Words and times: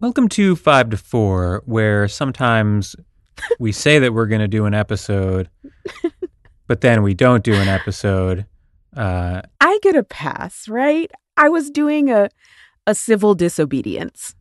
Welcome 0.00 0.30
to 0.30 0.56
Five 0.56 0.88
to 0.90 0.96
Four, 0.96 1.62
where 1.66 2.08
sometimes 2.08 2.96
we 3.58 3.70
say 3.84 3.98
that 3.98 4.14
we're 4.14 4.26
going 4.28 4.40
to 4.40 4.48
do 4.48 4.64
an 4.64 4.72
episode, 4.72 5.50
but 6.66 6.80
then 6.80 7.02
we 7.02 7.12
don't 7.12 7.44
do 7.44 7.52
an 7.52 7.68
episode. 7.68 8.46
Uh, 8.96 9.42
I 9.60 9.78
get 9.82 9.96
a 9.96 10.02
pass, 10.02 10.68
right? 10.68 11.10
I 11.36 11.50
was 11.50 11.70
doing 11.70 12.10
a 12.10 12.30
a 12.86 12.94
civil 12.94 13.34
disobedience. 13.34 14.34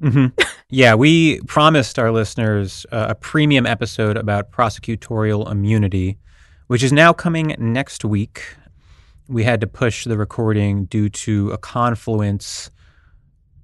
mhm. 0.00 0.32
Yeah, 0.70 0.94
we 0.94 1.40
promised 1.42 1.98
our 1.98 2.10
listeners 2.12 2.86
uh, 2.92 3.06
a 3.10 3.14
premium 3.16 3.66
episode 3.66 4.16
about 4.16 4.52
prosecutorial 4.52 5.50
immunity, 5.50 6.16
which 6.68 6.82
is 6.82 6.92
now 6.92 7.12
coming 7.12 7.54
next 7.58 8.04
week. 8.04 8.56
We 9.28 9.42
had 9.42 9.60
to 9.60 9.66
push 9.66 10.04
the 10.04 10.16
recording 10.16 10.84
due 10.86 11.08
to 11.10 11.50
a 11.50 11.58
confluence 11.58 12.70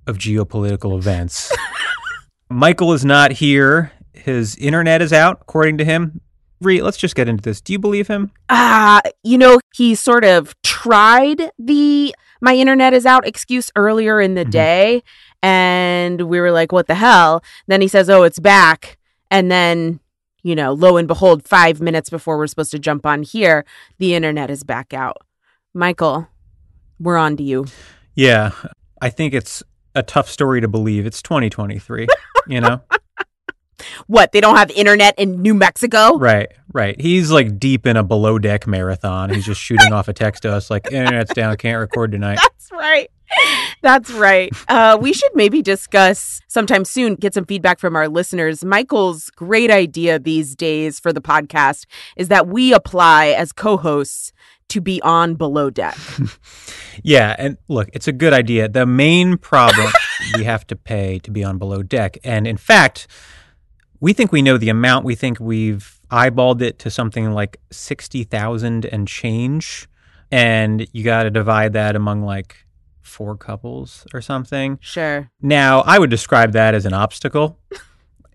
of 0.09 0.18
geopolitical 0.18 0.96
events. 0.96 1.52
Michael 2.50 2.93
is 2.93 3.04
not 3.04 3.32
here. 3.32 3.92
His 4.15 4.56
internet 4.56 5.02
is 5.02 5.12
out, 5.12 5.38
according 5.42 5.78
to 5.78 5.84
him. 5.84 6.20
Ree, 6.60 6.82
let's 6.82 6.96
just 6.96 7.15
get 7.15 7.28
into 7.28 7.42
this. 7.42 7.60
Do 7.60 7.73
you 7.73 7.78
believe 7.78 8.09
him? 8.09 8.32
Ah, 8.48 9.01
you 9.23 9.38
know, 9.38 9.60
he 9.74 9.95
sort 9.95 10.24
of 10.24 10.55
tried 10.65 11.51
the 11.59 12.15
my 12.41 12.55
internet 12.55 12.92
is 12.95 13.05
out 13.06 13.27
excuse 13.27 13.70
earlier 13.77 14.20
in 14.20 14.34
the 14.34 14.45
Mhm. 14.45 14.51
day 14.51 15.02
and 15.42 16.23
we 16.23 16.40
were 16.40 16.51
like, 16.52 16.73
"What 16.73 16.87
the 16.87 16.95
hell?" 16.96 17.43
Then 17.68 17.80
he 17.80 17.88
says, 17.88 18.09
"Oh, 18.10 18.23
it's 18.24 18.38
back." 18.40 18.96
And 19.30 19.51
then, 19.51 20.01
you 20.43 20.54
know, 20.56 20.73
lo 20.73 20.96
and 20.96 21.06
behold, 21.06 21.46
5 21.46 21.80
minutes 21.80 22.10
before 22.10 22.38
we're 22.38 22.46
supposed 22.48 22.70
to 22.73 22.79
jump 22.79 23.04
on 23.06 23.23
here, 23.23 23.65
the 23.98 24.15
internet 24.15 24.51
is 24.51 24.62
back 24.65 24.93
out. 24.95 25.18
Michael, 25.74 26.29
we're 26.98 27.16
on 27.18 27.37
to 27.37 27.43
you. 27.43 27.66
Yeah, 28.15 28.51
I 29.01 29.10
think 29.10 29.34
it's 29.34 29.62
a 29.98 30.02
tough 30.02 30.29
story 30.30 30.61
to 30.61 30.69
believe. 30.69 31.07
It's 31.07 31.20
2023, 31.23 32.07
you 32.47 32.61
know? 32.61 32.80
What? 34.07 34.33
They 34.33 34.41
don't 34.41 34.57
have 34.57 34.71
internet 34.73 35.19
in 35.19 35.40
New 35.40 35.55
Mexico? 35.55 36.18
Right, 36.18 36.49
right. 36.73 37.01
He's 37.01 37.30
like 37.30 37.59
deep 37.59 37.87
in 37.87 37.96
a 37.96 38.02
below 38.02 38.38
deck 38.38 38.66
marathon. 38.66 39.30
He's 39.30 39.46
just 39.46 39.60
shooting 39.60 39.93
off 39.93 40.09
a 40.09 40.13
text 40.13 40.43
to 40.43 40.52
us 40.52 40.71
like, 40.71 40.90
internet's 40.90 41.32
down, 41.32 41.57
can't 41.57 41.79
record 41.79 42.13
tonight. 42.13 42.38
That's 42.43 42.73
right. 42.73 43.10
That's 43.82 44.10
right. 44.10 44.52
Uh, 44.68 44.99
we 45.01 45.13
should 45.13 45.30
maybe 45.35 45.63
discuss 45.63 46.40
sometime 46.49 46.85
soon, 46.85 47.15
get 47.15 47.35
some 47.35 47.45
feedback 47.45 47.79
from 47.79 47.95
our 47.95 48.09
listeners. 48.09 48.65
Michael's 48.65 49.30
great 49.30 49.71
idea 49.71 50.18
these 50.18 50.57
days 50.57 50.99
for 50.99 51.12
the 51.12 51.21
podcast 51.21 51.87
is 52.16 52.29
that 52.29 52.49
we 52.49 52.73
apply 52.73 53.29
as 53.29 53.52
co 53.52 53.77
hosts 53.77 54.33
to 54.69 54.80
be 54.80 55.01
on 55.02 55.35
below 55.35 55.71
deck. 55.71 55.97
Yeah, 57.05 57.37
and 57.38 57.59
look, 57.69 57.88
it's 57.93 58.09
a 58.09 58.13
good 58.13 58.33
idea. 58.33 58.69
The 58.69 58.85
main 58.85 59.38
problem 59.38 59.93
we 60.37 60.43
have 60.43 60.66
to 60.66 60.77
pay 60.77 61.21
to 61.21 61.30
be 61.30 61.45
on 61.45 61.57
below 61.59 61.83
deck. 61.83 62.19
And 62.24 62.45
in 62.47 62.57
fact, 62.57 63.07
we 64.00 64.12
think 64.12 64.33
we 64.33 64.43
know 64.43 64.59
the 64.59 64.69
amount. 64.69 65.05
We 65.05 65.15
think 65.15 65.39
we've 65.39 66.00
eyeballed 66.11 66.61
it 66.62 66.78
to 66.81 66.91
something 66.91 67.33
like 67.33 67.61
60,000 67.71 68.84
and 68.87 69.06
change. 69.06 69.89
And 70.31 70.87
you 70.93 71.05
got 71.05 71.22
to 71.22 71.31
divide 71.31 71.72
that 71.75 71.97
among 71.97 72.22
like 72.22 72.56
four 73.00 73.37
couples 73.37 74.06
or 74.12 74.21
something. 74.21 74.78
Sure. 74.81 75.31
Now, 75.41 75.81
I 75.83 75.99
would 75.99 76.11
describe 76.11 76.53
that 76.53 76.75
as 76.75 76.84
an 76.84 76.93
obstacle, 76.93 77.59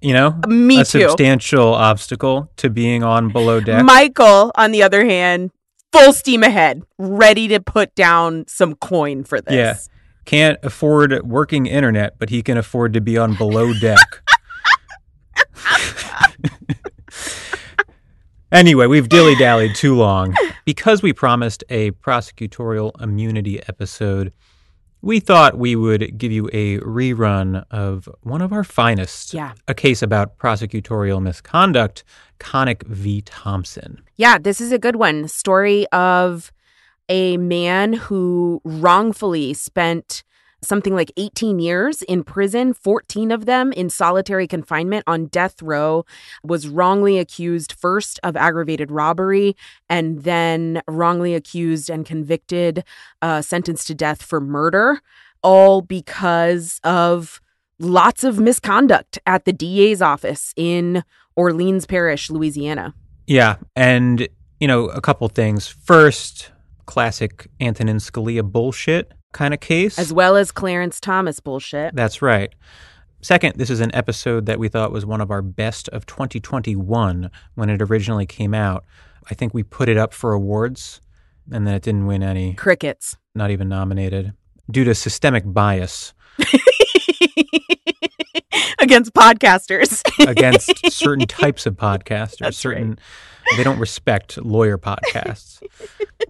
you 0.02 0.14
know, 0.14 0.39
Me 0.48 0.80
a 0.81 0.86
too. 0.86 1.02
substantial 1.02 1.73
obstacle 1.73 2.52
to 2.58 2.70
being 2.70 3.04
on 3.04 3.30
below 3.30 3.59
deck. 3.59 3.84
Michael, 3.86 4.52
on 4.56 4.72
the 4.72 4.84
other 4.84 5.06
hand, 5.06 5.52
full 5.94 6.11
steam 6.11 6.44
ahead, 6.44 6.83
ready 6.97 7.47
to 7.47 7.59
put 7.59 7.94
down 7.95 8.45
some 8.47 8.75
coin 8.75 9.23
for 9.23 9.39
this. 9.39 9.53
Yeah. 9.53 9.77
Can't 10.25 10.58
afford 10.63 11.22
working 11.23 11.67
internet, 11.67 12.17
but 12.17 12.30
he 12.30 12.41
can 12.41 12.58
afford 12.58 12.94
to 12.94 13.02
be 13.02 13.17
on 13.17 13.36
below 13.36 13.73
deck. 13.73 13.97
anyway, 18.52 18.88
we've 18.88 19.09
dilly 19.09 19.36
dallied 19.36 19.75
too 19.75 19.95
long. 19.95 20.33
Because 20.66 21.04
we 21.04 21.11
promised 21.11 21.65
a 21.70 21.92
prosecutorial 21.92 22.99
immunity 23.02 23.61
episode, 23.67 24.31
we 25.03 25.19
thought 25.19 25.58
we 25.58 25.75
would 25.75 26.17
give 26.17 26.31
you 26.31 26.49
a 26.53 26.80
rerun 26.80 27.65
of 27.69 28.08
one 28.21 28.41
of 28.41 28.53
our 28.53 28.64
finest. 28.64 29.33
Yeah. 29.33 29.52
A 29.67 29.73
case 29.73 30.02
about 30.02 30.37
prosecutorial 30.37 31.21
misconduct, 31.21 32.05
Connick 32.39 32.87
v. 32.87 33.21
Thompson. 33.21 34.02
Yeah, 34.15 34.37
this 34.37 34.61
is 34.61 34.71
a 34.71 34.80
good 34.80 34.95
one. 34.95 35.27
Story 35.27 35.86
of 35.87 36.53
a 37.09 37.36
man 37.36 37.92
who 37.93 38.61
wrongfully 38.63 39.53
spent 39.53 40.23
something 40.63 40.95
like 40.95 41.11
18 41.17 41.59
years 41.59 42.01
in 42.03 42.23
prison, 42.23 42.73
14 42.73 43.31
of 43.31 43.45
them 43.45 43.71
in 43.71 43.89
solitary 43.89 44.47
confinement 44.47 45.03
on 45.07 45.27
death 45.27 45.61
row, 45.61 46.05
was 46.43 46.67
wrongly 46.67 47.19
accused 47.19 47.73
first 47.73 48.19
of 48.23 48.35
aggravated 48.35 48.91
robbery 48.91 49.55
and 49.89 50.23
then 50.23 50.81
wrongly 50.87 51.35
accused 51.35 51.89
and 51.89 52.05
convicted, 52.05 52.83
uh, 53.21 53.41
sentenced 53.41 53.87
to 53.87 53.95
death 53.95 54.23
for 54.23 54.39
murder, 54.39 55.01
all 55.41 55.81
because 55.81 56.80
of 56.83 57.41
lots 57.80 58.23
of 58.23 58.39
misconduct 58.39 59.19
at 59.25 59.45
the 59.45 59.53
DA's 59.53 60.01
office 60.01 60.53
in 60.55 61.03
Orleans 61.35 61.85
Parish, 61.85 62.30
Louisiana. 62.30 62.93
Yeah, 63.27 63.57
and 63.75 64.27
you 64.59 64.67
know 64.67 64.85
a 64.85 65.01
couple 65.01 65.27
things. 65.30 65.67
First, 65.67 66.51
classic 66.85 67.47
Antonin 67.59 67.97
Scalia 67.97 68.43
bullshit 68.43 69.13
kind 69.33 69.54
of 69.54 69.60
case. 69.60 69.99
as 69.99 70.14
well 70.14 70.36
as 70.38 70.52
Clarence 70.52 70.99
Thomas 70.99 71.39
bullshit. 71.39 71.95
That's 71.95 72.21
right. 72.21 72.54
Second, 73.21 73.55
this 73.58 73.70
is 73.70 73.80
an 73.80 73.94
episode 73.95 74.45
that 74.48 74.60
we 74.60 74.67
thought 74.67 74.92
was 74.92 75.05
one 75.05 75.21
of 75.21 75.32
our 75.32 75.42
best 75.42 75.88
of 75.89 76.05
2021 76.05 77.32
when 77.55 77.70
it 77.70 77.82
originally 77.82 78.26
came 78.26 78.54
out. 78.54 78.83
I 79.30 79.33
think 79.33 79.54
we 79.54 79.64
put 79.64 79.88
it 79.88 79.98
up 79.98 80.14
for 80.14 80.33
awards, 80.33 80.99
and 81.52 81.66
then 81.66 81.73
it 81.73 81.83
didn't 81.83 82.05
win 82.05 82.22
any, 82.22 82.54
Crickets. 82.55 83.16
not 83.33 83.49
even 83.49 83.70
nominated, 83.70 84.33
due 84.70 84.83
to 84.83 84.93
systemic 84.93 85.43
bias 85.45 86.14
Against 88.80 89.14
podcasters. 89.14 90.02
against 90.27 90.92
certain 90.92 91.26
types 91.26 91.66
of 91.66 91.76
podcasters. 91.76 92.39
That's 92.39 92.58
certain 92.58 92.99
they 93.55 93.64
don't 93.64 93.80
respect 93.80 94.38
lawyer 94.43 94.77
podcasts. 94.77 95.64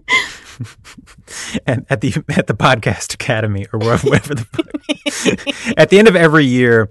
and 1.66 1.86
at 1.90 2.00
the 2.00 2.14
at 2.36 2.46
the 2.46 2.54
podcast 2.54 3.14
academy 3.14 3.66
or 3.72 3.78
wherever 3.78 4.34
the 4.34 5.74
at 5.76 5.90
the 5.90 5.98
end 5.98 6.08
of 6.08 6.16
every 6.16 6.44
year 6.44 6.90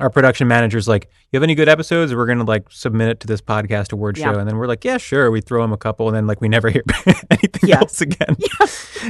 our 0.00 0.10
production 0.10 0.48
manager's 0.48 0.88
like 0.88 1.08
you 1.30 1.36
have 1.36 1.44
any 1.44 1.54
good 1.54 1.68
episodes? 1.68 2.12
We're 2.14 2.26
going 2.26 2.38
to 2.38 2.44
like 2.44 2.66
submit 2.70 3.08
it 3.10 3.20
to 3.20 3.26
this 3.28 3.40
podcast 3.40 3.92
award 3.92 4.18
Yeah. 4.18 4.32
show 4.32 4.38
and 4.40 4.48
then 4.48 4.56
we're 4.56 4.66
like 4.66 4.84
yeah 4.84 4.96
sure. 4.98 5.30
We 5.30 5.40
throw 5.40 5.62
them 5.62 5.72
a 5.72 5.76
couple 5.76 6.08
and 6.08 6.16
then 6.16 6.26
like 6.26 6.40
we 6.40 6.48
never 6.48 6.68
hear 6.68 6.82
anything 7.30 7.68
Yeah. 7.68 7.78
else 7.78 8.00
again. 8.00 8.36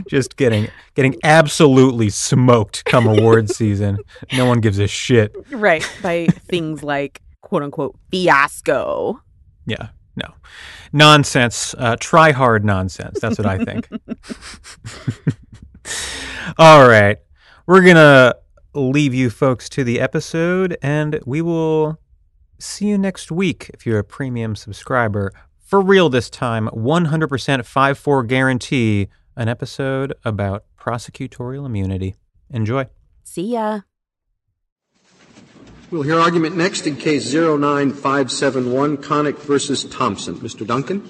Just 0.09 0.37
getting 0.37 0.69
getting 0.95 1.17
absolutely 1.25 2.11
smoked 2.11 2.85
come 2.85 3.07
award 3.07 3.49
season. 3.51 3.99
No 4.35 4.45
one 4.45 4.61
gives 4.61 4.79
a 4.79 4.87
shit. 4.87 5.35
Right. 5.51 5.89
By 6.03 6.27
things 6.27 6.83
like 6.83 7.23
quote 7.41 7.63
unquote 7.63 7.97
fiasco. 8.11 9.21
Yeah, 9.67 9.89
no. 10.17 10.35
Nonsense. 10.93 11.75
Uh, 11.77 11.97
try 11.99 12.33
hard 12.33 12.65
nonsense. 12.65 13.21
That's 13.21 13.39
what 13.39 13.47
I 13.47 13.59
think. 13.59 13.89
All 16.59 16.89
right. 16.89 17.19
We're 17.67 17.83
going 17.83 17.97
to 17.97 18.37
leave 18.75 19.15
you 19.15 19.31
folks 19.31 19.69
to 19.71 19.85
the 19.85 20.01
episode, 20.01 20.77
and 20.83 21.21
we 21.27 21.43
will 21.43 21.99
see 22.59 22.87
you 22.87 22.99
next 22.99 23.31
week 23.31 23.71
if 23.75 23.87
you're 23.87 23.99
a 23.99 24.05
premium 24.05 24.57
subscriber. 24.57 25.33
For 25.65 25.81
real 25.81 26.09
this 26.09 26.31
time, 26.31 26.69
100% 26.69 27.65
5 27.65 27.99
4 27.99 28.23
guarantee 28.25 29.09
an 29.37 29.49
episode 29.49 30.15
about 30.25 30.65
prosecutorial 30.79 31.67
immunity. 31.67 32.15
Enjoy. 32.51 32.87
See 33.25 33.53
ya. 33.53 33.81
We'll 35.91 36.03
hear 36.03 36.19
argument 36.19 36.57
next 36.57 36.87
in 36.87 36.97
case 36.97 37.33
09571, 37.33 38.97
Connick 38.99 39.39
versus 39.39 39.85
Thompson. 39.85 40.37
Mr. 40.37 40.67
Duncan? 40.67 41.03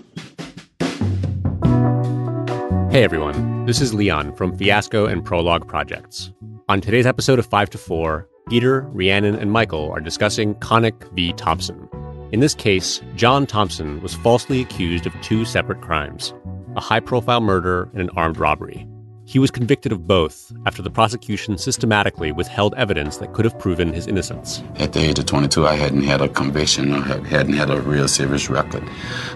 Hey 2.90 3.02
everyone, 3.02 3.66
this 3.66 3.80
is 3.80 3.94
Leon 3.94 4.34
from 4.36 4.56
Fiasco 4.56 5.06
and 5.06 5.24
Prologue 5.24 5.66
Projects. 5.66 6.30
On 6.68 6.80
today's 6.80 7.06
episode 7.06 7.38
of 7.38 7.46
5 7.46 7.70
to 7.70 7.78
4, 7.78 8.28
Peter, 8.48 8.82
Rhiannon, 8.92 9.36
and 9.36 9.50
Michael 9.50 9.90
are 9.90 10.00
discussing 10.00 10.54
Connick 10.56 11.12
v. 11.14 11.32
Thompson. 11.32 11.88
In 12.32 12.40
this 12.40 12.54
case, 12.54 13.00
John 13.16 13.46
Thompson 13.46 14.00
was 14.02 14.14
falsely 14.14 14.60
accused 14.60 15.06
of 15.06 15.12
two 15.22 15.44
separate 15.44 15.80
crimes 15.80 16.34
a 16.76 16.80
high 16.80 17.00
profile 17.00 17.40
murder 17.40 17.88
and 17.92 18.00
an 18.00 18.10
armed 18.16 18.36
robbery. 18.36 18.84
He 19.26 19.38
was 19.38 19.50
convicted 19.50 19.90
of 19.90 20.06
both 20.06 20.52
after 20.66 20.82
the 20.82 20.90
prosecution 20.90 21.56
systematically 21.56 22.30
withheld 22.30 22.74
evidence 22.76 23.16
that 23.16 23.32
could 23.32 23.46
have 23.46 23.58
proven 23.58 23.92
his 23.92 24.06
innocence. 24.06 24.62
At 24.76 24.92
the 24.92 25.00
age 25.00 25.18
of 25.18 25.26
22, 25.26 25.66
I 25.66 25.74
hadn't 25.74 26.02
had 26.02 26.20
a 26.20 26.28
conviction 26.28 26.92
or 26.92 27.00
hadn't 27.02 27.54
had 27.54 27.70
a 27.70 27.80
real 27.80 28.06
serious 28.06 28.50
record, 28.50 28.84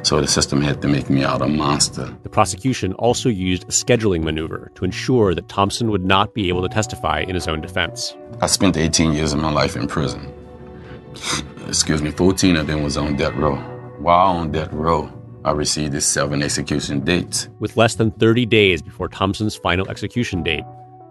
so 0.03 0.21
the 0.21 0.27
system 0.27 0.61
had 0.61 0.83
to 0.83 0.89
make 0.89 1.09
me 1.09 1.25
out 1.25 1.41
a 1.41 1.49
monster. 1.49 2.15
The 2.23 2.29
prosecution 2.29 2.93
also 2.95 3.31
used 3.31 3.65
a 3.65 3.73
scheduling 3.73 4.23
maneuver 4.23 4.71
to 4.75 4.85
ensure 4.85 5.35
that 5.35 5.49
Thompson 5.49 5.91
would 5.91 6.05
not 6.05 6.35
be 6.35 6.49
able 6.49 6.63
to 6.63 6.69
testify 6.69 7.21
in 7.21 7.35
his 7.35 7.49
own 7.49 7.63
defense. 7.63 8.15
I 8.43 8.47
spent 8.47 8.77
18 8.77 9.13
years 9.13 9.33
of 9.33 9.41
my 9.41 9.51
life 9.51 9.75
in 9.75 9.87
prison. 9.87 10.33
Excuse 11.67 12.03
me, 12.03 12.11
14 12.11 12.57
of 12.57 12.67
them 12.67 12.83
was 12.83 12.97
on 12.97 13.17
death 13.17 13.35
row. 13.35 13.57
While 13.99 14.37
on 14.37 14.53
death 14.53 14.73
row, 14.73 15.11
I 15.49 15.53
received 15.53 15.95
his 15.95 16.05
seven 16.05 16.43
execution 16.43 17.01
dates. 17.01 17.49
With 17.59 17.79
less 17.79 17.95
than 17.95 18.11
30 18.11 18.45
days 18.45 18.83
before 18.83 19.09
Thompson's 19.09 19.57
final 19.57 19.89
execution 19.89 20.43
date, 20.43 20.65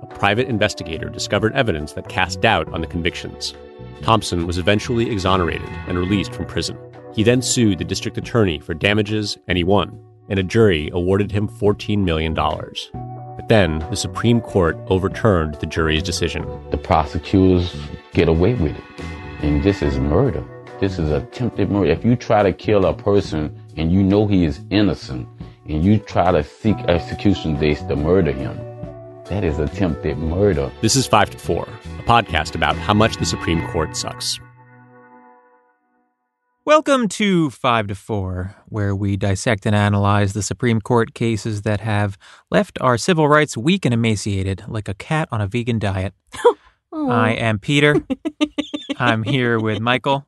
a 0.04 0.06
private 0.06 0.48
investigator 0.48 1.10
discovered 1.10 1.56
evidence 1.56 1.94
that 1.94 2.08
cast 2.08 2.40
doubt 2.40 2.72
on 2.72 2.82
the 2.82 2.86
convictions. 2.86 3.56
Thompson 4.04 4.46
was 4.46 4.60
eventually 4.60 5.10
exonerated 5.10 5.68
and 5.88 5.98
released 5.98 6.36
from 6.36 6.46
prison. 6.46 6.78
He 7.16 7.24
then 7.24 7.42
sued 7.42 7.80
the 7.80 7.84
district 7.84 8.16
attorney 8.20 8.60
for 8.60 8.76
damages, 8.76 9.40
and 9.48 9.58
he 9.58 9.64
won, 9.64 10.00
and 10.30 10.38
a 10.38 10.44
jury 10.44 10.92
awarded 10.94 11.32
him 11.32 11.48
$14 11.48 12.04
million. 12.04 12.36
But 12.36 13.48
then, 13.50 13.80
the 13.90 13.96
Supreme 13.96 14.40
Court 14.40 14.78
overturned 14.92 15.56
the 15.56 15.66
jury's 15.66 16.04
decision. 16.04 16.46
The 16.70 16.78
prosecutors 16.78 17.76
get 18.14 18.28
away 18.28 18.54
with 18.54 18.78
it. 18.78 18.84
And 19.42 19.64
this 19.64 19.82
is 19.82 19.98
murder. 19.98 20.46
This 20.80 21.00
is 21.00 21.10
attempted 21.10 21.72
murder. 21.72 21.90
If 21.90 22.06
you 22.06 22.16
try 22.16 22.44
to 22.44 22.54
kill 22.54 22.86
a 22.86 22.94
person 22.94 23.60
and 23.78 23.92
you 23.92 24.02
know 24.02 24.26
he 24.28 24.44
is 24.44 24.60
innocent 24.72 25.28
and 25.68 25.86
you 25.86 26.00
try 26.00 26.32
to 26.32 26.44
seek 26.44 26.76
execution 26.88 27.60
dates 27.60 27.84
to 27.84 27.96
murder 27.96 28.32
him, 28.32 28.58
that 29.26 29.44
is 29.44 29.60
attempted 29.60 30.18
murder. 30.18 30.72
This 30.82 30.96
is 30.96 31.06
5 31.06 31.30
to 31.30 31.38
4, 31.38 31.64
a 31.64 32.04
podcast 32.04 32.56
about 32.56 32.76
how 32.76 32.96
much 32.96 33.18
the 33.18 33.26
Supreme 33.26 33.66
Court 33.68 33.96
sucks. 33.96 34.40
Welcome 36.66 37.08
to 37.10 37.52
5 37.52 37.88
to 37.88 37.96
4, 37.96 38.56
where 38.68 38.96
we 38.96 39.16
dissect 39.16 39.66
and 39.66 39.76
analyze 39.76 40.34
the 40.34 40.42
Supreme 40.42 40.82
Court 40.82 41.14
cases 41.14 41.62
that 41.62 41.80
have 41.80 42.18
left 42.50 42.78
our 42.82 42.98
civil 42.98 43.28
rights 43.30 43.56
weak 43.56 43.86
and 43.86 43.94
emaciated 43.94 44.64
like 44.68 44.90
a 44.90 44.96
cat 44.96 45.30
on 45.32 45.40
a 45.40 45.48
vegan 45.48 45.80
diet. 45.80 46.14
Oh. 46.90 47.10
I 47.10 47.32
am 47.32 47.60
Peter. 47.60 48.02
I'm 48.98 49.22
here 49.22 49.60
with 49.60 49.82
Michael 49.82 50.26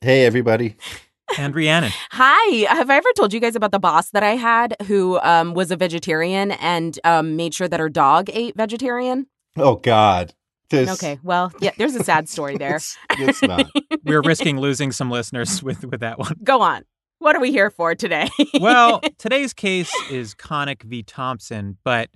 Hey, 0.00 0.26
everybody. 0.26 0.74
And 1.38 1.54
Rhiannon. 1.54 1.92
Hi. 2.12 2.72
Have 2.74 2.90
I 2.90 2.96
ever 2.96 3.08
told 3.16 3.32
you 3.32 3.40
guys 3.40 3.56
about 3.56 3.70
the 3.72 3.78
boss 3.78 4.10
that 4.10 4.22
I 4.22 4.36
had 4.36 4.76
who 4.86 5.18
um, 5.20 5.54
was 5.54 5.70
a 5.70 5.76
vegetarian 5.76 6.52
and 6.52 6.98
um, 7.04 7.36
made 7.36 7.54
sure 7.54 7.68
that 7.68 7.80
her 7.80 7.88
dog 7.88 8.28
ate 8.32 8.56
vegetarian? 8.56 9.26
Oh, 9.56 9.76
God. 9.76 10.34
This, 10.70 10.88
Okay. 10.90 11.18
Well, 11.22 11.52
yeah, 11.60 11.72
there's 11.76 11.94
a 11.94 12.02
sad 12.02 12.28
story 12.28 12.56
there. 12.56 12.76
It's, 12.76 12.96
it's 13.12 13.42
not. 13.42 13.66
We're 14.04 14.22
risking 14.22 14.58
losing 14.58 14.90
some 14.92 15.10
listeners 15.10 15.62
with, 15.62 15.84
with 15.84 16.00
that 16.00 16.18
one. 16.18 16.34
Go 16.42 16.62
on. 16.62 16.84
What 17.18 17.36
are 17.36 17.40
we 17.40 17.50
here 17.50 17.70
for 17.70 17.94
today? 17.94 18.28
Well, 18.60 19.00
today's 19.18 19.52
case 19.52 19.92
is 20.10 20.34
Connick 20.34 20.82
v. 20.82 21.02
Thompson, 21.02 21.76
but 21.84 22.10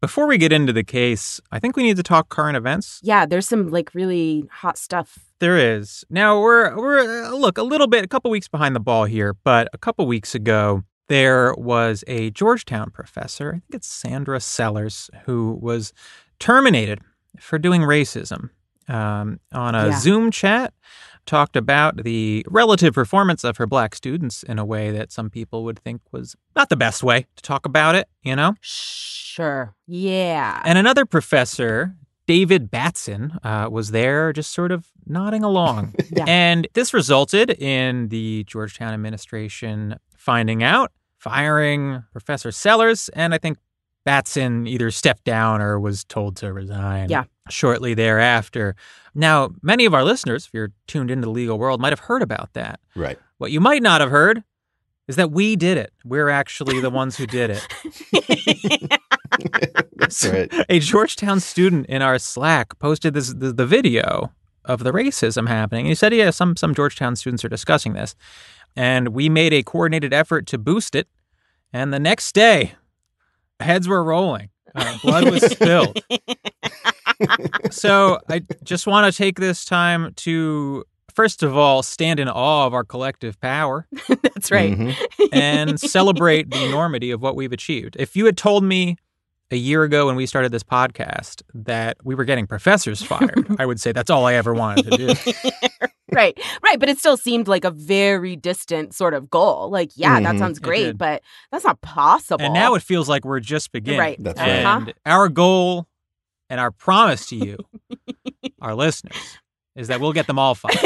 before 0.00 0.26
we 0.26 0.36
get 0.36 0.52
into 0.52 0.72
the 0.72 0.82
case, 0.84 1.40
I 1.52 1.58
think 1.58 1.76
we 1.76 1.82
need 1.84 1.96
to 1.96 2.02
talk 2.02 2.28
current 2.28 2.56
events. 2.56 2.98
yeah, 3.02 3.24
there's 3.24 3.46
some 3.48 3.68
like 3.68 3.94
really 3.94 4.44
hot 4.50 4.76
stuff. 4.78 5.18
There 5.42 5.58
is. 5.76 6.04
Now 6.08 6.40
we're 6.40 6.76
we're 6.76 7.24
uh, 7.24 7.30
look 7.30 7.58
a 7.58 7.64
little 7.64 7.88
bit 7.88 8.04
a 8.04 8.06
couple 8.06 8.30
weeks 8.30 8.46
behind 8.46 8.76
the 8.76 8.80
ball 8.80 9.06
here, 9.06 9.34
but 9.42 9.66
a 9.72 9.78
couple 9.78 10.06
weeks 10.06 10.36
ago 10.36 10.84
there 11.08 11.52
was 11.58 12.04
a 12.06 12.30
Georgetown 12.30 12.90
professor, 12.90 13.48
I 13.48 13.52
think 13.58 13.64
it's 13.74 13.88
Sandra 13.88 14.38
Sellers, 14.38 15.10
who 15.24 15.58
was 15.60 15.92
terminated 16.38 17.00
for 17.40 17.58
doing 17.58 17.80
racism 17.80 18.50
um, 18.88 19.40
on 19.52 19.74
a 19.74 19.88
Yeah. 19.88 19.98
Zoom 19.98 20.30
chat. 20.30 20.74
Talked 21.26 21.56
about 21.56 22.04
the 22.04 22.46
relative 22.48 22.94
performance 22.94 23.42
of 23.42 23.56
her 23.56 23.66
black 23.66 23.96
students 23.96 24.44
in 24.44 24.60
a 24.60 24.64
way 24.64 24.92
that 24.92 25.10
some 25.10 25.28
people 25.28 25.64
would 25.64 25.80
think 25.80 26.02
was 26.12 26.36
not 26.54 26.68
the 26.68 26.76
best 26.76 27.02
way 27.02 27.26
to 27.34 27.42
talk 27.42 27.66
about 27.66 27.96
it, 27.96 28.06
you 28.22 28.36
know? 28.36 28.54
Sure. 28.60 29.74
Yeah. 29.88 30.62
And 30.64 30.78
another 30.78 31.04
professor, 31.04 31.96
David 32.26 32.70
Batson, 32.70 33.38
uh, 33.42 33.68
was 33.70 33.90
there 33.90 34.32
just 34.32 34.52
sort 34.52 34.70
of 34.72 34.86
nodding 35.06 35.42
along. 35.42 35.94
Yeah. 36.14 36.24
And 36.26 36.68
this 36.74 36.92
resulted 36.92 37.50
in 37.50 38.08
the 38.08 38.44
Georgetown 38.44 38.92
administration 38.92 39.96
finding 40.16 40.62
out, 40.62 40.92
firing 41.18 42.04
Professor 42.12 42.52
Sellers, 42.52 43.08
and 43.10 43.32
I 43.34 43.38
think 43.38 43.56
Batson 44.04 44.66
either 44.66 44.90
stepped 44.90 45.24
down 45.24 45.62
or 45.62 45.80
was 45.80 46.04
told 46.04 46.36
to 46.36 46.52
resign 46.52 47.08
Yeah. 47.08 47.24
shortly 47.48 47.94
thereafter. 47.94 48.76
Now, 49.14 49.50
many 49.62 49.84
of 49.86 49.94
our 49.94 50.04
listeners, 50.04 50.46
if 50.46 50.52
you're 50.52 50.72
tuned 50.86 51.10
into 51.10 51.24
the 51.26 51.30
legal 51.30 51.58
world, 51.58 51.80
might 51.80 51.92
have 51.92 52.00
heard 52.00 52.20
about 52.22 52.52
that. 52.54 52.78
Right. 52.94 53.18
What 53.38 53.50
you 53.52 53.60
might 53.60 53.82
not 53.82 54.00
have 54.00 54.10
heard 54.10 54.42
is 55.08 55.16
that 55.16 55.30
we 55.30 55.56
did 55.56 55.78
it. 55.78 55.92
We're 56.04 56.28
actually 56.28 56.80
the 56.80 56.90
ones 56.90 57.16
who 57.16 57.26
did 57.26 57.50
it. 57.50 57.66
That's 59.96 60.26
right. 60.26 60.52
a 60.68 60.78
Georgetown 60.78 61.40
student 61.40 61.86
in 61.86 62.02
our 62.02 62.18
Slack 62.18 62.78
posted 62.78 63.14
this 63.14 63.28
the, 63.32 63.52
the 63.52 63.66
video 63.66 64.32
of 64.64 64.84
the 64.84 64.92
racism 64.92 65.48
happening. 65.48 65.86
He 65.86 65.94
said, 65.94 66.12
"Yeah, 66.14 66.30
some 66.30 66.56
some 66.56 66.74
Georgetown 66.74 67.16
students 67.16 67.44
are 67.44 67.48
discussing 67.48 67.94
this," 67.94 68.14
and 68.76 69.08
we 69.08 69.28
made 69.28 69.52
a 69.52 69.62
coordinated 69.62 70.12
effort 70.12 70.46
to 70.48 70.58
boost 70.58 70.94
it. 70.94 71.08
And 71.72 71.92
the 71.92 71.98
next 72.00 72.32
day, 72.32 72.74
heads 73.60 73.88
were 73.88 74.04
rolling, 74.04 74.50
uh, 74.74 74.98
blood 75.02 75.30
was 75.30 75.42
spilled. 75.42 75.98
so 77.70 78.18
I 78.28 78.42
just 78.62 78.86
want 78.86 79.12
to 79.12 79.16
take 79.16 79.38
this 79.38 79.64
time 79.64 80.12
to. 80.16 80.84
First 81.14 81.42
of 81.42 81.54
all, 81.54 81.82
stand 81.82 82.18
in 82.20 82.26
awe 82.28 82.66
of 82.66 82.72
our 82.72 82.84
collective 82.84 83.38
power 83.38 83.86
That's 84.22 84.50
right. 84.50 84.72
Mhm. 84.72 84.96
and 85.30 85.78
celebrate 85.78 86.50
the 86.50 86.64
enormity 86.64 87.10
of 87.10 87.20
what 87.20 87.36
we've 87.36 87.52
achieved. 87.52 87.96
If 87.98 88.16
you 88.16 88.24
had 88.24 88.38
told 88.38 88.64
me 88.64 88.96
a 89.52 89.56
year 89.56 89.82
ago 89.82 90.06
when 90.06 90.16
we 90.16 90.26
started 90.26 90.50
this 90.52 90.62
podcast 90.62 91.42
that 91.54 91.96
we 92.04 92.14
were 92.14 92.24
getting 92.24 92.46
professors 92.46 93.02
fired, 93.12 93.46
I 93.58 93.66
would 93.66 93.80
say 93.80 93.92
that's 93.92 94.10
all 94.10 94.26
I 94.26 94.34
ever 94.34 94.54
wanted 94.54 94.90
to 94.90 94.96
do. 94.96 95.14
Right. 96.14 96.38
Right. 96.62 96.78
But 96.78 96.90
it 96.90 96.98
still 96.98 97.16
seemed 97.16 97.48
like 97.48 97.64
a 97.64 97.70
very 97.70 98.36
distant 98.36 98.94
sort 98.94 99.14
of 99.14 99.30
goal. 99.30 99.70
Like, 99.70 99.92
yeah, 99.94 100.20
that 100.20 100.34
Mhm. 100.34 100.38
sounds 100.38 100.58
great, 100.58 100.98
but 100.98 101.22
that's 101.50 101.64
not 101.64 101.80
possible. 101.80 102.44
And 102.44 102.52
now 102.52 102.74
it 102.74 102.82
feels 102.82 103.08
like 103.08 103.24
we're 103.24 103.40
just 103.40 103.72
beginning. 103.72 103.98
Right. 104.00 104.16
That's 104.22 104.38
Uh-huh. 104.38 104.80
right. 104.84 104.94
Our 105.06 105.30
goal 105.30 105.86
and 106.50 106.60
our 106.60 106.70
promise 106.70 107.24
to 107.28 107.36
you, 107.36 107.56
our 108.60 108.74
listeners, 108.74 109.16
is 109.74 109.88
that 109.88 110.02
we'll 110.02 110.12
get 110.12 110.26
them 110.26 110.38
all 110.38 110.54
fired. 110.54 110.78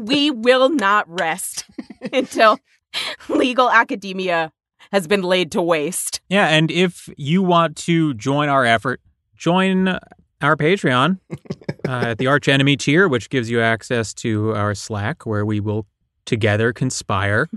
we 0.00 0.32
will 0.32 0.68
not 0.68 1.08
rest 1.08 1.64
until 2.12 2.58
legal 3.28 3.70
academia 3.70 4.50
has 4.90 5.06
been 5.06 5.22
laid 5.22 5.52
to 5.52 5.62
waste. 5.62 6.20
Yeah, 6.28 6.48
and 6.48 6.70
if 6.70 7.08
you 7.16 7.42
want 7.42 7.76
to 7.78 8.14
join 8.14 8.48
our 8.48 8.64
effort, 8.64 9.00
join 9.36 9.88
our 10.40 10.56
Patreon 10.56 11.18
uh, 11.88 11.90
at 12.08 12.18
the 12.18 12.26
Arch 12.26 12.48
Enemy 12.48 12.76
tier, 12.76 13.06
which 13.08 13.30
gives 13.30 13.48
you 13.50 13.60
access 13.60 14.12
to 14.14 14.54
our 14.54 14.74
Slack, 14.74 15.24
where 15.26 15.46
we 15.46 15.60
will 15.60 15.86
together 16.24 16.72
conspire 16.72 17.48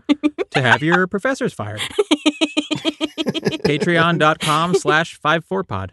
to 0.51 0.62
have 0.62 0.82
your 0.84 1.08
professors 1.15 1.53
fired. 1.53 1.82
Patreon.com 3.65 4.75
slash 4.75 5.20
54pod. 5.20 5.91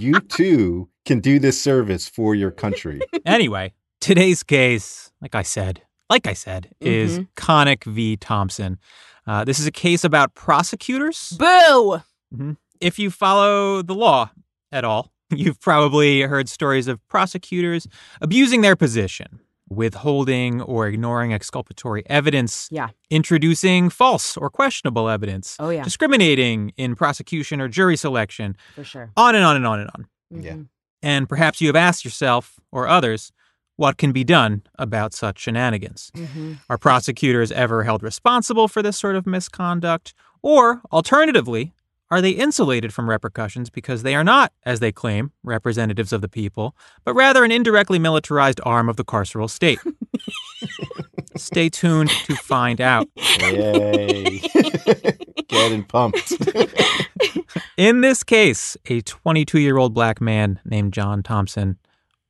You 0.00 0.20
too 0.20 0.88
can 1.04 1.20
do 1.20 1.38
this 1.38 1.60
service 1.60 2.08
for 2.08 2.34
your 2.34 2.50
country. 2.50 3.00
Anyway, 3.26 3.74
today's 4.00 4.42
case, 4.42 5.10
like 5.20 5.34
I 5.34 5.42
said, 5.42 5.82
like 6.08 6.26
I 6.26 6.32
said, 6.32 6.70
is 6.80 7.18
Mhm. 7.18 7.28
Connick 7.36 7.84
v. 7.84 8.16
Thompson. 8.16 8.78
Uh, 9.28 9.44
this 9.44 9.58
is 9.60 9.66
a 9.66 9.70
case 9.70 10.04
about 10.04 10.34
prosecutors. 10.34 11.36
Boo! 11.38 12.00
if 12.80 12.98
you 12.98 13.10
follow 13.10 13.82
the 13.82 13.94
law 13.94 14.30
at 14.72 14.84
all, 14.84 15.12
you've 15.30 15.60
probably 15.60 16.22
heard 16.22 16.48
stories 16.48 16.88
of 16.88 16.98
prosecutors 17.08 17.86
abusing 18.22 18.60
their 18.62 18.76
position, 18.76 19.40
withholding 19.68 20.62
or 20.62 20.86
ignoring 20.86 21.32
exculpatory 21.32 22.02
evidence, 22.08 22.68
Yeah. 22.70 22.88
introducing 23.10 23.90
false 23.90 24.36
or 24.36 24.48
questionable 24.50 25.08
evidence, 25.08 25.56
Oh, 25.58 25.70
yeah, 25.70 25.82
discriminating 25.84 26.72
in 26.76 26.94
prosecution 26.96 27.60
or 27.60 27.68
jury 27.68 27.96
selection, 27.96 28.56
for 28.74 28.84
sure. 28.84 29.10
on 29.16 29.34
and 29.34 29.44
on 29.44 29.56
and 29.56 29.66
on 29.66 29.80
and 29.80 29.90
on. 29.94 30.06
Yeah. 30.30 30.52
Mhm. 30.52 30.68
And 31.02 31.28
perhaps 31.28 31.60
you 31.60 31.68
have 31.68 31.76
asked 31.76 32.04
yourself 32.04 32.58
or 32.72 32.88
others, 32.88 33.30
what 33.78 33.96
can 33.96 34.10
be 34.12 34.24
done 34.24 34.62
about 34.78 35.14
such 35.14 35.38
shenanigans? 35.38 36.10
Mhm. 36.14 36.58
Are 36.68 36.76
prosecutors 36.76 37.50
ever 37.52 37.84
held 37.84 38.02
responsible 38.02 38.66
for 38.68 38.82
this 38.82 38.98
sort 38.98 39.14
of 39.16 39.24
misconduct? 39.26 40.14
Or, 40.42 40.82
alternatively, 40.92 41.72
are 42.10 42.20
they 42.20 42.30
insulated 42.30 42.92
from 42.92 43.08
repercussions 43.08 43.70
because 43.70 44.02
they 44.02 44.14
are 44.16 44.24
not, 44.24 44.52
as 44.64 44.80
they 44.80 44.90
claim, 44.90 45.30
representatives 45.44 46.12
of 46.12 46.22
the 46.22 46.28
people, 46.28 46.74
but 47.04 47.14
rather 47.14 47.44
an 47.44 47.52
indirectly 47.52 47.98
militarized 48.00 48.60
arm 48.64 48.88
of 48.88 48.96
the 48.96 49.04
carceral 49.04 49.48
state? 49.48 49.78
Stay 51.36 51.68
tuned 51.68 52.10
to 52.10 52.34
find 52.34 52.80
out. 52.80 53.06
Yay. 53.40 54.40
Getting 55.48 55.84
pumped. 55.84 56.32
In 57.76 58.00
this 58.00 58.24
case, 58.24 58.76
a 58.86 59.02
22 59.02 59.60
year 59.60 59.76
old 59.76 59.94
black 59.94 60.20
man 60.20 60.58
named 60.64 60.92
John 60.92 61.22
Thompson 61.22 61.78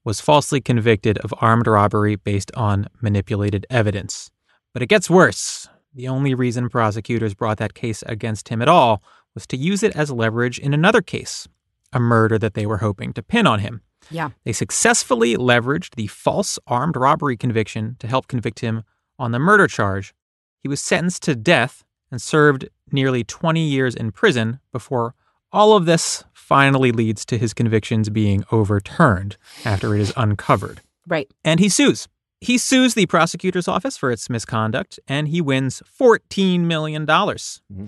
was 0.09 0.23
falsely 0.23 0.59
convicted 0.59 1.19
of 1.19 1.35
armed 1.37 1.67
robbery 1.67 2.17
based 2.17 2.51
on 2.57 2.89
manipulated 3.03 3.67
evidence. 3.69 4.31
But 4.73 4.83
it 4.83 4.87
gets 4.87 5.11
worse. 5.11 5.69
The 5.93 6.09
only 6.09 6.33
reason 6.33 6.71
prosecutors 6.71 7.35
brought 7.35 7.59
that 7.59 7.75
case 7.75 8.03
against 8.07 8.49
him 8.49 8.63
at 8.63 8.71
all 8.71 9.03
was 9.35 9.47
to 9.49 9.57
use 9.59 9.83
it 9.83 9.95
as 9.95 10.11
leverage 10.11 10.59
in 10.59 10.73
another 10.73 11.03
case, 11.03 11.47
a 11.93 12.01
murder 12.01 12.39
that 12.39 12.55
they 12.55 12.65
were 12.65 12.79
hoping 12.79 13.13
to 13.13 13.23
pin 13.23 13.47
on 13.47 13.59
him. 13.59 13.83
Yeah. 14.11 14.31
They 14.47 14.55
successfully 14.55 15.37
leveraged 15.37 15.97
the 15.97 16.07
false 16.07 16.59
armed 16.67 16.97
robbery 16.97 17.37
conviction 17.37 17.97
to 17.99 18.07
help 18.07 18.29
convict 18.29 18.61
him 18.61 18.85
on 19.19 19.33
the 19.33 19.39
murder 19.39 19.67
charge. 19.67 20.15
He 20.63 20.71
was 20.71 20.81
sentenced 20.81 21.23
to 21.25 21.37
death 21.37 21.85
and 22.11 22.23
served 22.23 22.67
nearly 22.91 23.25
20 23.25 23.61
years 23.61 23.95
in 23.95 24.13
prison 24.13 24.61
before 24.73 25.15
all 25.53 25.77
of 25.77 25.85
this 25.85 26.25
finally 26.49 26.91
leads 26.93 27.27
to 27.27 27.37
his 27.37 27.53
convictions 27.53 28.09
being 28.09 28.43
overturned 28.51 29.37
after 29.67 29.95
it 29.95 30.01
is 30.01 30.15
uncovered. 30.17 30.81
Right. 31.07 31.31
And 31.45 31.61
he 31.61 31.69
sues. 31.69 32.09
He 32.41 32.57
sues 32.57 32.95
the 32.95 33.05
prosecutor's 33.05 33.69
office 33.69 33.99
for 33.99 34.11
its 34.11 34.31
misconduct 34.31 34.99
and 35.07 35.29
he 35.29 35.43
wins 35.43 35.83
$14 36.01 36.61
million. 36.61 37.07
Mm-hmm. 37.07 37.87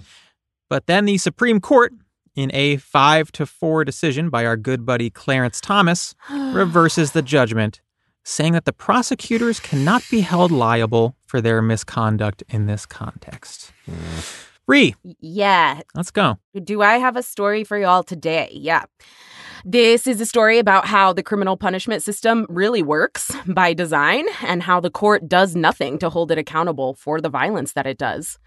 But 0.68 0.86
then 0.86 1.06
the 1.06 1.16
Supreme 1.16 1.58
Court, 1.58 1.94
in 2.34 2.50
a 2.52 2.76
5 2.76 3.32
to 3.32 3.46
4 3.46 3.84
decision 3.86 4.28
by 4.28 4.44
our 4.44 4.58
good 4.58 4.84
buddy 4.84 5.08
Clarence 5.08 5.58
Thomas, 5.60 6.14
reverses 6.30 7.12
the 7.12 7.22
judgment, 7.22 7.80
saying 8.24 8.52
that 8.52 8.66
the 8.66 8.74
prosecutors 8.74 9.58
cannot 9.58 10.02
be 10.10 10.20
held 10.20 10.52
liable 10.52 11.16
for 11.24 11.40
their 11.40 11.62
misconduct 11.62 12.42
in 12.50 12.66
this 12.66 12.84
context. 12.84 13.72
Mm. 13.88 14.49
Ree, 14.70 14.94
Yeah. 15.20 15.80
let's 15.96 16.12
go. 16.12 16.38
Do 16.62 16.80
I 16.80 16.98
have 16.98 17.16
a 17.16 17.24
story 17.24 17.64
for 17.64 17.76
y'all 17.76 18.04
today? 18.04 18.50
Yeah. 18.52 18.84
This 19.64 20.06
is 20.06 20.20
a 20.20 20.26
story 20.26 20.58
about 20.58 20.86
how 20.86 21.12
the 21.12 21.24
criminal 21.24 21.56
punishment 21.56 22.04
system 22.04 22.46
really 22.48 22.80
works 22.82 23.32
by 23.48 23.74
design 23.74 24.26
and 24.42 24.62
how 24.62 24.78
the 24.78 24.88
court 24.90 25.28
does 25.28 25.56
nothing 25.56 25.98
to 25.98 26.08
hold 26.08 26.30
it 26.30 26.38
accountable 26.38 26.94
for 26.94 27.20
the 27.20 27.28
violence 27.28 27.72
that 27.72 27.84
it 27.84 27.98
does. 27.98 28.38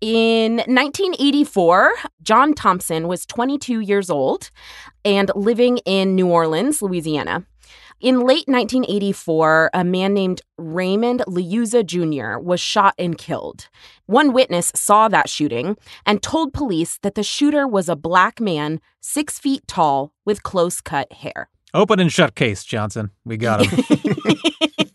In 0.00 0.58
1984, 0.68 1.94
John 2.22 2.54
Thompson 2.54 3.08
was 3.08 3.26
22 3.26 3.80
years 3.80 4.08
old 4.08 4.50
and 5.04 5.32
living 5.34 5.78
in 5.78 6.14
New 6.14 6.28
Orleans, 6.28 6.80
Louisiana. 6.80 7.44
In 8.02 8.18
late 8.18 8.48
1984, 8.48 9.70
a 9.72 9.84
man 9.84 10.12
named 10.12 10.42
Raymond 10.58 11.22
Liuzza 11.28 11.86
Jr. 11.86 12.36
was 12.42 12.58
shot 12.58 12.94
and 12.98 13.16
killed. 13.16 13.68
One 14.06 14.32
witness 14.32 14.72
saw 14.74 15.06
that 15.06 15.28
shooting 15.28 15.76
and 16.04 16.20
told 16.20 16.52
police 16.52 16.98
that 17.02 17.14
the 17.14 17.22
shooter 17.22 17.68
was 17.68 17.88
a 17.88 17.94
black 17.94 18.40
man, 18.40 18.80
six 19.00 19.38
feet 19.38 19.68
tall, 19.68 20.12
with 20.24 20.42
close 20.42 20.80
cut 20.80 21.12
hair. 21.12 21.48
Open 21.74 22.00
and 22.00 22.12
shut 22.12 22.34
case, 22.34 22.64
Johnson. 22.64 23.12
We 23.24 23.36
got 23.36 23.64
him. 23.64 23.84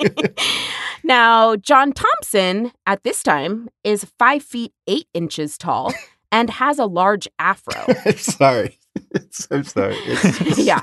now, 1.06 1.56
John 1.56 1.94
Thompson 1.94 2.74
at 2.86 3.04
this 3.04 3.24
time 3.24 3.70
is 3.86 4.06
five 4.20 4.44
feet 4.44 4.74
eight 4.86 5.08
inches 5.14 5.58
tall 5.58 5.94
and 6.30 6.50
has 6.50 6.78
a 6.78 6.86
large 6.86 7.26
afro. 7.40 7.86
I'm 8.06 8.18
sorry. 8.18 8.78
It's, 9.12 9.48
I'm 9.50 9.64
sorry. 9.64 9.96
It's, 9.96 10.60
yeah, 10.60 10.82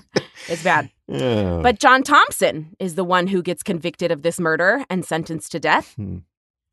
it's 0.49 0.65
bad. 0.65 0.89
Yeah. 1.09 1.61
But 1.63 1.79
John 1.81 2.03
Thompson 2.03 2.75
is 2.79 2.95
the 2.95 3.05
one 3.05 3.27
who 3.27 3.43
gets 3.43 3.63
convicted 3.63 4.11
of 4.11 4.23
this 4.23 4.41
murder 4.41 4.85
and 4.89 5.05
sentenced 5.05 5.53
to 5.53 5.61
death. 5.61 5.95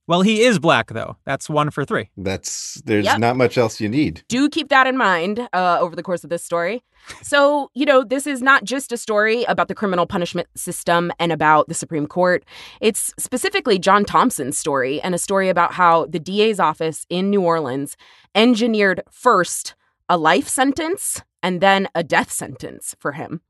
well, 0.07 0.21
he 0.21 0.41
is 0.43 0.57
black, 0.57 0.87
though. 0.93 1.17
That's 1.25 1.49
one 1.49 1.69
for 1.69 1.83
three. 1.85 2.09
that's 2.17 2.81
there's 2.85 3.05
Yep. 3.05 3.19
not 3.19 3.35
much 3.37 3.57
else 3.57 3.79
you 3.81 3.89
need. 3.89 4.23
do 4.29 4.49
keep 4.49 4.69
that 4.69 4.87
in 4.87 4.97
mind 4.97 5.47
uh, 5.53 5.77
over 5.81 5.95
the 5.95 6.03
course 6.03 6.23
of 6.23 6.29
this 6.29 6.43
story. 6.43 6.81
So, 7.23 7.69
you 7.73 7.85
know, 7.85 8.03
this 8.03 8.25
is 8.27 8.41
not 8.41 8.63
just 8.63 8.91
a 8.91 8.97
story 8.97 9.43
about 9.45 9.67
the 9.67 9.75
criminal 9.75 10.05
punishment 10.05 10.47
system 10.55 11.11
and 11.19 11.31
about 11.31 11.67
the 11.67 11.73
Supreme 11.73 12.07
Court. 12.07 12.45
It's 12.79 13.13
specifically 13.17 13.79
John 13.79 14.05
Thompson's 14.05 14.57
story 14.57 15.01
and 15.01 15.13
a 15.15 15.17
story 15.17 15.49
about 15.49 15.73
how 15.73 16.05
the 16.05 16.19
DA's 16.19 16.59
office 16.59 17.05
in 17.09 17.29
New 17.29 17.41
Orleans 17.41 17.97
engineered 18.35 19.01
first 19.11 19.75
a 20.07 20.17
life 20.17 20.47
sentence 20.47 21.21
and 21.43 21.59
then 21.59 21.87
a 21.95 22.03
death 22.03 22.31
sentence 22.31 22.95
for 22.99 23.13
him. 23.13 23.41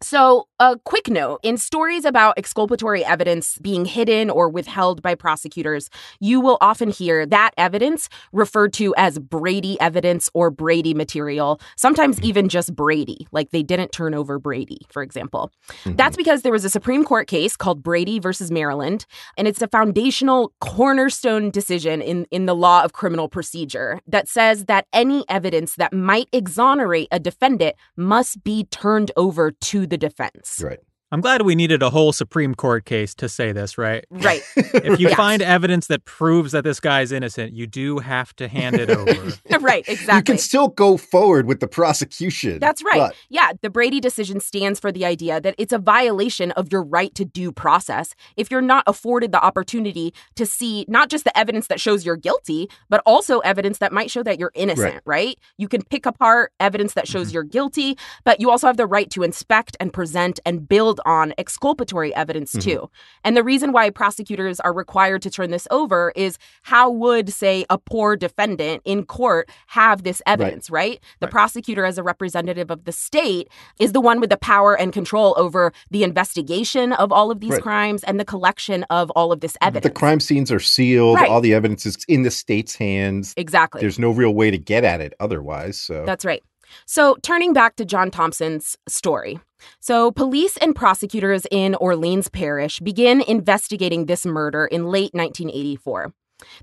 So, 0.00 0.48
a 0.58 0.76
quick 0.84 1.08
note 1.08 1.40
in 1.42 1.56
stories 1.56 2.04
about 2.04 2.38
exculpatory 2.38 3.04
evidence 3.04 3.58
being 3.58 3.84
hidden 3.84 4.30
or 4.30 4.48
withheld 4.48 5.02
by 5.02 5.14
prosecutors, 5.14 5.90
you 6.20 6.40
will 6.40 6.58
often 6.60 6.90
hear 6.90 7.26
that 7.26 7.52
evidence 7.56 8.08
referred 8.32 8.72
to 8.74 8.94
as 8.96 9.18
Brady 9.18 9.80
evidence 9.80 10.28
or 10.34 10.50
Brady 10.50 10.94
material, 10.94 11.60
sometimes 11.76 12.16
mm-hmm. 12.16 12.26
even 12.26 12.48
just 12.48 12.74
Brady, 12.74 13.26
like 13.32 13.50
they 13.50 13.62
didn't 13.62 13.92
turn 13.92 14.14
over 14.14 14.38
Brady, 14.38 14.80
for 14.90 15.02
example. 15.02 15.50
That's 15.84 16.14
mm-hmm. 16.14 16.16
because 16.16 16.42
there 16.42 16.52
was 16.52 16.64
a 16.64 16.70
Supreme 16.70 17.04
Court 17.04 17.26
case 17.26 17.56
called 17.56 17.82
Brady 17.82 18.18
versus 18.18 18.50
Maryland, 18.50 19.06
and 19.36 19.48
it's 19.48 19.62
a 19.62 19.68
foundational 19.68 20.52
cornerstone 20.60 21.50
decision 21.50 22.02
in, 22.02 22.26
in 22.30 22.46
the 22.46 22.54
law 22.54 22.82
of 22.82 22.92
criminal 22.92 23.28
procedure 23.28 24.00
that 24.06 24.28
says 24.28 24.66
that 24.66 24.86
any 24.92 25.24
evidence 25.28 25.76
that 25.76 25.92
might 25.92 26.28
exonerate 26.32 27.08
a 27.10 27.18
defendant 27.18 27.76
must 27.96 28.44
be 28.44 28.64
turned 28.64 29.10
over 29.16 29.43
to 29.50 29.86
the 29.86 29.96
defense. 29.96 30.60
Right. 30.62 30.80
I'm 31.14 31.20
glad 31.20 31.42
we 31.42 31.54
needed 31.54 31.80
a 31.80 31.90
whole 31.90 32.12
Supreme 32.12 32.56
Court 32.56 32.86
case 32.86 33.14
to 33.14 33.28
say 33.28 33.52
this, 33.52 33.78
right? 33.78 34.04
Right. 34.10 34.42
If 34.56 34.98
you 34.98 35.08
Yeah. 35.10 35.14
find 35.14 35.42
evidence 35.42 35.86
that 35.86 36.04
proves 36.04 36.50
that 36.50 36.64
this 36.64 36.80
guy's 36.80 37.12
innocent, 37.12 37.52
you 37.52 37.68
do 37.68 38.00
have 38.00 38.34
to 38.34 38.48
hand 38.48 38.74
it 38.80 38.90
over. 38.90 39.32
right, 39.60 39.84
exactly. 39.86 40.16
You 40.16 40.22
can 40.24 40.38
still 40.38 40.66
go 40.66 40.96
forward 40.96 41.46
with 41.46 41.60
the 41.60 41.68
prosecution. 41.68 42.58
That's 42.58 42.82
right. 42.82 42.98
but- 42.98 43.14
yeah, 43.28 43.52
the 43.62 43.70
Brady 43.70 44.00
decision 44.00 44.40
stands 44.40 44.80
for 44.80 44.90
the 44.90 45.04
idea 45.04 45.40
that 45.40 45.54
it's 45.56 45.72
a 45.72 45.78
violation 45.78 46.50
of 46.52 46.72
your 46.72 46.82
right 46.82 47.14
to 47.14 47.24
due 47.24 47.52
process 47.52 48.16
if 48.36 48.50
you're 48.50 48.60
not 48.60 48.82
afforded 48.88 49.30
the 49.30 49.40
opportunity 49.40 50.12
to 50.34 50.44
see 50.44 50.84
not 50.88 51.10
just 51.10 51.22
the 51.22 51.38
evidence 51.38 51.68
that 51.68 51.80
shows 51.80 52.04
you're 52.04 52.16
guilty, 52.16 52.68
but 52.88 53.00
also 53.06 53.38
evidence 53.38 53.78
that 53.78 53.92
might 53.92 54.10
show 54.10 54.24
that 54.24 54.40
you're 54.40 54.50
innocent, 54.56 55.00
right? 55.04 55.38
You 55.58 55.68
can 55.68 55.84
pick 55.84 56.06
apart 56.06 56.50
evidence 56.58 56.94
that 56.94 57.06
shows 57.06 57.28
mm-hmm. 57.28 57.34
you're 57.34 57.44
guilty, 57.44 57.96
but 58.24 58.40
you 58.40 58.50
also 58.50 58.66
have 58.66 58.78
the 58.78 58.86
right 58.88 59.08
to 59.10 59.22
inspect 59.22 59.76
and 59.78 59.92
present 59.92 60.40
and 60.44 60.68
build 60.68 61.00
on 61.04 61.34
exculpatory 61.38 62.14
evidence 62.14 62.52
mm-hmm. 62.52 62.70
too. 62.70 62.90
And 63.22 63.36
the 63.36 63.44
reason 63.44 63.72
why 63.72 63.90
prosecutors 63.90 64.60
are 64.60 64.72
required 64.72 65.22
to 65.22 65.30
turn 65.30 65.50
this 65.50 65.68
over 65.70 66.12
is 66.16 66.38
how 66.62 66.90
would, 66.90 67.32
say, 67.32 67.64
a 67.70 67.78
poor 67.78 68.16
defendant 68.16 68.82
in 68.84 69.04
court 69.04 69.48
have 69.68 70.02
this 70.02 70.22
evidence, 70.26 70.70
right? 70.70 71.00
The 71.20 71.28
prosecutor, 71.28 71.84
as 71.84 71.98
a 71.98 72.02
representative 72.02 72.70
of 72.70 72.84
the 72.84 72.92
state, 72.92 73.48
is 73.78 73.92
the 73.92 74.00
one 74.00 74.20
with 74.20 74.30
the 74.30 74.36
power 74.36 74.78
and 74.78 74.92
control 74.92 75.34
over 75.36 75.72
the 75.90 76.04
investigation 76.04 76.92
of 76.92 77.12
all 77.12 77.30
of 77.30 77.40
these 77.40 77.52
Right. 77.52 77.62
crimes 77.62 78.04
and 78.04 78.18
the 78.18 78.24
collection 78.24 78.84
of 78.90 79.10
all 79.12 79.32
of 79.32 79.40
this 79.40 79.56
evidence. 79.60 79.84
The 79.84 79.98
crime 79.98 80.20
scenes 80.20 80.50
are 80.50 80.60
sealed. 80.60 81.16
Right. 81.16 81.28
All 81.28 81.40
the 81.40 81.54
evidence 81.54 81.86
is 81.86 81.98
in 82.08 82.22
the 82.22 82.30
state's 82.30 82.74
hands. 82.74 83.34
Exactly. 83.36 83.80
There's 83.80 83.98
no 83.98 84.10
real 84.10 84.34
way 84.34 84.50
to 84.50 84.58
get 84.58 84.84
at 84.84 85.00
it 85.00 85.14
otherwise. 85.20 85.80
So 85.80 86.04
That's 86.04 86.24
right. 86.24 86.42
So, 86.86 87.16
turning 87.22 87.52
back 87.52 87.76
to 87.76 87.84
John 87.84 88.10
Thompson's 88.10 88.76
story. 88.88 89.40
So, 89.80 90.10
police 90.12 90.56
and 90.58 90.74
prosecutors 90.74 91.46
in 91.50 91.74
Orleans 91.76 92.28
Parish 92.28 92.80
begin 92.80 93.20
investigating 93.22 94.06
this 94.06 94.26
murder 94.26 94.66
in 94.66 94.86
late 94.86 95.14
1984. 95.14 96.12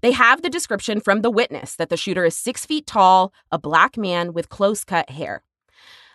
They 0.02 0.12
have 0.12 0.42
the 0.42 0.50
description 0.50 1.00
from 1.00 1.22
the 1.22 1.32
witness 1.32 1.76
that 1.76 1.90
the 1.90 1.98
shooter 1.98 2.26
is 2.26 2.36
six 2.36 2.66
feet 2.66 2.86
tall, 2.86 3.34
a 3.52 3.60
black 3.60 3.98
man 3.98 4.34
with 4.34 4.50
close 4.50 4.84
cut 4.84 5.10
hair. 5.10 5.44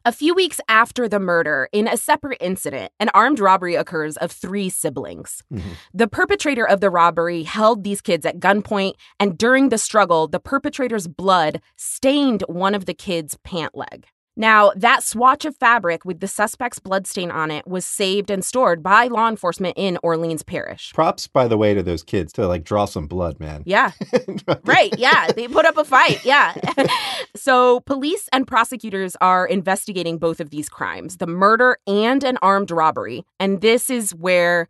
A 0.07 0.13
few 0.13 0.35
weeks 0.35 0.61
after 0.69 1.09
the 1.09 1.19
murder, 1.19 1.69
in 1.73 1.89
a 1.89 1.97
separate 1.97 2.39
incident, 2.41 2.93
an 3.01 3.09
armed 3.13 3.41
robbery 3.41 3.75
occurs 3.75 4.17
of 4.19 4.31
three 4.31 4.69
siblings. 4.69 5.43
Mm-hmm. 5.53 5.71
The 5.93 6.07
perpetrator 6.07 6.65
of 6.65 6.81
the 6.81 6.91
robbery 6.91 7.43
held 7.43 7.83
these 7.83 8.01
kids 8.01 8.25
at 8.25 8.39
gunpoint, 8.39 8.93
and 9.19 9.37
during 9.37 9.71
the 9.71 9.79
struggle, 9.79 10.29
the 10.29 10.39
perpetrator's 10.39 11.09
blood 11.09 11.61
stained 11.75 12.45
one 12.47 12.77
of 12.77 12.87
the 12.87 12.95
kids' 12.95 13.37
pant 13.43 13.75
leg. 13.75 14.07
Now, 14.37 14.71
that 14.77 15.03
swatch 15.03 15.47
of 15.47 15.57
fabric 15.57 16.05
with 16.05 16.21
the 16.21 16.29
suspect's 16.29 16.79
bloodstain 16.79 17.31
on 17.31 17.51
it 17.51 17.67
was 17.67 17.87
saved 17.87 18.31
and 18.31 18.45
stored 18.45 18.83
by 18.83 19.07
law 19.07 19.29
enforcement 19.29 19.75
in 19.79 19.99
Orleans 20.03 20.43
Parish. 20.43 20.93
props, 20.93 21.27
by 21.27 21.49
the 21.49 21.57
way, 21.57 21.73
to 21.73 21.83
those 21.83 22.03
kids 22.03 22.33
to 22.35 22.47
like 22.47 22.63
draw 22.63 22.85
some 22.85 23.07
blood, 23.07 23.41
man. 23.41 23.63
Yeah. 23.65 23.93
right. 24.65 24.93
Yeah. 24.99 25.33
They 25.33 25.49
put 25.49 25.65
up 25.65 25.79
a 25.79 25.85
fight. 25.85 26.25
Yeah. 26.25 26.55
so 27.37 27.81
police 27.81 28.29
and 28.33 28.47
prosecutors 28.47 29.17
are 29.21 29.47
investigating 29.47 30.19
both 30.19 30.41
of 30.41 30.51
these 30.51 30.69
crimes 30.69 31.17
the 31.17 31.27
murder 31.27 31.79
and 31.87 32.23
an 32.23 32.39
armed 32.43 32.71
robbery. 32.71 33.25
And 33.41 33.63
this 33.63 33.89
is 33.89 34.15
where 34.15 34.69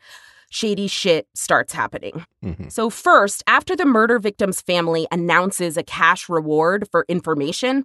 shady 0.57 0.87
shit 0.87 1.29
starts 1.35 1.75
happening. 1.75 2.25
Mhm. 2.43 2.73
So, 2.73 2.89
first, 2.89 3.45
after 3.47 3.77
the 3.77 3.85
murder 3.85 4.19
victim's 4.19 4.63
family 4.63 5.07
announces 5.13 5.77
a 5.77 5.83
cash 5.83 6.31
reward 6.31 6.89
for 6.91 7.05
information, 7.09 7.85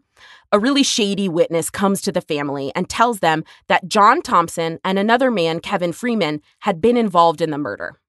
a 0.53 0.59
really 0.59 0.83
shady 0.83 1.27
witness 1.27 1.69
comes 1.69 2.01
to 2.03 2.13
the 2.13 2.21
family 2.21 2.71
and 2.73 2.87
tells 2.87 3.19
them 3.19 3.43
that 3.67 3.89
John 3.89 4.21
Thompson 4.21 4.79
and 4.85 4.97
another 4.97 5.29
man, 5.29 5.59
Kevin 5.59 5.91
Freeman, 5.91 6.41
had 6.59 6.79
been 6.79 6.95
involved 6.95 7.41
in 7.41 7.51
the 7.51 7.57
murder. 7.57 7.99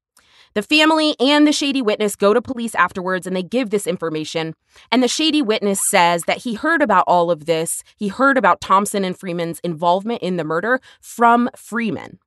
The 0.54 0.62
family 0.62 1.16
and 1.19 1.45
the 1.45 1.52
shady 1.52 1.83
witness 1.83 2.14
go 2.14 2.33
to 2.33 2.40
police 2.40 2.76
afterwards 2.76 3.26
and 3.26 3.35
they 3.35 3.42
give 3.42 3.71
this 3.71 3.87
information. 3.88 4.54
And 4.92 5.02
the 5.02 5.09
shady 5.09 5.42
witness 5.42 5.81
says 5.88 6.25
that 6.25 6.38
he 6.38 6.54
heard 6.54 6.83
about 6.83 7.04
all 7.09 7.33
of 7.33 7.47
this. 7.47 7.83
He 7.97 8.09
heard 8.09 8.38
about 8.38 8.61
Thompson 8.61 9.04
and 9.04 9.19
Freeman's 9.19 9.61
involvement 9.64 10.23
in 10.23 10.37
the 10.37 10.45
murder 10.45 10.81
from 11.00 11.50
Freeman. 11.57 12.19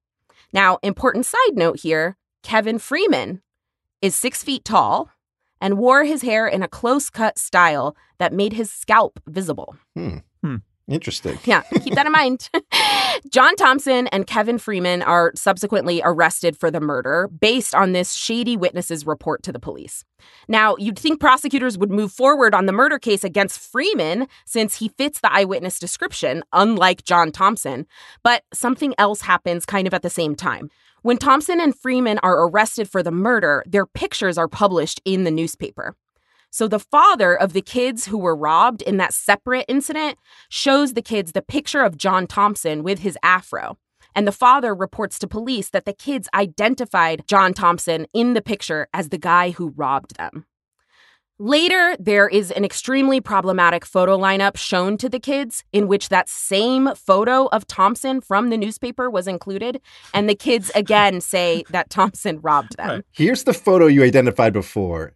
Now, 0.51 0.79
important 0.83 1.25
side 1.25 1.55
note 1.55 1.79
here 1.81 2.17
Kevin 2.45 2.77
Freeman 2.77 3.41
is 4.03 4.15
six 4.15 4.43
feet 4.43 4.63
tall 4.63 5.09
and 5.59 5.79
wore 5.79 6.03
his 6.03 6.21
hair 6.21 6.47
in 6.47 6.61
a 6.61 6.67
close 6.67 7.09
cut 7.09 7.39
style 7.39 7.97
that 8.19 8.31
made 8.31 8.53
his 8.53 8.69
scalp 8.69 9.19
visible. 9.25 9.75
Hmm. 9.95 10.17
Interesting. 10.87 11.39
Yeah, 11.45 11.63
keep 11.83 11.95
that 11.95 12.05
in 12.05 12.11
mind. 12.11 12.49
John 13.31 13.55
Thompson 13.55 14.05
and 14.07 14.27
Kevin 14.27 14.59
Freeman 14.59 15.01
are 15.01 15.31
subsequently 15.33 15.99
arrested 16.03 16.55
for 16.55 16.69
the 16.69 16.79
murder 16.79 17.27
based 17.27 17.73
on 17.73 17.93
this 17.93 18.13
shady 18.13 18.55
witness's 18.55 19.03
report 19.07 19.41
to 19.43 19.51
the 19.51 19.59
police. 19.59 20.03
Now, 20.47 20.75
you'd 20.77 20.99
think 20.99 21.19
prosecutors 21.19 21.75
would 21.79 21.89
move 21.89 22.11
forward 22.11 22.53
on 22.53 22.67
the 22.67 22.71
murder 22.71 22.99
case 22.99 23.23
against 23.23 23.59
Freeman 23.59 24.27
since 24.45 24.77
he 24.77 24.89
fits 24.89 25.21
the 25.21 25.33
eyewitness 25.33 25.79
description, 25.79 26.43
unlike 26.53 27.03
John 27.03 27.31
Thompson, 27.31 27.87
but 28.23 28.43
something 28.53 28.93
else 28.99 29.21
happens 29.21 29.65
kind 29.65 29.87
of 29.87 29.93
at 29.95 30.03
the 30.03 30.09
same 30.11 30.35
time. 30.35 30.69
When 31.05 31.17
Thompson 31.17 31.61
and 31.61 31.77
Freeman 31.77 32.17
are 32.23 32.47
arrested 32.47 32.89
for 32.89 33.03
the 33.03 33.11
murder, 33.11 33.63
their 33.67 33.85
pictures 33.85 34.39
are 34.39 34.47
published 34.47 34.99
in 35.05 35.23
the 35.23 35.29
newspaper. 35.29 35.95
So 36.49 36.67
the 36.67 36.79
father 36.79 37.35
of 37.39 37.53
the 37.53 37.61
kids 37.61 38.07
who 38.07 38.17
were 38.17 38.35
robbed 38.35 38.81
in 38.81 38.97
that 38.97 39.13
separate 39.13 39.65
incident 39.67 40.17
shows 40.49 40.93
the 40.93 41.03
kids 41.03 41.33
the 41.33 41.43
picture 41.43 41.83
of 41.83 41.95
John 41.95 42.25
Thompson 42.25 42.81
with 42.81 43.01
his 43.01 43.19
afro. 43.21 43.77
And 44.15 44.27
the 44.27 44.31
father 44.31 44.73
reports 44.73 45.19
to 45.19 45.27
police 45.27 45.69
that 45.69 45.85
the 45.85 45.93
kids 45.93 46.27
identified 46.33 47.27
John 47.27 47.53
Thompson 47.53 48.07
in 48.11 48.33
the 48.33 48.41
picture 48.41 48.87
as 48.91 49.09
the 49.09 49.19
guy 49.19 49.51
who 49.51 49.75
robbed 49.77 50.17
them. 50.17 50.47
Later, 51.37 51.97
there 51.99 52.29
is 52.29 52.49
an 52.51 52.63
extremely 52.63 53.19
problematic 53.19 53.85
photo 53.85 54.17
lineup 54.17 54.55
shown 54.55 54.97
to 54.97 55.09
the 55.09 55.19
kids 55.19 55.65
in 55.73 55.89
which 55.89 56.07
that 56.07 56.29
same 56.29 56.95
photo 56.95 57.47
of 57.47 57.67
Thompson 57.67 58.21
from 58.21 58.49
the 58.51 58.57
newspaper 58.57 59.09
was 59.09 59.27
included. 59.27 59.81
And 60.13 60.29
the 60.29 60.35
kids 60.35 60.71
again 60.75 61.19
say 61.19 61.65
that 61.71 61.89
Thompson 61.89 62.39
robbed 62.39 62.77
them. 62.77 63.03
Here's 63.11 63.43
the 63.43 63.53
photo 63.53 63.87
you 63.87 64.01
identified 64.01 64.53
before. 64.53 65.13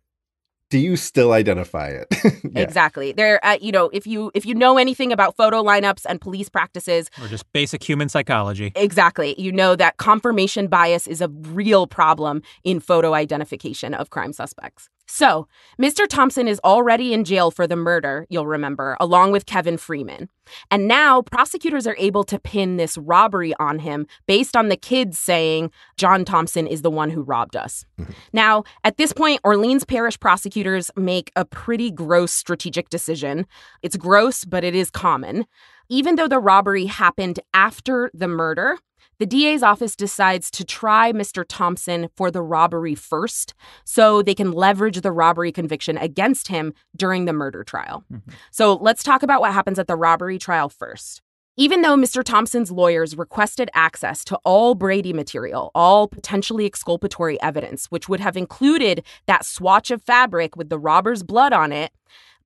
Do 0.70 0.78
you 0.78 0.98
still 0.98 1.32
identify 1.32 1.88
it? 1.88 2.08
Yeah. 2.52 2.64
Exactly. 2.64 3.12
There, 3.12 3.44
uh, 3.46 3.58
you 3.62 3.72
know, 3.72 3.90
if 3.94 4.08
you 4.08 4.32
if 4.34 4.46
you 4.46 4.56
know 4.56 4.78
anything 4.78 5.12
about 5.12 5.38
photo 5.38 5.62
lineups 5.62 6.06
and 6.08 6.20
police 6.20 6.50
practices, 6.50 7.10
or 7.22 7.28
just 7.28 7.52
basic 7.54 7.84
human 7.84 8.10
psychology, 8.10 8.72
exactly, 8.76 9.40
you 9.40 9.52
know 9.52 9.76
that 9.76 9.98
confirmation 9.98 10.68
bias 10.68 11.06
is 11.06 11.22
a 11.22 11.28
real 11.28 11.86
problem 11.86 12.42
in 12.64 12.80
photo 12.80 13.14
identification 13.14 13.94
of 13.94 14.10
crime 14.10 14.34
suspects. 14.34 14.90
So, 15.12 15.48
Mr. 15.82 16.08
Thompson 16.08 16.48
is 16.48 16.62
already 16.64 17.14
in 17.14 17.24
jail 17.24 17.50
for 17.50 17.66
the 17.66 17.76
murder, 17.76 18.28
you'll 18.30 18.46
remember, 18.46 18.96
along 19.00 19.32
with 19.32 19.48
Kevin 19.48 19.76
Freeman. 19.76 20.30
And 20.70 20.88
now 20.88 21.24
prosecutors 21.24 21.88
are 21.88 21.96
able 21.98 22.24
to 22.26 22.38
pin 22.38 22.78
this 22.78 22.96
robbery 22.96 23.56
on 23.60 23.80
him 23.80 24.06
based 24.28 24.56
on 24.56 24.70
the 24.70 24.78
kids 24.78 25.18
saying 25.18 25.72
John 25.98 26.26
Thompson 26.26 26.68
is 26.68 26.84
the 26.84 26.92
one 26.92 27.10
who 27.10 27.24
robbed 27.24 27.56
us. 27.56 27.86
Mm-hmm. 28.00 28.12
Now, 28.34 28.64
at 28.84 28.98
this 28.98 29.12
point, 29.12 29.42
Orleans 29.44 29.84
Parish 29.84 30.20
prosecutors 30.20 30.92
make 30.96 31.32
a 31.36 31.44
pretty 31.44 31.90
gross 31.90 32.32
strategic 32.32 32.90
decision. 32.90 33.48
It's 33.82 33.98
gross, 33.98 34.46
but 34.46 34.64
it 34.64 34.76
is 34.76 34.92
common. 34.92 35.48
Even 35.90 36.18
though 36.18 36.28
the 36.28 36.40
robbery 36.40 36.86
happened 36.86 37.40
after 37.56 38.12
the 38.14 38.28
murder, 38.28 38.78
the 39.20 39.26
DA's 39.26 39.62
office 39.62 39.96
decides 39.96 40.50
to 40.52 40.64
try 40.64 41.12
Mr. 41.12 41.44
Thompson 41.48 42.10
for 42.16 42.32
the 42.32 42.42
robbery 42.42 42.96
first 42.96 43.54
so 43.84 44.22
they 44.22 44.34
can 44.34 44.52
leverage 44.52 45.02
the 45.02 45.12
robbery 45.12 45.52
conviction 45.52 45.98
against 45.98 46.48
him 46.48 46.74
during 46.96 47.26
the 47.26 47.34
murder 47.34 47.64
trial. 47.64 48.04
Mm-hmm. 48.12 48.32
So 48.52 48.76
let's 48.76 49.04
talk 49.04 49.22
about 49.22 49.42
what 49.42 49.54
happens 49.54 49.78
at 49.78 49.88
the 49.88 49.96
robbery 49.96 50.40
trial 50.40 50.70
first. 50.70 51.22
Even 51.58 51.82
though 51.82 51.98
Mr. 51.98 52.24
Thompson's 52.24 52.72
lawyers 52.72 53.18
requested 53.18 53.70
access 53.74 54.24
to 54.24 54.40
all 54.46 54.76
Brady 54.76 55.12
material, 55.12 55.72
all 55.76 56.08
potentially 56.08 56.66
exculpatory 56.66 57.42
evidence, 57.42 57.88
which 57.88 58.08
would 58.08 58.22
have 58.22 58.38
included 58.38 59.04
that 59.28 59.44
swatch 59.44 59.92
of 59.92 60.02
fabric 60.02 60.56
with 60.56 60.70
the 60.70 60.80
robber's 60.80 61.22
blood 61.22 61.52
on 61.52 61.74
it, 61.74 61.92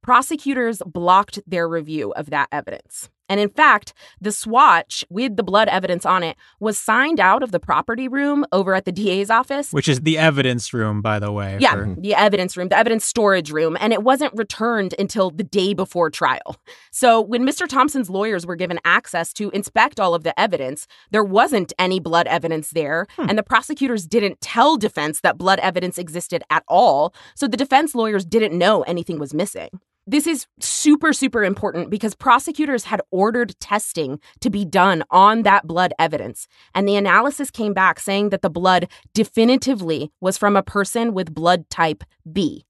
prosecutors 0.01 0.81
blocked 0.83 1.39
their 1.45 1.69
review 1.69 2.11
of 2.13 2.31
that 2.31 2.47
evidence. 2.51 3.11
And 3.29 3.39
in 3.39 3.49
fact, 3.49 3.93
the 4.19 4.31
swatch 4.31 5.05
with 5.09 5.37
the 5.37 5.43
blood 5.43 5.67
evidence 5.69 6.05
on 6.05 6.23
it 6.23 6.37
was 6.59 6.77
signed 6.77 7.19
out 7.19 7.41
of 7.41 7.51
the 7.51 7.59
property 7.59 8.07
room 8.07 8.45
over 8.51 8.75
at 8.75 8.85
the 8.85 8.91
DA's 8.91 9.29
office. 9.29 9.71
Which 9.71 9.87
is 9.87 10.01
the 10.01 10.17
evidence 10.17 10.73
room, 10.73 11.01
by 11.01 11.19
the 11.19 11.31
way. 11.31 11.57
Yeah, 11.59 11.71
for... 11.71 11.95
the 11.97 12.15
evidence 12.15 12.57
room, 12.57 12.67
the 12.67 12.77
evidence 12.77 13.05
storage 13.05 13.51
room. 13.51 13.77
And 13.79 13.93
it 13.93 14.03
wasn't 14.03 14.33
returned 14.35 14.93
until 14.99 15.29
the 15.29 15.43
day 15.43 15.73
before 15.73 16.09
trial. 16.09 16.57
So 16.91 17.21
when 17.21 17.45
Mr. 17.45 17.67
Thompson's 17.67 18.09
lawyers 18.09 18.45
were 18.45 18.55
given 18.55 18.79
access 18.85 19.31
to 19.33 19.49
inspect 19.51 19.99
all 19.99 20.13
of 20.13 20.23
the 20.23 20.37
evidence, 20.39 20.85
there 21.11 21.23
wasn't 21.23 21.71
any 21.79 21.99
blood 21.99 22.27
evidence 22.27 22.71
there. 22.71 23.07
Hmm. 23.15 23.29
And 23.29 23.37
the 23.37 23.43
prosecutors 23.43 24.05
didn't 24.05 24.41
tell 24.41 24.77
defense 24.77 25.21
that 25.21 25.37
blood 25.37 25.59
evidence 25.59 25.97
existed 25.97 26.43
at 26.49 26.63
all. 26.67 27.13
So 27.35 27.47
the 27.47 27.57
defense 27.57 27.95
lawyers 27.95 28.25
didn't 28.25 28.57
know 28.57 28.81
anything 28.83 29.17
was 29.17 29.33
missing. 29.33 29.69
This 30.05 30.27
is 30.27 30.47
super, 30.59 31.13
super 31.13 31.45
important 31.45 31.89
because 31.89 32.13
prosecutors 32.13 32.83
had 32.83 33.01
ordered 33.09 33.57
testing 33.61 34.19
to 34.41 34.49
be 34.49 34.65
done 34.65 35.03
on 35.09 35.43
that 35.43 35.65
blood 35.65 35.93
evidence. 35.97 36.47
And 36.75 36.85
the 36.87 36.97
analysis 36.97 37.49
came 37.49 37.73
back 37.73 38.01
saying 38.01 38.29
that 38.29 38.41
the 38.41 38.49
blood 38.49 38.89
definitively 39.13 40.11
was 40.19 40.37
from 40.37 40.57
a 40.57 40.63
person 40.63 41.13
with 41.13 41.33
blood 41.33 41.69
type 41.69 42.03
B. 42.29 42.65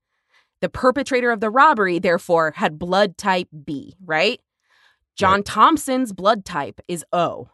The 0.62 0.70
perpetrator 0.70 1.32
of 1.32 1.40
the 1.40 1.50
robbery, 1.50 1.98
therefore, 1.98 2.54
had 2.56 2.78
blood 2.78 3.18
type 3.18 3.50
B, 3.66 3.96
right? 4.06 4.40
John. 5.16 5.44
Thompson's 5.44 6.14
blood 6.14 6.46
type 6.46 6.82
is 6.88 7.04
O. 7.12 7.50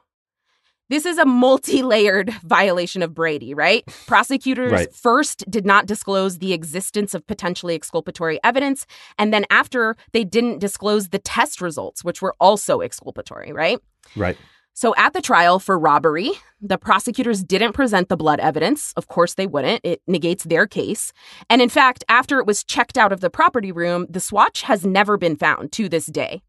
This 0.90 1.06
is 1.06 1.20
a 1.20 1.26
multi 1.26 1.84
layered 1.84 2.30
violation 2.44 3.04
of 3.04 3.14
Brady, 3.14 3.54
right? 3.54 3.84
Prosecutors 4.08 4.72
right. 4.72 4.94
first 4.94 5.50
did 5.50 5.66
not 5.66 5.86
disclose 5.86 6.40
the 6.40 6.52
existence 6.52 7.14
of 7.14 7.26
potentially 7.28 7.76
exculpatory 7.76 8.40
evidence. 8.44 8.88
And 9.18 9.32
then 9.32 9.46
after, 9.52 9.96
they 10.14 10.24
didn't 10.24 10.60
disclose 10.60 11.10
the 11.10 11.20
test 11.20 11.62
results, 11.62 12.04
which 12.04 12.22
were 12.22 12.36
also 12.40 12.82
exculpatory, 12.82 13.54
right? 13.54 13.80
Right. 14.16 14.38
So 14.74 14.96
at 14.96 15.14
the 15.14 15.22
trial 15.22 15.60
for 15.60 15.78
robbery, 15.78 16.32
the 16.62 16.78
prosecutors 16.78 17.44
didn't 17.44 17.74
present 17.74 18.10
the 18.10 18.18
blood 18.18 18.40
evidence. 18.40 18.94
Of 18.96 19.08
course, 19.08 19.34
they 19.34 19.46
wouldn't. 19.46 19.82
It 19.84 20.02
negates 20.08 20.46
their 20.46 20.66
case. 20.66 21.12
And 21.50 21.62
in 21.62 21.70
fact, 21.70 22.04
after 22.08 22.40
it 22.40 22.48
was 22.48 22.64
checked 22.64 22.98
out 22.98 23.12
of 23.12 23.20
the 23.20 23.30
property 23.30 23.72
room, 23.72 24.08
the 24.10 24.22
swatch 24.22 24.62
has 24.64 24.86
never 24.86 25.18
been 25.18 25.36
found 25.36 25.72
to 25.74 25.90
this 25.90 26.06
day. 26.06 26.42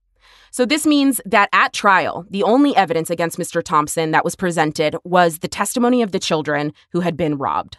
So 0.53 0.67
this 0.67 0.85
means 0.85 1.21
that 1.25 1.49
at 1.53 1.73
trial, 1.73 2.27
the 2.29 2.43
only 2.43 2.75
evidence 2.75 3.09
against 3.09 3.39
Mr. 3.39 3.63
Thompson 3.63 4.11
that 4.11 4.25
was 4.25 4.35
presented 4.35 4.97
was 5.05 5.39
the 5.39 5.49
testimony 5.49 6.03
of 6.03 6.11
the 6.11 6.19
children 6.19 6.73
who 6.91 7.01
had 7.01 7.17
been 7.17 7.39
robbed. 7.39 7.79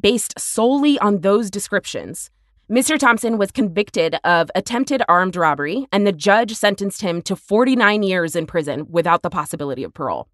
Based 0.00 0.38
solely 0.38 0.98
on 0.98 1.20
those 1.20 1.50
descriptions, 1.50 2.30
Mr. 2.70 2.98
Thompson 2.98 3.38
was 3.38 3.50
convicted 3.50 4.16
of 4.24 4.50
attempted 4.54 5.02
armed 5.08 5.36
robbery, 5.36 5.86
and 5.90 6.06
the 6.06 6.12
judge 6.12 6.54
sentenced 6.54 7.02
him 7.02 7.22
to 7.22 7.34
49 7.34 8.02
years 8.02 8.36
in 8.36 8.46
prison 8.46 8.86
without 8.90 9.22
the 9.22 9.30
possibility 9.30 9.82
of 9.82 9.94
parole. 9.94 10.28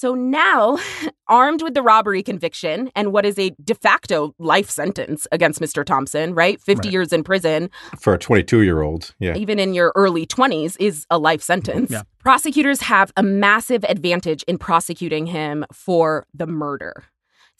So 0.00 0.14
now, 0.14 0.78
armed 1.28 1.60
with 1.60 1.74
the 1.74 1.82
robbery 1.82 2.22
conviction 2.22 2.90
and 2.96 3.12
what 3.12 3.26
is 3.26 3.38
a 3.38 3.50
de 3.62 3.74
facto 3.74 4.34
life 4.38 4.70
sentence 4.70 5.26
against 5.30 5.60
Mr. 5.60 5.84
Thompson, 5.84 6.34
right? 6.34 6.58
50 6.58 6.88
right. 6.88 6.92
years 6.92 7.12
in 7.12 7.22
prison. 7.22 7.68
For 7.98 8.14
a 8.14 8.18
22 8.18 8.62
year 8.62 8.80
old. 8.80 9.14
Yeah. 9.18 9.36
Even 9.36 9.58
in 9.58 9.74
your 9.74 9.92
early 9.94 10.24
20s 10.24 10.74
is 10.80 11.04
a 11.10 11.18
life 11.18 11.42
sentence. 11.42 11.90
Yeah. 11.90 12.04
Prosecutors 12.18 12.80
have 12.80 13.12
a 13.18 13.22
massive 13.22 13.84
advantage 13.84 14.42
in 14.44 14.56
prosecuting 14.56 15.26
him 15.26 15.66
for 15.70 16.24
the 16.32 16.46
murder. 16.46 17.04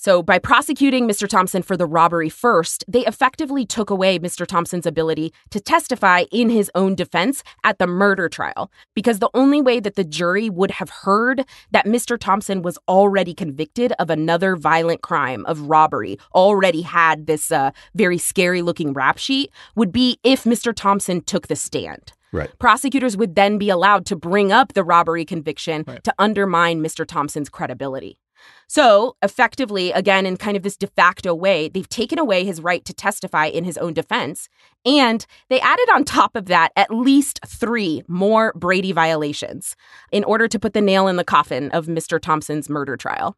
So, 0.03 0.23
by 0.23 0.39
prosecuting 0.39 1.07
Mr. 1.07 1.29
Thompson 1.29 1.61
for 1.61 1.77
the 1.77 1.85
robbery 1.85 2.31
first, 2.31 2.87
they 2.89 3.05
effectively 3.05 3.67
took 3.67 3.91
away 3.91 4.19
Mr. 4.19 4.47
Thompson's 4.47 4.87
ability 4.87 5.31
to 5.51 5.61
testify 5.61 6.25
in 6.33 6.49
his 6.49 6.71
own 6.75 6.95
defense 6.95 7.43
at 7.65 7.79
the 7.79 7.87
murder 7.87 8.31
trial, 8.31 8.73
because 8.95 9.19
the 9.19 9.29
only 9.35 9.61
way 9.61 9.79
that 9.79 9.97
the 9.97 10.05
jury 10.05 10.49
would 10.49 10.71
have 10.71 10.89
heard 10.89 11.45
that 11.71 11.85
Mr. 11.85 12.19
Thompson 12.19 12.63
was 12.63 12.79
already 12.89 13.35
convicted 13.35 13.93
of 13.99 14.09
another 14.09 14.57
violent 14.57 15.03
crime 15.03 15.45
of 15.45 15.69
robbery, 15.69 16.17
already 16.35 16.81
had 16.81 17.27
this 17.27 17.53
uh, 17.53 17.71
very 17.95 18.17
scary 18.17 18.63
looking 18.63 18.95
rap 18.95 19.19
sheet, 19.19 19.51
would 19.77 19.93
be 19.93 20.19
if 20.25 20.45
Mr. 20.45 20.75
Thompson 20.75 21.21
took 21.21 21.49
the 21.49 21.57
stand. 21.57 22.15
Right. 22.33 22.51
Prosecutors 22.59 23.19
would 23.19 23.35
then 23.35 23.59
be 23.59 23.69
allowed 23.69 24.07
to 24.07 24.17
bring 24.17 24.51
up 24.51 24.73
the 24.73 24.85
robbery 24.85 25.27
conviction 25.27 25.85
right. 25.87 26.03
to 26.05 26.15
undermine 26.19 26.83
Mr. 26.83 27.07
Thompson's 27.07 27.51
credibility. 27.51 28.19
So, 28.69 29.17
effectively, 29.23 29.91
again, 29.91 30.27
in 30.27 30.37
kind 30.37 30.57
of 30.57 30.63
this 30.63 30.77
de 30.77 30.87
facto 30.87 31.35
way, 31.35 31.69
they've 31.69 31.89
taken 31.89 32.19
away 32.19 32.45
his 32.45 32.61
right 32.61 32.85
to 32.85 32.95
testify 32.95 33.47
in 33.47 33.65
his 33.65 33.77
own 33.79 33.95
defense. 33.95 34.49
And 34.87 35.27
they 35.49 35.61
added 35.61 35.89
on 35.93 36.05
top 36.05 36.37
of 36.37 36.47
that 36.47 36.71
at 36.77 36.95
least 36.95 37.41
three 37.45 38.03
more 38.07 38.53
Brady 38.55 38.93
violations 38.93 39.75
in 40.13 40.23
order 40.25 40.47
to 40.47 40.59
put 40.59 40.73
the 40.73 40.81
nail 40.81 41.09
in 41.09 41.17
the 41.17 41.25
coffin 41.25 41.71
of 41.73 41.87
Mr. 41.87 42.21
Thompson's 42.21 42.69
murder 42.69 42.97
trial. 42.97 43.37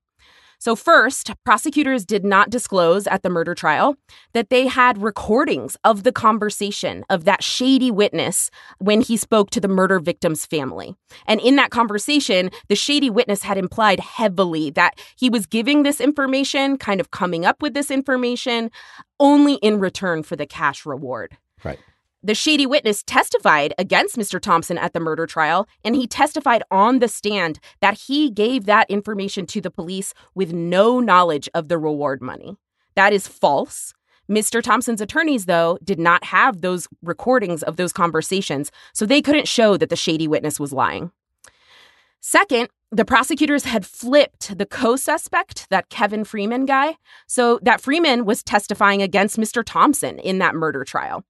So, 0.63 0.77
first, 0.77 1.33
prosecutors 1.45 2.07
did 2.07 2.25
not 2.25 2.49
disclose 2.49 3.09
at 3.09 3.25
the 3.25 3.29
murder 3.29 3.53
trial 3.53 3.97
that 4.33 4.49
they 4.49 4.69
had 4.69 5.03
recordings 5.03 5.77
of 5.83 6.05
the 6.05 6.13
conversation 6.13 7.05
of 7.11 7.25
that 7.25 7.43
shady 7.43 7.91
witness 7.91 8.49
when 8.79 9.01
he 9.01 9.17
spoke 9.17 9.51
to 9.51 9.61
the 9.61 9.67
murder 9.67 9.99
victim's 9.99 10.47
family. 10.47 10.95
And 11.27 11.41
in 11.41 11.57
that 11.57 11.73
conversation, 11.73 12.49
the 12.69 12.77
shady 12.77 13.11
witness 13.11 13.43
had 13.43 13.59
implied 13.59 13.99
heavily 13.99 14.71
that 14.71 15.01
he 15.17 15.29
was 15.29 15.47
giving 15.47 15.83
this 15.83 16.01
information, 16.01 16.79
kind 16.79 17.01
of 17.01 17.11
coming 17.11 17.45
up 17.45 17.61
with 17.61 17.75
this 17.75 17.91
information, 17.91 18.71
only 19.19 19.55
in 19.55 19.81
return 19.81 20.23
for 20.23 20.37
the 20.37 20.47
cash 20.47 20.87
reward. 20.87 21.37
Right. 21.65 21.81
The 22.25 22.37
shady 22.37 22.67
witness 22.67 23.03
testified 23.03 23.75
against 23.79 24.17
Mr. 24.17 24.41
Thompson 24.41 24.79
at 24.79 24.93
the 24.93 25.01
murder 25.01 25.27
trial, 25.27 25.67
and 25.85 25.97
he 25.97 26.07
testified 26.07 26.63
on 26.71 27.01
the 27.01 27.09
stand 27.09 27.59
that 27.81 28.03
he 28.07 28.31
gave 28.31 28.65
that 28.67 28.89
information 28.89 29.45
to 29.47 29.61
the 29.61 29.73
police 29.73 30.15
with 30.33 30.53
no 30.53 31.01
knowledge 31.01 31.49
of 31.53 31.67
the 31.67 31.79
reward 31.79 32.23
money. 32.23 32.57
That 32.95 33.13
is 33.13 33.27
false. 33.27 33.93
Mr. 34.31 34.63
Thompson's 34.63 35.01
attorneys, 35.01 35.47
though, 35.47 35.79
did 35.83 35.99
not 35.99 36.23
have 36.27 36.61
those 36.61 36.87
recordings 37.03 37.65
of 37.65 37.77
those 37.77 37.93
conversations, 37.93 38.71
so 38.93 39.05
they 39.05 39.21
couldn't 39.21 39.49
show 39.49 39.77
that 39.77 39.91
the 39.91 39.97
shady 39.97 40.29
witness 40.29 40.61
was 40.61 40.73
lying. 40.73 41.11
Second, 42.21 42.69
the 42.93 43.05
prosecutors 43.05 43.65
had 43.65 43.85
flipped 43.85 44.57
the 44.57 44.67
co 44.67 44.95
suspect, 44.95 45.69
that 45.71 45.89
Kevin 45.89 46.23
Freeman 46.23 46.67
guy, 46.67 46.99
so 47.27 47.59
that 47.63 47.81
Freeman 47.81 48.25
was 48.25 48.45
testifying 48.45 49.03
against 49.03 49.39
Mr. 49.39 49.65
Thompson 49.67 50.21
in 50.21 50.39
that 50.39 50.55
murder 50.55 50.85
trial. 50.85 51.25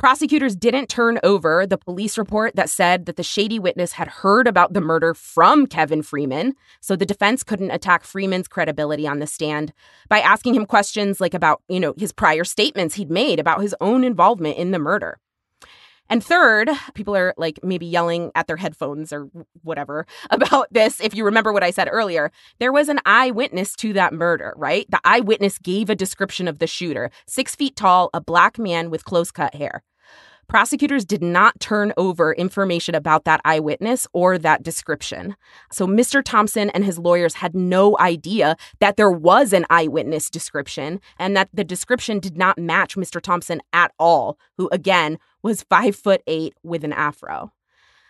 Prosecutors 0.00 0.56
didn't 0.56 0.88
turn 0.88 1.20
over 1.22 1.66
the 1.66 1.76
police 1.76 2.16
report 2.16 2.56
that 2.56 2.70
said 2.70 3.04
that 3.04 3.16
the 3.16 3.22
shady 3.22 3.58
witness 3.58 3.92
had 3.92 4.08
heard 4.08 4.46
about 4.48 4.72
the 4.72 4.80
murder 4.80 5.12
from 5.12 5.66
Kevin 5.66 6.02
Freeman, 6.02 6.54
so 6.80 6.96
the 6.96 7.04
defense 7.04 7.44
couldn't 7.44 7.70
attack 7.70 8.04
Freeman's 8.04 8.48
credibility 8.48 9.06
on 9.06 9.18
the 9.18 9.26
stand 9.26 9.74
by 10.08 10.20
asking 10.20 10.54
him 10.54 10.64
questions 10.64 11.20
like 11.20 11.34
about, 11.34 11.60
you 11.68 11.78
know, 11.78 11.92
his 11.98 12.12
prior 12.12 12.44
statements 12.44 12.94
he'd 12.94 13.10
made 13.10 13.38
about 13.38 13.60
his 13.60 13.74
own 13.82 14.02
involvement 14.02 14.56
in 14.56 14.70
the 14.70 14.78
murder. 14.78 15.18
And 16.08 16.24
third, 16.24 16.70
people 16.94 17.14
are 17.14 17.34
like 17.36 17.60
maybe 17.62 17.84
yelling 17.84 18.32
at 18.34 18.46
their 18.46 18.56
headphones 18.56 19.12
or 19.12 19.28
whatever 19.64 20.06
about 20.30 20.68
this. 20.70 20.98
If 21.02 21.14
you 21.14 21.26
remember 21.26 21.52
what 21.52 21.62
I 21.62 21.72
said 21.72 21.90
earlier, 21.92 22.32
there 22.58 22.72
was 22.72 22.88
an 22.88 23.00
eyewitness 23.04 23.76
to 23.76 23.92
that 23.92 24.14
murder, 24.14 24.54
right? 24.56 24.90
The 24.90 25.00
eyewitness 25.04 25.58
gave 25.58 25.90
a 25.90 25.94
description 25.94 26.48
of 26.48 26.58
the 26.58 26.66
shooter 26.66 27.10
six 27.26 27.54
feet 27.54 27.76
tall, 27.76 28.08
a 28.14 28.20
black 28.22 28.58
man 28.58 28.88
with 28.88 29.04
close 29.04 29.30
cut 29.30 29.54
hair 29.54 29.82
prosecutors 30.50 31.04
did 31.04 31.22
not 31.22 31.58
turn 31.60 31.92
over 31.96 32.32
information 32.32 32.96
about 32.96 33.24
that 33.24 33.40
eyewitness 33.44 34.08
or 34.12 34.36
that 34.36 34.64
description. 34.64 35.36
So 35.70 35.86
Mr. 35.86 36.24
Thompson 36.24 36.70
and 36.70 36.84
his 36.84 36.98
lawyers 36.98 37.34
had 37.34 37.54
no 37.54 37.96
idea 38.00 38.56
that 38.80 38.96
there 38.96 39.12
was 39.12 39.52
an 39.52 39.64
eyewitness 39.70 40.28
description 40.28 41.00
and 41.20 41.36
that 41.36 41.50
the 41.54 41.62
description 41.62 42.18
did 42.18 42.36
not 42.36 42.58
match 42.58 42.96
Mr. 42.96 43.20
Thompson 43.20 43.62
at 43.72 43.92
all, 43.96 44.38
who 44.58 44.68
again 44.72 45.20
was 45.40 45.62
five 45.62 45.94
foot 45.94 46.20
eight 46.26 46.54
with 46.64 46.82
an 46.82 46.92
afro. 46.92 47.52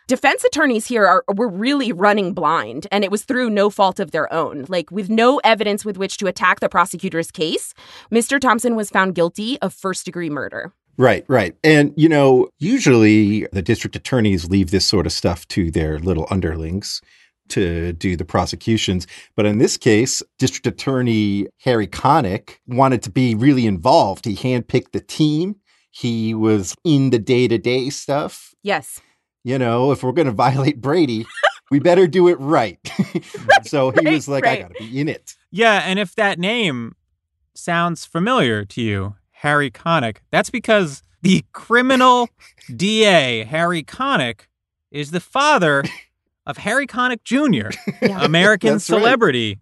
Defense 0.08 0.42
attorneys 0.42 0.86
here 0.86 1.06
are 1.06 1.22
were 1.36 1.46
really 1.46 1.92
running 1.92 2.32
blind, 2.32 2.86
and 2.90 3.04
it 3.04 3.12
was 3.12 3.22
through 3.22 3.50
no 3.50 3.70
fault 3.70 4.00
of 4.00 4.10
their 4.12 4.32
own. 4.32 4.64
Like 4.66 4.90
with 4.90 5.08
no 5.08 5.40
evidence 5.44 5.84
with 5.84 5.98
which 5.98 6.16
to 6.16 6.26
attack 6.26 6.58
the 6.58 6.70
prosecutor's 6.70 7.30
case, 7.30 7.74
Mr. 8.10 8.40
Thompson 8.40 8.74
was 8.74 8.90
found 8.90 9.14
guilty 9.14 9.60
of 9.60 9.74
first 9.74 10.06
degree 10.06 10.30
murder. 10.30 10.72
Right, 10.96 11.24
right. 11.28 11.56
And, 11.64 11.94
you 11.96 12.08
know, 12.08 12.50
usually 12.58 13.46
the 13.52 13.62
district 13.62 13.96
attorneys 13.96 14.48
leave 14.48 14.70
this 14.70 14.86
sort 14.86 15.06
of 15.06 15.12
stuff 15.12 15.48
to 15.48 15.70
their 15.70 15.98
little 15.98 16.26
underlings 16.30 17.00
to 17.48 17.92
do 17.94 18.16
the 18.16 18.24
prosecutions. 18.24 19.06
But 19.34 19.46
in 19.46 19.58
this 19.58 19.76
case, 19.76 20.22
District 20.38 20.66
Attorney 20.66 21.46
Harry 21.62 21.86
Connick 21.86 22.58
wanted 22.66 23.02
to 23.02 23.10
be 23.10 23.34
really 23.34 23.66
involved. 23.66 24.24
He 24.24 24.36
handpicked 24.36 24.92
the 24.92 25.00
team, 25.00 25.56
he 25.90 26.34
was 26.34 26.74
in 26.84 27.10
the 27.10 27.18
day 27.18 27.48
to 27.48 27.58
day 27.58 27.90
stuff. 27.90 28.54
Yes. 28.62 29.00
You 29.42 29.58
know, 29.58 29.90
if 29.90 30.02
we're 30.02 30.12
going 30.12 30.26
to 30.26 30.32
violate 30.32 30.80
Brady, 30.80 31.26
we 31.70 31.80
better 31.80 32.06
do 32.06 32.28
it 32.28 32.38
right. 32.38 32.78
so 33.64 33.90
he 33.90 34.00
right, 34.04 34.14
was 34.14 34.28
like, 34.28 34.44
right. 34.44 34.58
I 34.58 34.62
got 34.62 34.74
to 34.74 34.84
be 34.84 35.00
in 35.00 35.08
it. 35.08 35.34
Yeah, 35.50 35.82
and 35.84 35.98
if 35.98 36.14
that 36.14 36.38
name 36.38 36.94
sounds 37.54 38.04
familiar 38.04 38.64
to 38.66 38.80
you, 38.80 39.16
Harry 39.40 39.70
Connick, 39.70 40.18
that's 40.30 40.50
because 40.50 41.02
the 41.22 41.44
criminal 41.52 42.28
DA, 42.76 43.44
Harry 43.44 43.82
Connick, 43.82 44.40
is 44.90 45.12
the 45.12 45.20
father 45.20 45.82
of 46.46 46.58
Harry 46.58 46.86
Connick 46.86 47.22
Jr., 47.24 47.70
Yeah. 48.02 48.22
American 48.24 48.74
That's 48.74 48.90
right. 48.90 48.98
celebrity. 48.98 49.58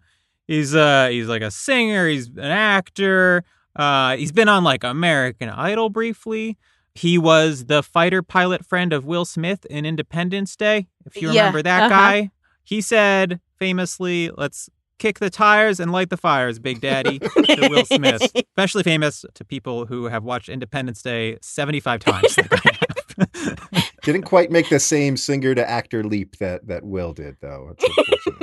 He's 0.47 0.75
uh 0.75 1.07
he's 1.09 1.27
like 1.27 1.41
a 1.43 1.51
singer, 1.51 2.07
he's 2.07 2.27
an 2.27 2.39
actor. 2.39 3.43
Uh 3.75 4.17
he's 4.17 4.31
been 4.33 4.49
on 4.49 4.63
like 4.63 4.83
American 4.83 5.47
Idol 5.49 5.89
briefly. 5.89 6.57
He 6.95 7.17
was 7.17 7.65
the 7.65 7.81
fighter 7.83 8.21
pilot 8.21 8.65
friend 8.65 8.91
of 8.91 9.05
Will 9.05 9.23
Smith 9.25 9.63
in 9.65 9.85
Independence 9.85 10.55
Day, 10.57 10.87
if 11.05 11.21
you 11.21 11.31
Yeah, 11.31 11.41
remember 11.41 11.61
that 11.63 11.83
uh-huh. 11.83 11.89
guy. 11.89 12.31
He 12.63 12.81
said 12.81 13.39
famously, 13.57 14.29
let's 14.35 14.69
kick 14.99 15.19
the 15.19 15.29
tires 15.29 15.79
and 15.79 15.91
light 15.91 16.09
the 16.09 16.17
fires, 16.17 16.59
Big 16.59 16.81
Daddy, 16.81 17.19
to 17.19 17.67
Will 17.69 17.85
Smith. 17.91 18.31
Especially 18.35 18.83
famous 18.83 19.25
to 19.33 19.43
people 19.43 19.85
who 19.85 20.05
have 20.05 20.23
watched 20.23 20.49
Independence 20.49 21.01
Day 21.01 21.37
75 21.41 21.99
times. 22.01 22.37
like 22.37 22.65
I 22.65 22.77
have. 22.79 23.89
Didn't 24.03 24.23
quite 24.23 24.51
make 24.51 24.69
the 24.69 24.79
same 24.79 25.17
singer 25.17 25.53
to 25.55 25.69
actor 25.69 26.03
leap 26.03 26.37
that, 26.37 26.67
that 26.67 26.83
Will 26.85 27.13
did, 27.13 27.37
though. 27.41 27.75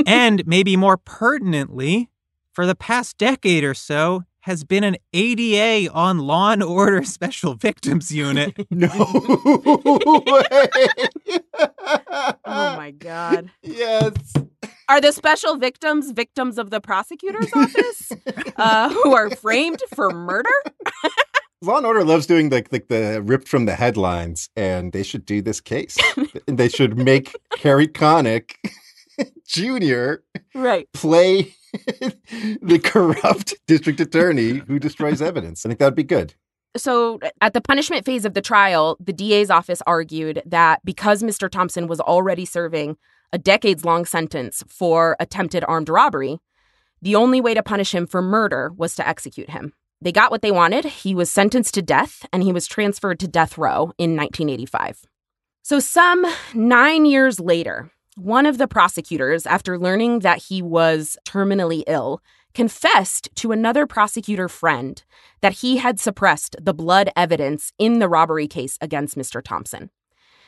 And 0.07 0.47
maybe 0.47 0.77
more 0.77 0.97
pertinently, 0.97 2.11
for 2.53 2.65
the 2.67 2.75
past 2.77 3.19
decade 3.19 3.65
or 3.65 3.75
so, 3.75 4.23
has 4.41 4.63
been 4.63 4.85
an 4.85 4.97
ADA 5.13 5.93
on 5.93 6.19
Law 6.19 6.53
and 6.53 6.63
Order 6.63 7.03
Special 7.03 7.55
Victims 7.55 8.13
Unit. 8.15 8.55
no 8.71 8.87
way. 8.87 10.45
Oh 12.45 12.77
my 12.77 12.93
God. 12.97 13.51
Yes. 13.63 14.13
Are 14.89 15.01
the 15.01 15.13
special 15.13 15.57
victims 15.57 16.13
victims 16.13 16.59
of 16.59 16.71
the 16.71 16.81
prosecutor's 16.81 17.53
office 17.53 18.13
uh, 18.57 18.89
who 18.91 19.15
are 19.15 19.31
framed 19.31 19.83
for 19.95 20.11
murder? 20.11 20.51
Law 21.63 21.79
and 21.79 21.87
Order 21.87 22.05
loves 22.05 22.27
doing 22.27 22.51
like 22.51 22.71
like 22.71 22.89
the 22.89 23.21
ripped 23.25 23.49
from 23.49 23.65
the 23.65 23.75
headlines, 23.75 24.49
and 24.57 24.93
they 24.93 25.03
should 25.03 25.27
do 25.27 25.43
this 25.43 25.61
case. 25.61 25.97
they 26.47 26.69
should 26.69 26.97
make 26.97 27.35
Harry 27.63 27.89
Connick 27.89 28.55
Jr. 29.49 30.23
Right. 30.55 30.89
play 30.93 31.55
the 32.63 32.81
corrupt 32.83 33.55
district 33.67 34.01
attorney 34.01 34.63
who 34.69 34.79
destroys 34.79 35.21
evidence. 35.21 35.67
I 35.67 35.71
think 35.71 35.81
that'd 35.81 35.97
be 35.97 36.05
good. 36.05 36.35
So, 36.77 37.19
at 37.41 37.55
the 37.55 37.63
punishment 37.63 38.05
phase 38.05 38.27
of 38.27 38.35
the 38.35 38.43
trial, 38.43 38.99
the 39.01 39.13
DA's 39.13 39.51
office 39.51 39.83
argued 39.87 40.43
that 40.45 40.85
because 40.85 41.23
Mr. 41.23 41.51
Thompson 41.51 41.87
was 41.87 42.01
already 42.01 42.45
serving 42.45 42.99
a 43.33 43.39
decades 43.39 43.85
long 43.85 44.05
sentence 44.05 44.63
for 44.69 45.17
attempted 45.21 45.65
armed 45.67 45.89
robbery, 45.89 46.39
the 47.03 47.17
only 47.17 47.41
way 47.41 47.55
to 47.55 47.63
punish 47.63 47.95
him 47.95 48.07
for 48.07 48.23
murder 48.23 48.73
was 48.77 48.95
to 48.97 49.07
execute 49.07 49.51
him. 49.51 49.73
They 50.01 50.13
got 50.13 50.31
what 50.31 50.43
they 50.43 50.53
wanted. 50.53 50.85
He 50.85 51.15
was 51.15 51.31
sentenced 51.31 51.75
to 51.75 51.83
death 51.83 52.27
and 52.33 52.43
he 52.43 52.53
was 52.53 52.67
transferred 52.67 53.19
to 53.21 53.29
death 53.29 53.57
row 53.57 53.93
in 53.99 54.17
1985. 54.17 55.05
So, 55.63 55.81
some 55.81 56.25
nine 56.55 57.07
years 57.07 57.41
later, 57.41 57.91
one 58.17 58.47
of 58.47 58.59
the 58.59 58.69
prosecutors, 58.69 59.47
after 59.47 59.79
learning 59.79 60.21
that 60.21 60.45
he 60.45 60.63
was 60.63 61.19
terminally 61.27 61.83
ill, 61.87 62.23
confessed 62.55 63.29
to 63.35 63.53
another 63.53 63.87
prosecutor 63.87 64.49
friend 64.49 65.03
that 65.43 65.55
he 65.55 65.77
had 65.77 66.01
suppressed 66.01 66.57
the 66.61 66.73
blood 66.73 67.11
evidence 67.15 67.73
in 67.79 67.99
the 67.99 68.09
robbery 68.09 68.49
case 68.49 68.79
against 68.81 69.17
Mr. 69.19 69.43
Thompson. 69.43 69.91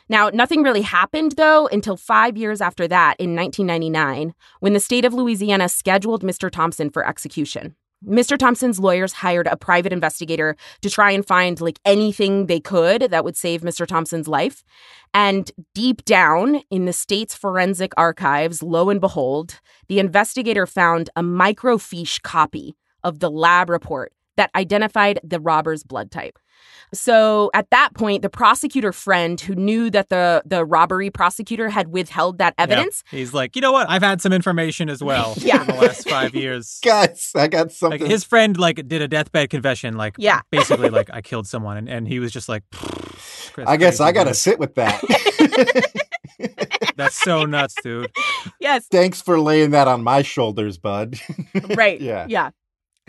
Now, 0.09 0.31
nothing 0.31 0.62
really 0.62 0.83
happened, 0.83 1.33
though, 1.33 1.66
until 1.66 1.97
five 1.97 2.37
years 2.37 2.61
after 2.61 2.88
that 2.88 3.16
in 3.18 3.37
1999, 3.37 4.35
when 4.61 4.73
the 4.73 4.81
state 4.81 5.05
of 5.05 5.12
Louisiana 5.12 5.68
scheduled 5.68 6.23
Mr. 6.23 6.51
Thompson 6.51 6.90
for 6.90 7.07
execution. 7.07 7.75
Mr. 8.07 8.38
Thompson's 8.38 8.79
lawyers 8.79 9.12
hired 9.12 9.49
a 9.49 9.57
private 9.57 9.92
investigator 9.92 10.57
to 10.83 10.90
try 10.90 11.11
and 11.11 11.27
find 11.27 11.61
like 11.61 11.81
anything 11.85 12.47
they 12.47 12.61
could 12.61 13.03
that 13.03 13.25
would 13.25 13.37
save 13.37 13.62
Mr. 13.62 13.87
Thompson's 13.87 14.29
life. 14.29 14.62
And 15.12 15.51
deep 15.75 16.05
down 16.05 16.62
in 16.71 16.85
the 16.85 16.92
state's 16.92 17.35
forensic 17.35 17.92
archives, 17.97 18.62
lo 18.62 18.88
and 18.88 19.01
behold, 19.01 19.61
the 19.88 19.99
investigator 19.99 20.64
found 20.64 21.11
a 21.16 21.23
microfiche 21.23 22.23
copy 22.23 22.77
of 23.03 23.18
the 23.18 23.31
lab 23.31 23.68
report 23.68 24.12
that 24.38 24.51
identified 24.57 25.20
the 25.22 25.38
robber's 25.38 25.83
blood 25.85 26.11
type. 26.11 26.38
So 26.94 27.51
at 27.55 27.68
that 27.70 27.90
point, 27.94 28.22
the 28.22 28.31
prosecutor 28.31 28.92
friend 28.92 29.38
who 29.40 29.55
knew 29.55 29.90
that 29.90 30.09
the, 30.09 30.42
the 30.46 30.64
robbery 30.64 31.11
prosecutor 31.11 31.68
had 31.68 31.88
withheld 31.88 32.38
that 32.38 32.55
evidence, 32.57 33.05
Yeah. 33.12 33.18
He's 33.18 33.35
like, 33.35 33.55
you 33.55 33.61
know 33.62 33.72
what? 33.72 33.88
I've 33.90 34.03
had 34.03 34.22
some 34.22 34.33
information 34.33 34.88
as 34.88 35.05
well 35.05 35.35
Yeah. 35.38 35.61
in 35.61 35.66
the 35.66 35.74
last 35.74 36.09
five 36.09 36.35
years. 36.35 36.79
Guys, 36.85 37.31
I 37.37 37.46
got 37.48 37.66
Like 37.66 37.70
something. 37.72 38.07
his 38.07 38.24
friend 38.24 38.57
like 38.59 38.88
did 38.88 39.03
a 39.03 39.09
deathbed 39.09 39.51
confession, 39.51 39.96
like 39.98 40.14
Yeah. 40.18 40.40
basically 40.51 40.88
like 40.88 41.11
I 41.12 41.20
killed 41.20 41.46
someone, 41.46 41.77
and, 41.77 41.88
and 41.88 42.09
he 42.09 42.18
was 42.20 42.33
just 42.33 42.48
like, 42.48 42.62
I 43.66 43.77
guess 43.77 44.01
I 44.01 44.11
got 44.12 44.24
to 44.24 44.35
sit 44.35 44.59
with 44.59 44.74
that. 44.77 45.01
That's 46.96 47.16
so 47.16 47.44
nuts, 47.44 47.74
dude. 47.83 48.11
yes. 48.61 48.87
Thanks 48.90 49.20
for 49.22 49.38
laying 49.38 49.70
that 49.72 49.87
on 49.88 50.03
my 50.03 50.22
shoulders, 50.22 50.79
bud. 50.79 51.16
Right. 51.77 52.01
Yeah. 52.01 52.27
Yeah. 52.29 52.51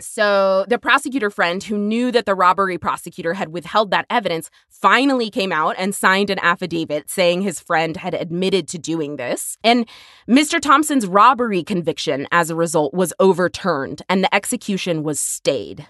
So 0.02 0.64
the 0.68 0.78
prosecutor 0.78 1.30
friend 1.30 1.62
who 1.62 1.76
knew 1.76 2.10
that 2.12 2.26
the 2.26 2.34
robbery 2.34 2.78
prosecutor 2.78 3.34
had 3.34 3.52
withheld 3.52 3.90
that 3.90 4.06
evidence 4.10 4.50
finally 4.68 5.30
came 5.30 5.52
out 5.52 5.74
and 5.78 5.94
signed 5.94 6.30
an 6.30 6.38
affidavit 6.40 7.10
saying 7.10 7.42
his 7.42 7.60
friend 7.60 7.96
had 7.96 8.14
admitted 8.14 8.68
to 8.68 8.78
doing 8.78 9.16
this. 9.16 9.56
And 9.62 9.86
Mr. 10.28 10.60
Thompson's 10.60 11.06
robbery 11.06 11.62
conviction 11.62 12.26
as 12.32 12.50
a 12.50 12.56
result 12.56 12.94
was 12.94 13.12
overturned 13.20 14.02
and 14.08 14.24
the 14.24 14.34
execution 14.34 15.02
was 15.02 15.20
stayed. 15.20 15.86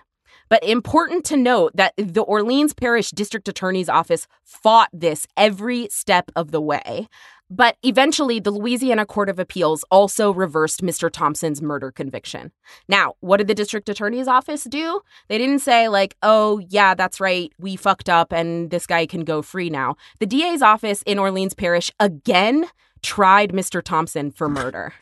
But 0.51 0.65
important 0.65 1.25
to 1.27 1.37
note 1.37 1.73
that 1.77 1.95
the 1.97 2.23
Orleans 2.23 2.75
Parish 2.75 3.11
District 3.13 3.49
Attorney's 3.49 3.89
Office 3.89 4.27
fought 4.45 4.91
this 4.93 5.27
every 5.37 5.89
step 5.91 6.31
of 6.37 6.51
the 6.51 6.61
way. 6.61 7.09
But 7.53 7.77
eventually, 7.83 8.39
the 8.39 8.53
Louisiana 8.53 9.05
Court 9.07 9.29
of 9.29 9.41
Appeals 9.41 9.85
also 9.91 10.33
reversed 10.33 10.83
Mr. 10.83 11.11
Thompson's 11.11 11.61
murder 11.61 11.91
conviction. 11.91 12.53
Now, 12.89 13.15
what 13.21 13.39
did 13.39 13.49
the 13.49 13.57
district 13.57 13.89
attorney's 13.89 14.29
office 14.29 14.65
do? 14.65 15.01
They 15.29 15.39
didn't 15.39 15.59
say, 15.59 15.89
like, 15.89 16.17
oh, 16.23 16.61
yeah, 16.69 16.95
that's 16.95 17.19
right, 17.21 17.53
we 17.59 17.75
fucked 17.75 18.09
up 18.09 18.33
and 18.33 18.71
this 18.71 18.87
guy 18.87 19.07
can 19.07 19.25
go 19.25 19.43
free 19.43 19.69
now. 19.69 19.97
The 20.21 20.27
DA's 20.27 20.63
office 20.63 21.03
in 21.03 21.19
Orleans 21.19 21.55
Parish 21.55 21.91
again 21.99 22.67
tried 23.03 23.53
Mr. 23.53 23.83
Thompson 23.83 24.31
for 24.31 24.49
murder. 24.61 24.93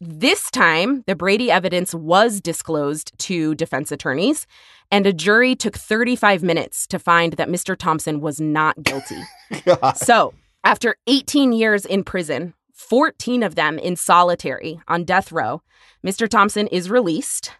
This 0.00 0.50
time, 0.50 1.04
the 1.06 1.14
Brady 1.14 1.50
evidence 1.50 1.94
was 1.94 2.40
disclosed 2.40 3.16
to 3.20 3.54
defense 3.54 3.92
attorneys, 3.92 4.46
and 4.90 5.06
a 5.06 5.12
jury 5.12 5.54
took 5.54 5.76
35 5.76 6.42
minutes 6.42 6.86
to 6.88 6.98
find 6.98 7.34
that 7.34 7.48
Mr. 7.48 7.76
Thompson 7.76 8.20
was 8.20 8.40
not 8.40 8.82
guilty. 8.82 9.22
so, 9.96 10.34
after 10.62 10.96
18 11.06 11.52
years 11.52 11.84
in 11.84 12.04
prison, 12.04 12.54
14 12.72 13.42
of 13.42 13.54
them 13.54 13.78
in 13.78 13.96
solitary 13.96 14.80
on 14.88 15.04
death 15.04 15.32
row, 15.32 15.62
Mr. 16.04 16.28
Thompson 16.28 16.66
is 16.68 16.90
released 16.90 17.52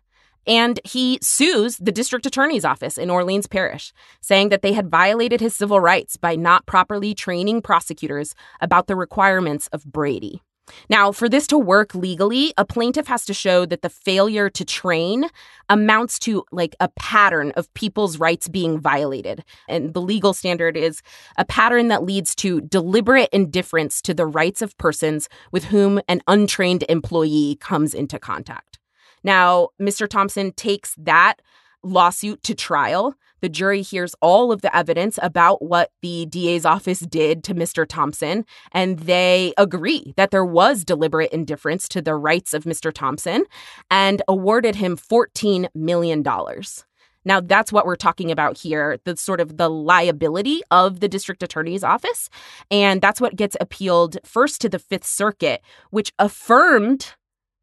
and 0.47 0.81
he 0.85 1.19
sues 1.23 1.77
the 1.77 1.93
district 1.93 2.27
attorney's 2.27 2.65
office 2.65 2.99
in 2.99 3.11
Orleans 3.11 3.47
Parish, 3.47 3.93
saying 4.21 4.49
that 4.51 4.63
they 4.63 4.73
had 4.73 4.91
violated 4.91 5.41
his 5.41 5.55
civil 5.55 5.81
rights 5.81 6.17
by 6.17 6.37
not 6.37 6.67
properly 6.67 7.15
training 7.15 7.63
prosecutors 7.63 8.35
about 8.61 8.87
the 8.87 8.97
requirements 8.97 9.69
of 9.69 9.85
Brady. 9.85 10.43
Now, 10.89 11.13
for 11.13 11.29
this 11.29 11.47
to 11.49 11.59
work 11.59 11.95
legally, 11.95 12.55
a 12.57 12.65
plaintiff 12.65 13.07
has 13.09 13.25
to 13.27 13.35
show 13.35 13.67
that 13.67 13.83
the 13.83 13.91
failure 13.91 14.49
to 14.51 14.65
train 14.65 15.27
amounts 15.69 16.19
to 16.21 16.45
like 16.53 16.75
a 16.81 16.89
pattern 16.89 17.53
of 17.53 17.73
people's 17.75 18.19
rights 18.19 18.49
being 18.49 18.81
violated. 18.81 19.45
And 19.69 19.95
the 19.95 20.01
legal 20.01 20.33
standard 20.33 20.77
is 20.77 21.03
a 21.37 21.45
pattern 21.45 21.89
that 21.89 22.05
leads 22.05 22.35
to 22.37 22.61
deliberate 22.61 23.31
indifference 23.33 24.01
to 24.03 24.15
the 24.15 24.27
rights 24.27 24.63
of 24.63 24.77
persons 24.79 25.29
with 25.53 25.65
whom 25.65 26.01
an 26.09 26.23
untrained 26.27 26.85
employee 26.89 27.57
comes 27.61 27.95
into 27.95 28.19
contact. 28.19 28.79
Now, 29.25 29.71
Mr. 29.81 30.07
Thompson 30.07 30.53
takes 30.53 30.95
that 30.99 31.41
lawsuit 31.83 32.43
to 32.45 32.55
trial. 32.55 33.15
The 33.41 33.49
jury 33.49 33.83
hears 33.83 34.15
all 34.23 34.53
of 34.53 34.63
the 34.63 34.75
evidence 34.75 35.19
about 35.23 35.61
what 35.63 35.91
the 36.01 36.25
DA's 36.27 36.65
office 36.65 37.01
did 37.01 37.45
to 37.45 37.55
Mr. 37.55 37.87
Thompson, 37.87 38.47
and 38.73 39.01
they 39.01 39.53
agree 39.59 40.15
that 40.17 40.31
there 40.31 40.45
was 40.45 40.85
deliberate 40.85 41.31
indifference 41.31 41.89
to 41.89 42.01
the 42.01 42.15
rights 42.15 42.55
of 42.55 42.65
Mr. 42.65 42.93
Thompson 42.93 43.45
and 43.91 44.23
awarded 44.29 44.77
him 44.77 44.97
$14 44.97 45.69
million. 45.75 46.25
Now, 47.27 47.41
that's 47.41 47.73
what 47.73 47.87
we're 47.87 47.97
talking 47.97 48.31
about 48.31 48.59
here 48.59 48.99
the 49.05 49.17
sort 49.17 49.41
of 49.41 49.57
the 49.57 49.71
liability 49.71 50.63
of 50.71 51.01
the 51.01 51.09
district 51.09 51.43
attorney's 51.43 51.85
office. 51.85 52.29
And 52.71 53.01
that's 53.01 53.21
what 53.21 53.37
gets 53.37 53.57
appealed 53.61 54.19
first 54.25 54.61
to 54.63 54.69
the 54.69 54.79
Fifth 54.79 55.07
Circuit, 55.07 55.63
which 55.91 56.13
affirmed 56.19 57.15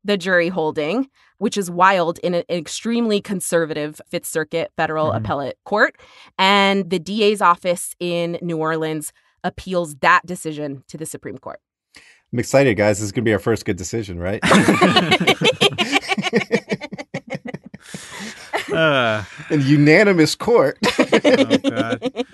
the 0.04 0.18
jury 0.18 0.50
holding, 0.50 1.10
which 1.42 1.58
is 1.58 1.72
wild 1.72 2.20
in 2.20 2.36
an 2.36 2.44
extremely 2.50 3.20
conservative 3.20 4.00
Fifth 4.10 4.28
Circuit 4.28 4.72
federal 4.78 5.12
Mhm. 5.12 5.18
appellate 5.18 5.58
court. 5.66 5.96
And 6.38 6.90
the 6.90 7.00
DA's 7.00 7.42
office 7.42 7.96
in 8.00 8.38
New 8.44 8.58
Orleans 8.58 9.12
appeals 9.44 9.96
that 10.02 10.22
decision 10.26 10.84
to 10.88 10.98
the 10.98 11.06
Supreme 11.08 11.40
Court. 11.40 11.60
I'm 12.32 12.38
excited, 12.40 12.78
guys. 12.78 13.00
This 13.00 13.06
is 13.06 13.12
going 13.12 13.24
to 13.24 13.30
be 13.30 13.34
our 13.34 13.40
first 13.40 13.66
good 13.66 13.76
decision, 13.76 14.20
right? 14.20 14.40
Uh, 18.72 19.24
An 19.50 19.62
unanimous 19.66 20.34
court. 20.36 20.78
oh 21.00 21.58
god. 21.58 22.26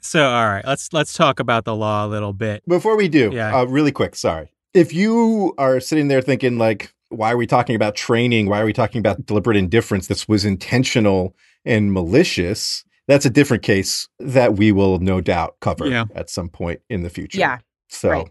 So, 0.00 0.26
all 0.28 0.46
right, 0.48 0.64
let's 0.66 0.92
let's 0.92 1.12
talk 1.12 1.38
about 1.38 1.64
the 1.64 1.76
law 1.76 2.04
a 2.04 2.08
little 2.08 2.32
bit. 2.32 2.62
Before 2.66 2.96
we 2.96 3.08
do, 3.08 3.30
Yeah. 3.32 3.56
uh, 3.56 3.64
really 3.66 3.92
quick, 3.92 4.16
sorry. 4.16 4.50
If 4.74 4.92
you 4.92 5.54
are 5.58 5.78
sitting 5.78 6.08
there 6.08 6.22
thinking, 6.22 6.58
like, 6.58 6.92
why 7.08 7.32
are 7.32 7.36
we 7.36 7.46
talking 7.46 7.76
about 7.76 7.94
training? 7.94 8.48
Why 8.48 8.60
are 8.60 8.64
we 8.64 8.72
talking 8.72 8.98
about 8.98 9.24
deliberate 9.26 9.56
indifference? 9.56 10.06
This 10.08 10.26
was 10.28 10.44
intentional 10.44 11.34
and 11.64 11.92
malicious. 11.92 12.84
That's 13.08 13.24
a 13.24 13.30
different 13.30 13.62
case 13.62 14.08
that 14.18 14.56
we 14.56 14.72
will 14.72 14.98
no 14.98 15.20
doubt 15.20 15.56
cover 15.60 15.86
Yeah. 15.86 16.06
at 16.14 16.28
some 16.30 16.48
point 16.48 16.80
in 16.90 17.02
the 17.02 17.10
future. 17.10 17.38
Yeah, 17.38 17.58
So 17.88 18.08
right. 18.10 18.28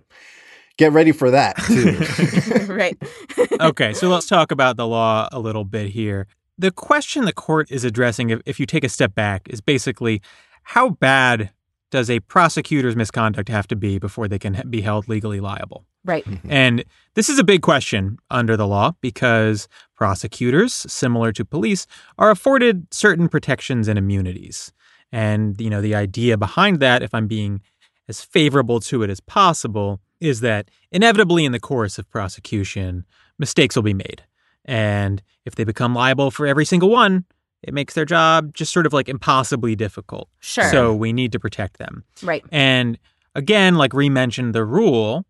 get 0.77 0.91
ready 0.91 1.11
for 1.13 1.31
that, 1.31 1.55
too. 1.67 2.73
right. 2.73 2.97
okay, 3.61 3.93
so 3.93 4.09
let's 4.09 4.27
talk 4.27 4.51
about 4.51 4.75
the 4.77 4.85
law 4.87 5.29
a 5.31 5.39
little 5.39 5.63
bit 5.63 5.89
here. 5.91 6.27
The 6.57 6.71
question 6.71 7.25
the 7.25 7.33
court 7.33 7.71
is 7.71 7.83
addressing, 7.85 8.29
if, 8.29 8.41
if 8.45 8.59
you 8.59 8.65
take 8.65 8.83
a 8.83 8.89
step 8.89 9.15
back, 9.15 9.47
is 9.49 9.61
basically 9.61 10.21
how 10.63 10.89
bad 10.89 11.51
does 11.91 12.09
a 12.09 12.19
prosecutor's 12.21 12.95
misconduct 12.95 13.47
have 13.49 13.67
to 13.67 13.75
be 13.75 13.99
before 13.99 14.27
they 14.27 14.39
can 14.39 14.61
be 14.69 14.81
held 14.81 15.07
legally 15.07 15.39
liable? 15.39 15.85
Right. 16.05 16.23
Mm-hmm. 16.23 16.51
And 16.51 16.85
this 17.15 17.29
is 17.29 17.39
a 17.39 17.43
big 17.43 17.61
question 17.61 18.17
under 18.29 18.55
the 18.55 18.67
law 18.67 18.93
because 19.01 19.67
prosecutors, 19.95 20.73
similar 20.73 21.31
to 21.33 21.43
police, 21.43 21.87
are 22.17 22.29
afforded 22.29 22.87
certain 22.93 23.27
protections 23.27 23.87
and 23.87 23.97
immunities. 23.97 24.71
And, 25.11 25.59
you 25.59 25.69
know, 25.69 25.81
the 25.81 25.95
idea 25.95 26.37
behind 26.37 26.79
that, 26.79 27.01
if 27.01 27.13
I'm 27.13 27.27
being 27.27 27.61
as 28.07 28.21
favorable 28.21 28.79
to 28.81 29.01
it 29.01 29.09
as 29.09 29.19
possible, 29.19 29.99
is 30.19 30.41
that 30.41 30.69
inevitably 30.91 31.43
in 31.43 31.51
the 31.51 31.59
course 31.59 31.97
of 31.97 32.09
prosecution, 32.09 33.05
mistakes 33.39 33.75
will 33.75 33.83
be 33.83 33.93
made. 33.93 34.23
And 34.63 35.21
if 35.45 35.55
they 35.55 35.63
become 35.63 35.95
liable 35.95 36.31
for 36.31 36.45
every 36.45 36.65
single 36.65 36.89
one, 36.89 37.25
it 37.63 37.73
makes 37.73 37.93
their 37.95 38.05
job 38.05 38.53
just 38.53 38.71
sort 38.71 38.85
of 38.85 38.93
like 38.93 39.09
impossibly 39.09 39.75
difficult. 39.75 40.29
Sure. 40.39 40.69
So 40.69 40.93
we 40.93 41.13
need 41.13 41.31
to 41.31 41.39
protect 41.39 41.77
them. 41.77 42.03
right. 42.21 42.43
And 42.51 42.99
again, 43.33 43.75
like 43.75 43.93
Ree 43.93 44.09
mentioned, 44.09 44.53
the 44.53 44.65
rule 44.65 45.25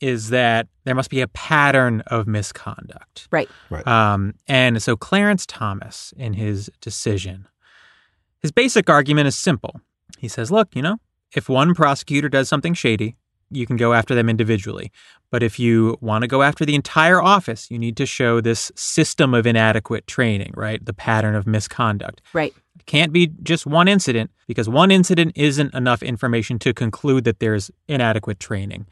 is 0.00 0.30
that 0.30 0.68
there 0.84 0.94
must 0.94 1.10
be 1.10 1.20
a 1.20 1.28
pattern 1.28 2.02
of 2.08 2.26
misconduct. 2.26 3.28
Right. 3.30 3.48
Right. 3.70 3.86
Um, 3.86 4.34
and 4.46 4.82
so 4.82 4.96
Clarence 4.96 5.46
Thomas, 5.46 6.12
in 6.16 6.34
his 6.34 6.70
decision, 6.80 7.46
his 8.40 8.52
basic 8.52 8.90
argument 8.90 9.28
is 9.28 9.36
simple. 9.36 9.80
He 10.18 10.28
says, 10.28 10.50
look, 10.50 10.74
you 10.74 10.82
know, 10.82 10.98
if 11.34 11.48
one 11.48 11.74
prosecutor 11.74 12.28
does 12.28 12.48
something 12.48 12.74
shady, 12.74 13.16
you 13.50 13.66
can 13.66 13.76
go 13.76 13.92
after 13.92 14.14
them 14.14 14.28
individually. 14.28 14.90
But 15.30 15.42
if 15.42 15.58
you 15.58 15.96
want 16.00 16.22
to 16.22 16.28
go 16.28 16.42
after 16.42 16.64
the 16.64 16.74
entire 16.74 17.22
office, 17.22 17.70
you 17.70 17.78
need 17.78 17.96
to 17.96 18.06
show 18.06 18.40
this 18.40 18.70
system 18.74 19.34
of 19.34 19.46
inadequate 19.46 20.06
training, 20.06 20.52
right? 20.56 20.84
The 20.84 20.92
pattern 20.92 21.34
of 21.34 21.46
misconduct. 21.46 22.20
Right. 22.32 22.54
It 22.78 22.86
can't 22.86 23.12
be 23.12 23.28
just 23.42 23.66
one 23.66 23.88
incident 23.88 24.30
because 24.46 24.68
one 24.68 24.90
incident 24.90 25.32
isn't 25.34 25.74
enough 25.74 26.02
information 26.02 26.58
to 26.60 26.74
conclude 26.74 27.24
that 27.24 27.40
there's 27.40 27.70
inadequate 27.88 28.40
training. 28.40 28.86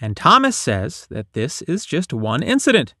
And 0.00 0.16
Thomas 0.16 0.56
says 0.56 1.06
that 1.10 1.32
this 1.32 1.62
is 1.62 1.84
just 1.84 2.12
one 2.12 2.42
incident. 2.42 2.94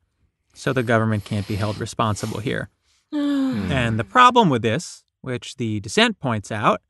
So 0.54 0.72
the 0.72 0.82
government 0.82 1.24
can't 1.24 1.46
be 1.46 1.56
held 1.56 1.78
responsible 1.78 2.40
here. 2.40 2.70
Hmm. 3.12 3.70
And 3.70 3.98
the 3.98 4.04
problem 4.04 4.48
with 4.50 4.62
this, 4.62 5.04
which 5.20 5.56
the 5.56 5.80
dissent 5.80 6.18
points 6.18 6.50
out, 6.50 6.80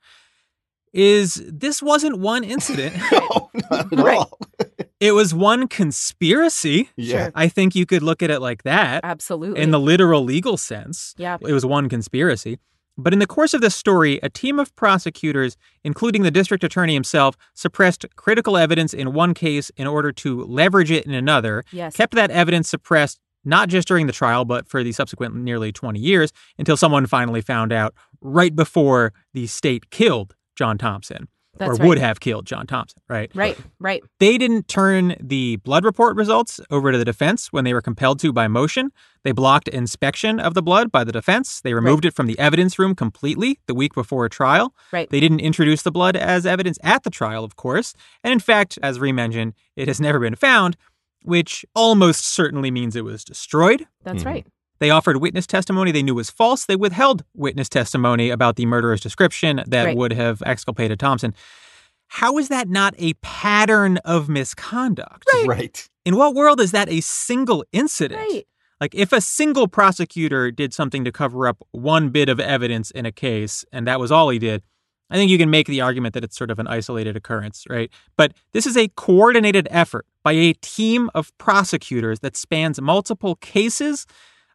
is 0.95 1.35
this 1.47 1.83
wasn't 1.83 2.19
one 2.19 2.43
incident. 2.45 2.97
no, 3.13 3.51
not 3.71 3.93
at 3.93 3.99
Right. 3.99 4.17
all. 4.17 4.39
it 5.01 5.13
was 5.13 5.35
one 5.35 5.69
conspiracy. 5.69 6.89
Yeah. 6.97 7.31
I 7.35 7.49
think 7.49 7.75
you 7.75 7.85
could 7.85 8.03
look 8.03 8.23
at 8.23 8.31
it 8.31 8.41
like 8.41 8.63
that 8.63 9.05
Absolutely. 9.05 9.61
in 9.61 9.71
the 9.71 9.79
literal 9.81 10.25
legal 10.25 10.57
sense. 10.57 11.15
yeah. 11.19 11.37
It 11.43 11.53
was 11.53 11.67
one 11.67 11.89
conspiracy. 11.91 12.59
But 13.01 13.13
in 13.13 13.21
the 13.21 13.27
course 13.29 13.55
of 13.55 13.61
this 13.61 13.77
story, 13.77 14.19
a 14.25 14.29
team 14.29 14.59
of 14.59 14.75
prosecutors, 14.75 15.57
including 15.85 16.25
the 16.25 16.33
district 16.33 16.65
attorney 16.65 16.95
himself, 16.95 17.37
suppressed 17.55 18.05
critical 18.17 18.57
evidence 18.57 18.93
in 18.93 19.13
one 19.13 19.35
case 19.35 19.71
in 19.77 19.87
order 19.87 20.11
to 20.13 20.43
leverage 20.45 20.91
it 20.91 21.07
in 21.07 21.15
another, 21.15 21.63
Yes. 21.71 21.95
kept 21.97 22.15
that 22.17 22.33
evidence 22.33 22.69
suppressed 22.69 23.21
not 23.45 23.69
just 23.69 23.87
during 23.87 24.09
the 24.09 24.13
trial, 24.13 24.45
but 24.45 24.69
for 24.69 24.83
the 24.83 24.91
subsequent 24.91 25.35
nearly 25.37 25.71
20 25.71 25.99
years 26.01 26.33
until 26.59 26.77
someone 26.77 27.07
finally 27.07 27.41
found 27.41 27.73
out 27.73 27.95
right 28.21 28.55
before 28.55 29.13
the 29.33 29.47
state 29.47 29.91
killed 29.91 30.35
John 30.57 30.77
Thompson. 30.77 31.29
That's 31.59 31.71
or 31.71 31.75
right. 31.75 31.89
would 31.89 31.99
have 31.99 32.21
killed 32.21 32.47
John 32.47 32.67
Thompson, 32.67 33.01
right? 33.09 33.31
Right, 33.35 33.59
right. 33.79 34.03
They 34.21 34.39
didn't 34.39 34.69
turn 34.69 35.17
the 35.21 35.57
blood 35.57 35.85
report 35.85 36.17
results 36.17 36.61
over 36.71 36.93
to 36.93 36.99
the 36.99 37.05
defense 37.05 37.53
when 37.53 37.65
they 37.65 37.75
were 37.75 37.81
compelled 37.81 38.21
to 38.21 38.33
by 38.33 38.49
motion. 38.49 38.93
They 39.25 39.33
blocked 39.33 39.69
inspection 39.69 40.39
of 40.41 40.55
the 40.55 40.63
blood 40.63 40.93
by 40.93 41.05
the 41.05 41.13
defense. 41.13 41.61
They 41.61 41.75
removed 41.75 42.05
it 42.05 42.15
from 42.15 42.27
the 42.27 42.39
evidence 42.39 42.79
room 42.79 42.95
completely 42.95 43.59
the 43.67 43.75
week 43.75 43.95
before 43.95 44.25
a 44.25 44.31
trial. 44.31 44.75
Right. 44.93 45.11
They 45.11 45.21
didn't 45.21 45.41
introduce 45.41 45.83
the 45.83 45.91
blood 45.91 46.17
as 46.17 46.47
evidence 46.47 46.79
at 46.83 47.03
the 47.03 47.11
trial, 47.11 47.45
of 47.45 47.57
course. 47.57 47.95
And 48.23 48.33
in 48.33 48.41
fact, 48.41 48.79
as 48.83 49.01
Ree 49.01 49.13
mentioned, 49.13 49.55
it 49.77 49.89
has 49.89 50.01
never 50.01 50.21
been 50.21 50.37
found, 50.37 50.77
which 51.25 51.65
almost 51.75 52.25
certainly 52.25 52.71
means 52.71 52.95
it 52.95 53.05
was 53.05 53.25
destroyed. 53.25 53.87
That's 54.05 54.21
mm-hmm. 54.21 54.29
right. 54.29 54.47
They 54.81 54.91
offered 54.91 55.17
witness 55.19 55.47
testimony 55.47 55.91
they 55.93 56.03
knew 56.03 56.15
was 56.15 56.31
false. 56.31 56.65
They 56.65 56.77
withheld 56.77 57.25
witness 57.35 57.69
testimony 57.69 58.31
about 58.31 58.57
the 58.57 58.67
murderer's 58.67 59.01
description 59.01 59.63
that 59.67 59.85
Right. 59.85 59.97
would 59.97 60.13
have 60.13 60.43
exculpated 60.47 60.99
Thompson. 61.01 61.35
How 62.09 62.39
is 62.39 62.49
that 62.49 62.69
not 62.69 62.95
a 62.99 63.15
pattern 63.15 63.99
of 63.99 64.29
misconduct? 64.29 65.25
Right. 65.47 65.89
In 66.05 66.17
what 66.17 66.35
world 66.35 66.61
is 66.61 66.73
that 66.73 66.89
a 66.89 67.01
single 67.01 67.65
incident? 67.73 68.21
Right. 68.21 68.47
Like 68.81 68.95
if 68.95 69.13
a 69.13 69.21
single 69.21 69.67
prosecutor 69.69 70.51
did 70.51 70.73
something 70.73 71.05
to 71.05 71.13
cover 71.13 71.47
up 71.49 71.59
one 71.73 72.11
bit 72.11 72.29
of 72.29 72.39
evidence 72.41 72.91
in 72.93 73.05
a 73.05 73.13
case 73.13 73.65
and 73.73 73.87
that 73.87 73.99
was 74.01 74.13
all 74.13 74.31
he 74.31 74.39
did, 74.39 74.63
I 75.11 75.17
think 75.17 75.31
you 75.31 75.39
can 75.39 75.51
make 75.51 75.67
the 75.67 75.81
argument 75.81 76.15
that 76.15 76.23
it's 76.23 76.37
sort 76.37 76.51
of 76.51 76.59
an 76.59 76.67
isolated 76.67 77.17
occurrence, 77.17 77.65
right? 77.69 77.91
But 78.17 78.35
this 78.53 78.67
is 78.67 78.77
a 78.77 78.89
coordinated 78.89 79.67
effort 79.71 80.07
by 80.23 80.33
a 80.33 80.53
team 80.55 81.11
of 81.15 81.37
prosecutors 81.39 82.21
that 82.21 82.37
spans 82.37 82.81
multiple 82.81 83.35
cases 83.37 84.07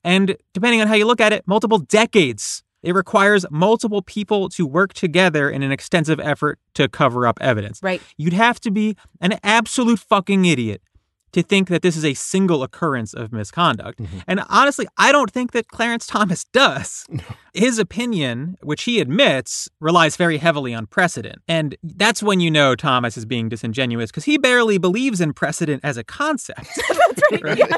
and, 0.04 0.36
depending 0.54 0.82
on 0.82 0.88
how 0.88 0.96
you 0.96 1.06
look 1.06 1.22
at 1.22 1.34
it, 1.34 1.48
multiple 1.48 1.80
decades. 1.80 2.64
It 2.82 2.94
requires 2.94 3.46
multiple 3.50 4.02
people 4.02 4.50
to 4.50 4.68
work 4.68 4.94
together 4.94 5.50
in 5.50 5.64
an 5.64 5.72
extensive 5.72 6.20
effort 6.20 6.60
to 6.74 6.90
cover 6.90 7.26
up 7.26 7.38
evidence. 7.40 7.80
Right. 7.82 8.02
You'd 8.18 8.34
have 8.34 8.60
to 8.60 8.72
be 8.72 8.98
an 9.22 9.40
absolute 9.42 10.00
fucking 10.00 10.44
idiot 10.44 10.82
to 11.34 11.42
think 11.42 11.68
that 11.68 11.82
this 11.82 11.98
is 11.98 12.06
a 12.06 12.14
single 12.14 12.64
occurrence 12.64 13.14
of 13.14 13.34
misconduct. 13.34 14.00
Mm-hmm. 14.00 14.20
And 14.28 14.42
honestly, 14.50 14.88
I 14.98 15.12
don't 15.12 15.32
think 15.32 15.52
that 15.52 15.68
Clarence 15.68 16.08
Thomas 16.08 16.44
does. 16.54 17.06
His 17.54 17.80
opinion, 17.80 18.56
which 18.62 18.84
he 18.84 19.00
admits, 19.00 19.68
relies 19.80 20.16
very 20.16 20.38
heavily 20.38 20.74
on 20.74 20.88
precedent. 20.88 21.42
And 21.48 21.76
that's 21.84 22.24
when 22.24 22.40
you 22.40 22.50
know 22.50 22.76
Thomas 22.76 23.18
is 23.18 23.26
being 23.26 23.50
disingenuous 23.50 24.12
because 24.12 24.26
he 24.26 24.38
barely 24.38 24.78
believes 24.78 25.20
in 25.20 25.34
precedent 25.34 25.82
as 25.84 25.98
a 25.98 26.04
concept. 26.04 26.70
That's 26.90 27.44
right. 27.44 27.58
Yeah. 27.64 27.78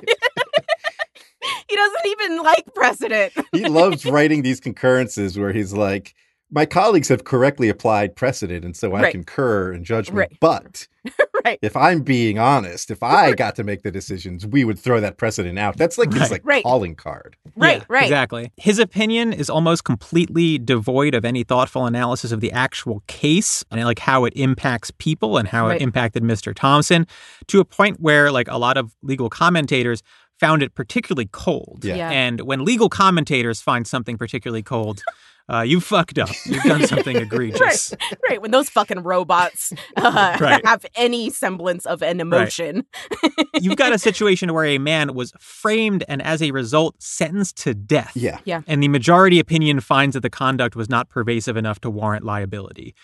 he 1.69 1.75
doesn't 1.75 2.05
even 2.07 2.43
like 2.43 2.65
precedent. 2.73 3.33
He 3.51 3.67
loves 3.67 4.05
writing 4.05 4.41
these 4.41 4.59
concurrences 4.59 5.37
where 5.37 5.53
he's 5.53 5.73
like, 5.73 6.13
my 6.51 6.65
colleagues 6.65 7.07
have 7.09 7.23
correctly 7.23 7.69
applied 7.69 8.15
precedent, 8.15 8.63
and 8.63 8.75
so 8.77 8.93
I 8.93 9.01
Right. 9.03 9.11
concur 9.11 9.73
in 9.73 9.83
judgment. 9.83 10.17
Right. 10.17 10.37
But 10.39 10.87
right. 11.45 11.57
if 11.61 11.75
I'm 11.75 12.01
being 12.01 12.37
honest, 12.37 12.91
if 12.91 13.01
I 13.01 13.33
got 13.33 13.55
to 13.55 13.63
make 13.63 13.81
the 13.81 13.91
decisions, 13.91 14.45
we 14.45 14.63
would 14.63 14.77
throw 14.77 14.99
that 15.01 15.17
precedent 15.17 15.57
out. 15.57 15.75
That's 15.77 15.97
like 15.97 16.11
Right. 16.11 16.21
his 16.21 16.31
like 16.31 16.41
Right. 16.45 16.63
calling 16.63 16.95
card. 16.95 17.35
Right. 17.55 17.77
Yeah, 17.79 17.85
right. 17.89 18.03
Exactly. 18.03 18.51
His 18.57 18.77
opinion 18.77 19.33
is 19.33 19.49
almost 19.49 19.85
completely 19.85 20.59
devoid 20.59 21.15
of 21.15 21.25
any 21.25 21.43
thoughtful 21.43 21.85
analysis 21.87 22.31
of 22.31 22.41
the 22.41 22.51
actual 22.51 23.01
case 23.07 23.63
and 23.71 23.83
like 23.83 23.99
how 23.99 24.25
it 24.25 24.33
impacts 24.35 24.91
people 24.99 25.37
and 25.37 25.47
how 25.47 25.67
Right. 25.67 25.77
it 25.81 25.83
impacted 25.83 26.21
Mr. 26.23 26.53
Thompson 26.55 27.07
to 27.47 27.59
a 27.59 27.65
point 27.65 27.99
where 27.99 28.31
like 28.31 28.47
a 28.49 28.57
lot 28.57 28.77
of 28.77 28.95
legal 29.01 29.29
commentators 29.29 30.03
found 30.39 30.61
it 30.63 30.75
particularly 30.75 31.27
cold. 31.31 31.79
Yeah. 31.83 31.95
Yeah. 31.95 32.11
And 32.11 32.41
when 32.41 32.65
legal 32.65 32.89
commentators 32.89 33.61
find 33.61 33.87
something 33.87 34.17
particularly 34.17 34.63
cold, 34.63 35.01
uh, 35.47 35.61
you 35.61 35.79
fucked 35.79 36.17
up. 36.17 36.29
You've 36.45 36.63
done 36.63 36.87
something 36.87 37.15
egregious. 37.15 37.93
Right. 38.27 38.41
When 38.41 38.51
those 38.51 38.69
fucking 38.69 39.03
robots 39.03 39.71
uh, 39.95 40.37
Right. 40.41 40.65
have 40.65 40.85
any 40.95 41.29
semblance 41.29 41.85
of 41.85 42.01
an 42.01 42.19
emotion. 42.19 42.85
You've 43.61 43.77
got 43.77 43.93
a 43.93 43.99
situation 43.99 44.53
where 44.53 44.65
a 44.65 44.77
man 44.77 45.13
was 45.13 45.31
framed 45.39 46.03
and 46.07 46.21
as 46.21 46.41
a 46.41 46.51
result 46.51 46.95
sentenced 47.01 47.57
to 47.63 47.73
death. 47.73 48.11
Yeah. 48.15 48.39
Yeah. 48.45 48.61
and 48.67 48.81
the 48.81 48.87
majority 48.87 49.39
opinion 49.39 49.79
finds 49.81 50.15
that 50.15 50.21
the 50.21 50.29
conduct 50.29 50.75
was 50.75 50.89
not 50.89 51.09
pervasive 51.09 51.55
enough 51.57 51.79
to 51.81 51.89
warrant 51.89 52.25
liability. 52.25 52.95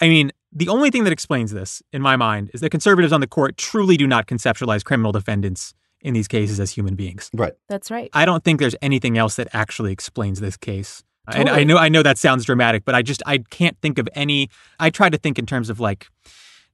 I 0.00 0.08
mean, 0.08 0.30
the 0.52 0.68
only 0.68 0.90
thing 0.90 1.02
that 1.04 1.12
explains 1.12 1.52
this, 1.52 1.82
in 1.92 2.00
my 2.00 2.14
mind, 2.16 2.50
is 2.54 2.60
that 2.60 2.70
conservatives 2.70 3.12
on 3.12 3.20
the 3.20 3.26
court 3.26 3.56
truly 3.56 3.96
do 3.96 4.06
not 4.06 4.26
conceptualize 4.28 4.84
criminal 4.84 5.10
defendants 5.12 5.74
in 6.00 6.14
these 6.14 6.28
cases 6.28 6.60
as 6.60 6.70
human 6.70 6.94
beings. 6.94 7.30
Right. 7.34 7.54
That's 7.68 7.90
right. 7.90 8.10
I 8.12 8.24
don't 8.24 8.44
think 8.44 8.60
there's 8.60 8.76
anything 8.82 9.18
else 9.18 9.36
that 9.36 9.48
actually 9.52 9.92
explains 9.92 10.40
this 10.40 10.56
case. 10.56 11.02
And 11.34 11.48
I 11.50 11.62
know 11.62 11.76
I 11.76 11.90
know 11.90 12.02
that 12.02 12.16
sounds 12.16 12.46
dramatic, 12.46 12.86
but 12.86 12.94
I 12.94 13.02
just 13.02 13.22
I 13.26 13.38
can't 13.50 13.76
think 13.82 13.98
of 13.98 14.08
any 14.14 14.48
I 14.80 14.88
try 14.88 15.10
to 15.10 15.18
think 15.18 15.38
in 15.38 15.44
terms 15.44 15.68
of 15.68 15.78
like 15.78 16.08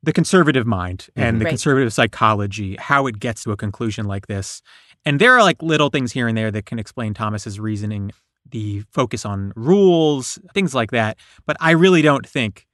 the 0.03 0.13
conservative 0.13 0.67
mind 0.67 1.09
and 1.17 1.25
mm-hmm. 1.25 1.39
the 1.39 1.45
Right. 1.47 1.51
conservative 1.51 1.93
psychology, 1.93 2.77
how 2.79 3.07
it 3.07 3.19
gets 3.19 3.43
to 3.45 3.53
a 3.53 3.57
conclusion 3.57 4.07
like 4.07 4.27
this. 4.29 4.63
And 5.05 5.21
there 5.21 5.33
are 5.35 5.43
like 5.43 5.63
little 5.63 5.91
things 5.91 6.13
here 6.13 6.29
and 6.29 6.37
there 6.37 6.51
that 6.51 6.67
can 6.67 6.79
explain 6.79 7.15
Thomas's 7.15 7.59
reasoning, 7.59 8.13
the 8.49 8.85
focus 8.93 9.25
on 9.25 9.53
rules, 9.57 10.39
things 10.55 10.75
like 10.75 10.93
that. 10.93 11.19
But 11.47 11.57
I 11.61 11.73
really 11.73 12.03
don't 12.03 12.27
think 12.27 12.67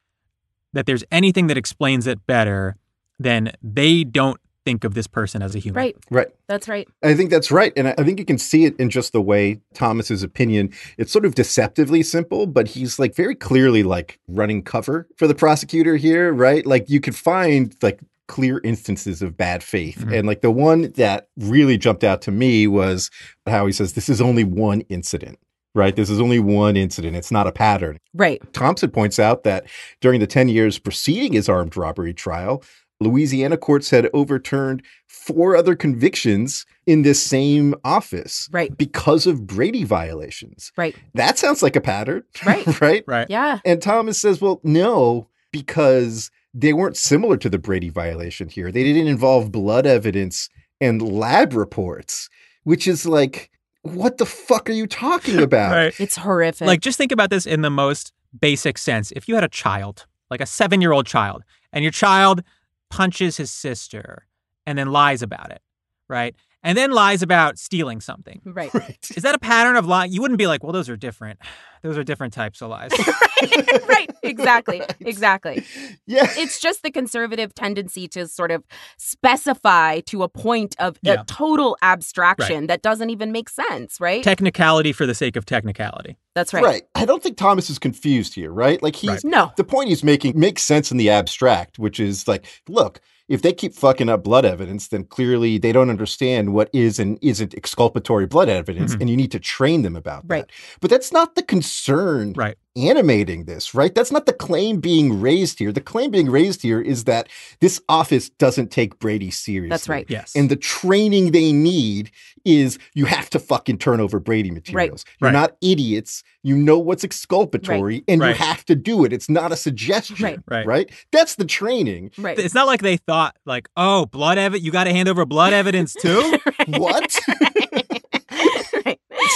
that 0.73 0.87
there's 0.87 1.05
anything 1.11 1.47
that 1.49 1.57
explains 1.57 2.07
it 2.07 2.27
better 2.27 2.77
than 3.19 3.53
they 3.63 4.05
don't 4.05 4.41
think 4.65 4.85
of 4.85 4.95
this 4.95 5.07
person 5.07 5.43
as 5.43 5.55
a 5.55 5.59
human. 5.59 5.83
Right. 5.83 5.97
Right. 6.11 6.29
That's 6.49 6.69
right. 6.69 6.87
I 7.03 7.15
think 7.15 7.31
that's 7.31 7.51
right. 7.51 7.73
And 7.77 7.89
I 7.89 7.95
I 7.99 8.05
think 8.05 8.19
you 8.19 8.25
can 8.25 8.39
see 8.39 8.65
it 8.65 8.77
in 8.79 8.91
just 8.91 9.13
the 9.13 9.21
way 9.23 9.61
Thomas's 9.75 10.23
opinion, 10.23 10.73
it's 10.99 11.13
sort 11.13 11.25
of 11.25 11.35
deceptively 11.35 12.03
simple, 12.03 12.47
but 12.47 12.69
he's 12.69 12.99
like 12.99 13.15
very 13.15 13.35
clearly 13.35 13.83
like 13.83 14.19
running 14.29 14.63
cover 14.63 15.09
for 15.17 15.27
the 15.27 15.35
prosecutor 15.35 15.97
here, 15.97 16.33
right? 16.33 16.65
Like 16.67 16.89
you 16.91 17.01
could 17.01 17.17
find 17.17 17.75
like 17.83 18.01
clear 18.29 18.61
instances 18.63 19.23
of 19.23 19.37
bad 19.37 19.63
faith. 19.63 19.99
Mhm. 20.07 20.19
And 20.19 20.27
like 20.29 20.41
the 20.41 20.51
one 20.53 20.93
that 20.97 21.29
really 21.37 21.77
jumped 21.77 22.05
out 22.05 22.23
to 22.23 22.31
me 22.31 22.67
was 22.67 23.11
how 23.47 23.67
he 23.67 23.73
says, 23.73 23.95
this 23.95 24.09
is 24.09 24.21
only 24.21 24.45
one 24.45 24.83
incident, 24.83 25.39
right? 25.75 25.97
This 25.97 26.09
is 26.09 26.21
only 26.21 26.39
one 26.39 26.77
incident. 26.77 27.17
It's 27.17 27.33
not 27.33 27.49
a 27.49 27.53
pattern. 27.53 27.99
Right. 28.15 28.41
Thompson 28.53 28.91
points 28.91 29.19
out 29.19 29.43
that 29.45 29.67
during 30.01 30.21
the 30.21 30.29
10 30.29 30.49
years 30.49 30.79
preceding 30.79 31.33
his 31.33 31.49
armed 31.49 31.77
robbery 31.77 32.15
trial, 32.15 32.63
Louisiana 33.01 33.57
courts 33.57 33.91
had 33.91 34.09
overturned 34.13 34.83
four 35.07 35.57
other 35.57 35.75
convictions 35.75 36.67
in 36.87 37.03
this 37.03 37.23
same 37.23 37.75
office 37.85 38.49
Right. 38.53 38.77
because 38.77 39.27
of 39.27 39.47
Brady 39.47 39.85
violations. 39.85 40.71
Right. 40.77 40.95
That 41.15 41.39
sounds 41.39 41.63
like 41.63 41.77
a 41.77 41.81
pattern, 41.81 42.25
Right. 42.47 42.81
right? 42.81 43.05
Right. 43.07 43.29
Yeah. 43.31 43.61
And 43.65 43.81
Thomas 43.81 44.19
says, 44.19 44.41
well, 44.41 44.61
no, 44.63 45.29
because 45.51 46.31
they 46.53 46.73
weren't 46.73 46.97
similar 46.97 47.37
to 47.39 47.49
the 47.49 47.59
Brady 47.59 47.89
violation 47.89 48.49
here. 48.49 48.71
They 48.73 48.83
didn't 48.85 49.07
involve 49.07 49.51
blood 49.53 49.87
evidence 49.87 50.49
and 50.81 51.01
lab 51.01 51.53
reports, 51.55 52.29
which 52.65 52.87
is 52.87 53.07
like, 53.07 53.51
what 53.83 54.19
the 54.19 54.27
fuck 54.27 54.69
are 54.69 54.75
you 54.75 54.87
talking 54.87 55.39
about? 55.43 55.73
Right. 55.73 55.99
It's 56.01 56.17
horrific. 56.17 56.67
Like, 56.67 56.81
just 56.81 56.99
think 56.99 57.13
about 57.13 57.31
this 57.31 57.47
in 57.47 57.63
the 57.63 57.71
most 57.71 58.13
basic 58.39 58.77
sense. 58.79 59.11
If 59.17 59.29
you 59.29 59.35
had 59.37 59.45
a 59.45 59.49
child, 59.49 60.07
like 60.31 60.41
a 60.41 60.47
seven 60.47 60.81
year 60.81 60.93
old 60.93 61.07
child, 61.07 61.43
and 61.73 61.83
your 61.85 61.93
child 61.93 62.43
punches 62.91 63.37
his 63.37 63.51
sister 63.51 64.27
and 64.67 64.79
then 64.79 64.93
lies 64.93 65.23
about 65.23 65.51
it, 65.51 65.63
right? 66.09 66.35
And 66.63 66.77
then 66.77 66.91
lies 66.91 67.23
about 67.23 67.59
stealing 67.59 68.01
something. 68.03 68.43
right. 68.45 68.73
Right. 68.75 68.99
Is 69.17 69.23
that 69.23 69.35
a 69.35 69.39
pattern 69.39 69.77
of 69.77 69.87
lying? 69.87 70.13
You 70.13 70.21
wouldn't 70.21 70.37
be 70.39 70.47
like, 70.47 70.63
well, 70.63 70.73
those 70.73 70.89
are 70.91 70.97
different. 70.97 71.39
Those 71.83 71.97
are 71.97 72.05
different 72.05 72.35
types 72.35 72.61
of 72.61 72.69
lies. 72.69 72.91
right. 73.43 73.89
right. 73.89 74.11
Exactly. 74.23 74.83
Exactly. 75.01 75.65
Yeah. 76.07 76.27
It's 76.37 76.61
just 76.61 76.83
the 76.83 76.91
conservative 76.91 77.55
tendency 77.55 78.07
to 78.09 78.29
sort 78.29 78.51
of 78.51 78.63
specify 78.99 80.01
to 80.01 80.23
a 80.23 80.29
point 80.29 80.77
of 80.79 80.99
Yeah. 81.03 81.23
a 81.23 81.25
total 81.25 81.77
abstraction 81.83 82.67
that 82.69 82.83
doesn't 82.83 83.11
even 83.11 83.33
make 83.33 83.49
sense, 83.49 84.01
right? 84.01 84.23
technicality 84.23 84.93
for 84.93 85.07
the 85.07 85.15
sake 85.15 85.37
of 85.37 85.47
technicality. 85.47 86.17
That's 86.35 86.53
right. 86.55 86.63
Right. 86.65 86.83
I 86.95 87.05
don't 87.07 87.23
think 87.23 87.37
Thomas 87.37 87.71
is 87.71 87.79
confused 87.79 88.35
here, 88.35 88.53
right? 88.53 88.83
Like 88.83 88.97
he's 88.97 89.11
Right. 89.11 89.25
No. 89.25 89.53
the 89.57 89.65
point 89.65 89.89
he's 89.89 90.05
making 90.05 90.39
makes 90.39 90.63
sense 90.63 90.91
in 90.91 90.97
the 90.97 91.11
abstract, 91.11 91.79
which 91.79 91.99
is 91.99 92.29
like, 92.29 92.45
look, 92.69 93.01
if 93.31 93.41
they 93.43 93.53
keep 93.53 93.73
fucking 93.75 94.09
up 94.11 94.25
blood 94.25 94.45
evidence, 94.45 94.89
then 94.89 95.05
clearly 95.05 95.57
they 95.57 95.71
don't 95.73 95.89
understand 95.89 96.53
what 96.53 96.69
is 96.75 96.99
and 96.99 97.17
isn't 97.23 97.55
exculpatory 97.55 98.27
blood 98.27 98.49
evidence, 98.49 98.95
Mhm. 98.97 99.01
and 99.03 99.11
you 99.11 99.17
need 99.17 99.31
to 99.31 99.39
train 99.39 99.83
them 99.83 99.95
about 99.97 100.25
Right. 100.27 100.47
that. 100.49 100.51
But 100.81 100.91
that's 100.91 101.13
not 101.13 101.37
the 101.37 101.43
concern 101.43 102.33
Right. 102.37 102.57
Animating 102.77 103.45
this, 103.45 103.75
right? 103.75 103.95
That's 103.95 104.13
not 104.13 104.27
the 104.27 104.33
claim 104.33 104.81
being 104.81 105.21
raised 105.21 105.59
here. 105.59 105.73
The 105.73 105.81
claim 105.81 106.11
being 106.11 106.31
raised 106.31 106.63
here 106.63 106.81
is 106.81 107.05
that 107.05 107.29
this 107.61 107.81
office 107.89 108.29
doesn't 108.31 108.71
take 108.71 108.99
Brady 108.99 109.31
seriously. 109.31 109.71
That's 109.71 109.89
right. 109.89 110.07
Yes. 110.09 110.35
And 110.37 110.49
the 110.51 110.57
training 110.57 111.33
they 111.33 111.53
need 111.53 112.11
is 112.45 112.79
you 112.95 113.05
have 113.07 113.29
to 113.31 113.39
fucking 113.39 113.79
turn 113.79 114.01
over 114.01 114.19
Brady 114.21 114.51
materials. 114.51 115.05
You're 115.21 115.27
Right. 115.29 115.33
not 115.33 115.57
idiots. 115.61 116.23
You 116.43 116.57
know 116.57 116.79
what's 116.79 117.05
exculpatory 117.05 118.03
and 118.09 118.21
Right. 118.21 118.29
you 118.31 118.35
have 118.37 118.65
to 118.67 118.75
do 118.75 119.05
it. 119.05 119.13
It's 119.13 119.29
not 119.29 119.53
a 119.53 119.57
suggestion. 119.57 120.17
Right. 120.25 120.39
Right. 120.49 120.67
Right. 120.67 120.91
That's 121.13 121.35
the 121.35 121.45
training. 121.45 122.13
Right. 122.17 122.39
it's 122.39 122.55
not 122.55 122.67
like 122.67 122.81
they 122.83 122.97
thought, 122.97 123.37
like, 123.45 123.69
oh, 123.77 124.07
blood 124.07 124.39
evidence, 124.39 124.65
you 124.65 124.73
got 124.73 124.85
to 124.85 124.93
hand 124.93 125.09
over 125.09 125.27
blood 125.27 125.53
evidence 125.53 125.93
too? 125.95 126.39
What? 126.69 127.19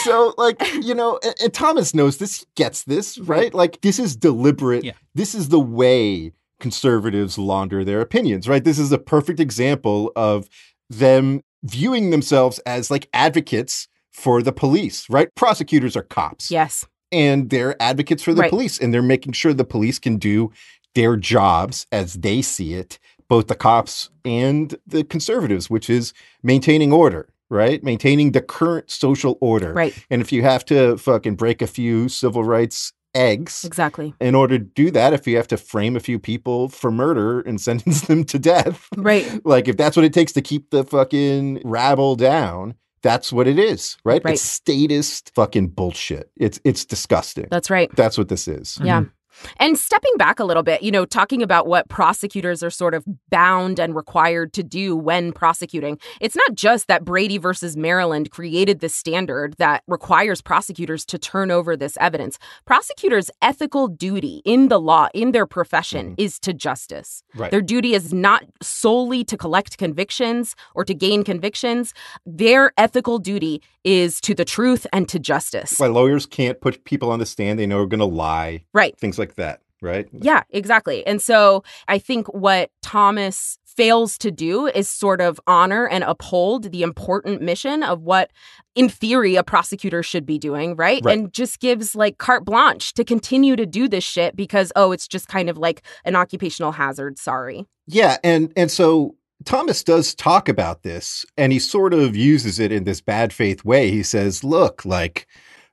so, 0.05 0.35
like, 0.39 0.61
you 0.83 0.95
know, 0.95 1.19
and, 1.25 1.35
and 1.43 1.53
Thomas 1.55 1.95
knows 1.95 2.19
this, 2.19 2.41
he 2.41 2.47
gets 2.55 2.85
this, 2.85 3.19
right? 3.19 3.53
Like, 3.53 3.81
this 3.81 3.99
is 3.99 4.15
deliberate. 4.17 4.85
Yeah. 4.85 4.93
This 5.15 5.35
is 5.35 5.49
the 5.49 5.61
way 5.61 6.33
conservatives 6.61 7.37
launder 7.39 7.85
their 7.85 8.01
opinions, 8.01 8.49
right? 8.49 8.63
This 8.65 8.79
is 8.79 8.93
a 8.93 8.99
perfect 8.99 9.41
example 9.41 10.13
of 10.17 10.49
them 10.89 11.41
viewing 11.63 12.11
themselves 12.11 12.59
as 12.61 12.91
like 12.91 13.09
advocates 13.13 13.89
for 14.13 14.43
the 14.43 14.53
police, 14.53 15.09
right? 15.11 15.29
Prosecutors 15.35 15.97
are 15.97 16.03
cops. 16.03 16.51
Yes. 16.51 16.87
And 17.11 17.51
they're 17.51 17.81
advocates 17.83 18.23
for 18.23 18.33
the 18.35 18.43
Right. 18.43 18.51
police 18.51 18.79
and 18.79 18.95
they're 18.95 19.03
making 19.03 19.33
sure 19.33 19.53
the 19.53 19.65
police 19.65 19.99
can 19.99 20.17
do 20.17 20.53
their 20.95 21.17
jobs 21.17 21.87
as 21.91 22.15
they 22.15 22.41
see 22.43 22.75
it, 22.75 22.99
both 23.29 23.49
the 23.49 23.55
cops 23.55 24.11
and 24.25 24.77
the 24.87 25.05
conservatives, 25.05 25.69
which 25.69 25.91
is 25.91 26.13
maintaining 26.43 26.93
order, 26.93 27.29
right? 27.55 27.83
Maintaining 27.83 28.33
the 28.33 28.43
current 28.43 28.91
social 28.91 29.39
order. 29.41 29.73
Right. 29.73 29.95
And 30.11 30.21
if 30.21 30.33
you 30.33 30.43
have 30.43 30.65
to 30.67 30.99
fucking 30.99 31.37
break 31.37 31.63
a 31.63 31.67
few 31.67 32.09
civil 32.11 32.45
rights 32.45 32.93
eggs 33.15 33.65
Exactly. 33.65 34.13
in 34.21 34.35
order 34.35 34.59
to 34.59 34.65
do 34.65 34.91
that, 34.91 35.13
if 35.13 35.27
you 35.27 35.37
have 35.37 35.47
to 35.49 35.57
frame 35.57 35.95
a 35.97 36.01
few 36.01 36.19
people 36.19 36.69
for 36.69 36.91
murder 36.91 37.41
and 37.41 37.61
sentence 37.69 38.03
them 38.03 38.25
to 38.25 38.39
death, 38.39 38.89
Right. 38.97 39.25
like 39.47 39.69
if 39.69 39.77
that's 39.77 39.97
what 39.97 40.05
it 40.05 40.13
takes 40.13 40.33
to 40.33 40.43
keep 40.43 40.71
the 40.71 40.83
fucking 40.85 41.63
rabble 41.65 42.17
down, 42.17 42.75
that's 43.03 43.33
what 43.33 43.47
it 43.47 43.59
is, 43.59 43.97
right? 44.05 44.21
Right. 44.25 44.33
It's 44.35 44.43
statist 44.43 45.31
fucking 45.35 45.69
bullshit. 45.69 46.31
It's 46.37 46.59
it's 46.65 46.85
disgusting. 46.87 47.47
That's 47.51 47.69
right. 47.71 47.95
That's 47.95 48.17
what 48.19 48.29
this 48.29 48.49
is. 48.49 48.79
Yeah. 48.83 49.03
Mm-hmm. 49.03 49.11
And 49.57 49.79
stepping 49.79 50.13
back 50.17 50.39
a 50.39 50.45
little 50.45 50.63
bit, 50.63 50.83
you 50.83 50.91
know, 50.91 51.05
talking 51.05 51.43
about 51.43 51.67
what 51.67 51.89
prosecutors 51.89 52.63
are 52.63 52.71
sort 52.71 52.95
of 52.95 53.05
bound 53.31 53.79
and 53.79 53.95
required 53.95 54.53
to 54.55 54.63
do 54.63 54.97
when 54.97 55.33
prosecuting, 55.33 55.99
it's 56.21 56.37
not 56.37 56.55
just 56.55 56.89
that 56.89 57.05
Brady 57.05 57.39
versus 57.39 57.77
Maryland 57.77 58.31
created 58.31 58.81
this 58.81 58.95
standard 58.95 59.55
that 59.59 59.83
requires 59.87 60.41
prosecutors 60.41 61.05
to 61.07 61.19
turn 61.19 61.51
over 61.51 61.77
this 61.77 61.97
evidence. 62.01 62.39
Prosecutors' 62.65 63.31
ethical 63.43 63.89
duty 63.89 64.43
in 64.45 64.69
the 64.69 64.81
law, 64.81 65.09
in 65.15 65.33
their 65.33 65.47
profession, 65.47 66.11
mm-hmm. 66.11 66.21
is 66.21 66.39
to 66.41 66.53
justice. 66.53 67.23
Right. 67.35 67.51
Their 67.51 67.63
duty 67.63 67.95
is 67.95 68.13
not 68.13 68.45
solely 68.63 69.25
to 69.25 69.37
collect 69.37 69.79
convictions 69.79 70.55
or 70.75 70.85
to 70.85 70.95
gain 70.95 71.25
convictions. 71.25 71.95
Their 72.27 72.73
ethical 72.77 73.19
duty 73.19 73.63
is 73.85 74.21
to 74.23 74.35
the 74.35 74.45
truth 74.45 74.87
and 74.93 75.09
to 75.11 75.19
justice. 75.19 75.79
Why 75.79 75.87
lawyers 75.87 76.27
can't 76.27 76.61
put 76.61 76.85
people 76.85 77.11
on 77.11 77.19
the 77.19 77.27
stand 77.27 77.59
they 77.59 77.67
know 77.67 77.79
are 77.81 77.87
going 77.87 78.01
to 78.01 78.05
lie, 78.07 78.65
Right. 78.73 78.99
things 78.99 79.19
like 79.19 79.35
that, 79.37 79.61
right? 79.83 80.09
Yeah, 80.13 80.43
exactly. 80.51 81.07
And 81.07 81.21
so 81.23 81.63
I 81.87 81.99
think 81.99 82.27
what 82.35 82.71
Thomas 82.83 83.59
fails 83.65 84.17
to 84.19 84.31
do 84.31 84.67
is 84.69 84.89
sort 84.89 85.21
of 85.21 85.41
honor 85.49 85.89
and 85.89 86.05
uphold 86.05 86.71
the 86.71 86.83
important 86.83 87.43
mission 87.43 87.83
of 87.83 88.03
what 88.03 88.31
in 88.77 88.89
theory 88.89 89.35
a 89.35 89.43
prosecutor 89.43 90.01
should 90.01 90.25
be 90.25 90.39
doing, 90.39 90.77
right? 90.77 91.03
Right. 91.05 91.19
And 91.19 91.33
just 91.33 91.59
gives 91.59 91.97
like 91.97 92.19
carte 92.19 92.45
blanche 92.45 92.95
to 92.95 93.05
continue 93.05 93.57
to 93.57 93.67
do 93.67 93.89
this 93.89 94.05
shit 94.05 94.37
because 94.37 94.71
oh, 94.77 94.93
it's 94.93 95.09
just 95.09 95.27
kind 95.27 95.51
of 95.51 95.59
like 95.59 95.83
an 96.05 96.15
occupational 96.15 96.71
hazard, 96.73 97.19
sorry. 97.19 97.67
Yeah, 97.87 98.17
and 98.23 98.53
and 98.57 98.71
so 98.71 99.17
Thomas 99.45 99.83
does 99.85 100.15
talk 100.15 100.49
about 100.49 100.83
this 100.83 101.25
and 101.37 101.53
he 101.53 101.59
sort 101.59 101.95
of 101.95 102.17
uses 102.17 102.59
it 102.59 102.73
in 102.73 102.85
this 102.85 103.01
bad 103.01 103.33
faith 103.33 103.65
way. 103.65 103.91
He 103.91 104.03
says, 104.03 104.45
"Look, 104.45 104.85
like, 104.85 105.27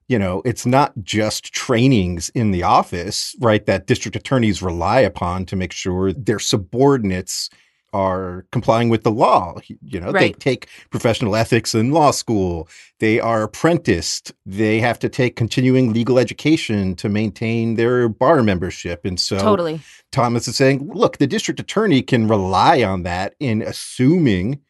you 0.08 0.20
know, 0.20 0.42
it's 0.46 0.66
not 0.66 0.94
just 1.04 1.54
trainings 1.54 2.30
in 2.36 2.52
the 2.52 2.64
office, 2.64 3.36
right, 3.40 3.66
that 3.66 3.88
district 3.88 4.16
attorneys 4.16 4.62
rely 4.62 5.00
upon 5.00 5.46
to 5.48 5.56
make 5.56 5.72
sure 5.72 6.14
their 6.14 6.40
subordinates 6.40 7.50
are 7.94 8.46
complying 8.52 8.90
with 8.90 9.04
the 9.04 9.12
law. 9.12 9.56
You 9.82 10.00
know, 10.00 10.12
they 10.12 10.32
take 10.32 10.68
professional 10.90 11.36
ethics 11.36 11.76
in 11.76 11.92
law 11.92 12.12
school. 12.12 12.70
They 13.00 13.20
are 13.20 13.44
apprenticed. 13.44 14.32
They 14.46 14.80
have 14.80 14.98
to 15.00 15.10
take 15.10 15.36
continuing 15.36 15.92
legal 15.94 16.18
education 16.18 16.96
to 16.96 17.10
maintain 17.10 17.76
their 17.76 18.08
bar 18.08 18.44
membership. 18.44 19.04
And 19.06 19.20
so 19.20 19.38
totally. 19.38 19.82
Thomas 20.12 20.48
is 20.48 20.56
saying, 20.56 20.90
look, 20.94 21.18
the 21.18 21.28
district 21.28 21.60
attorney 21.60 22.02
can 22.02 22.28
rely 22.28 22.84
on 22.84 23.04
that 23.04 23.36
in 23.40 23.62
assuming 23.62 24.62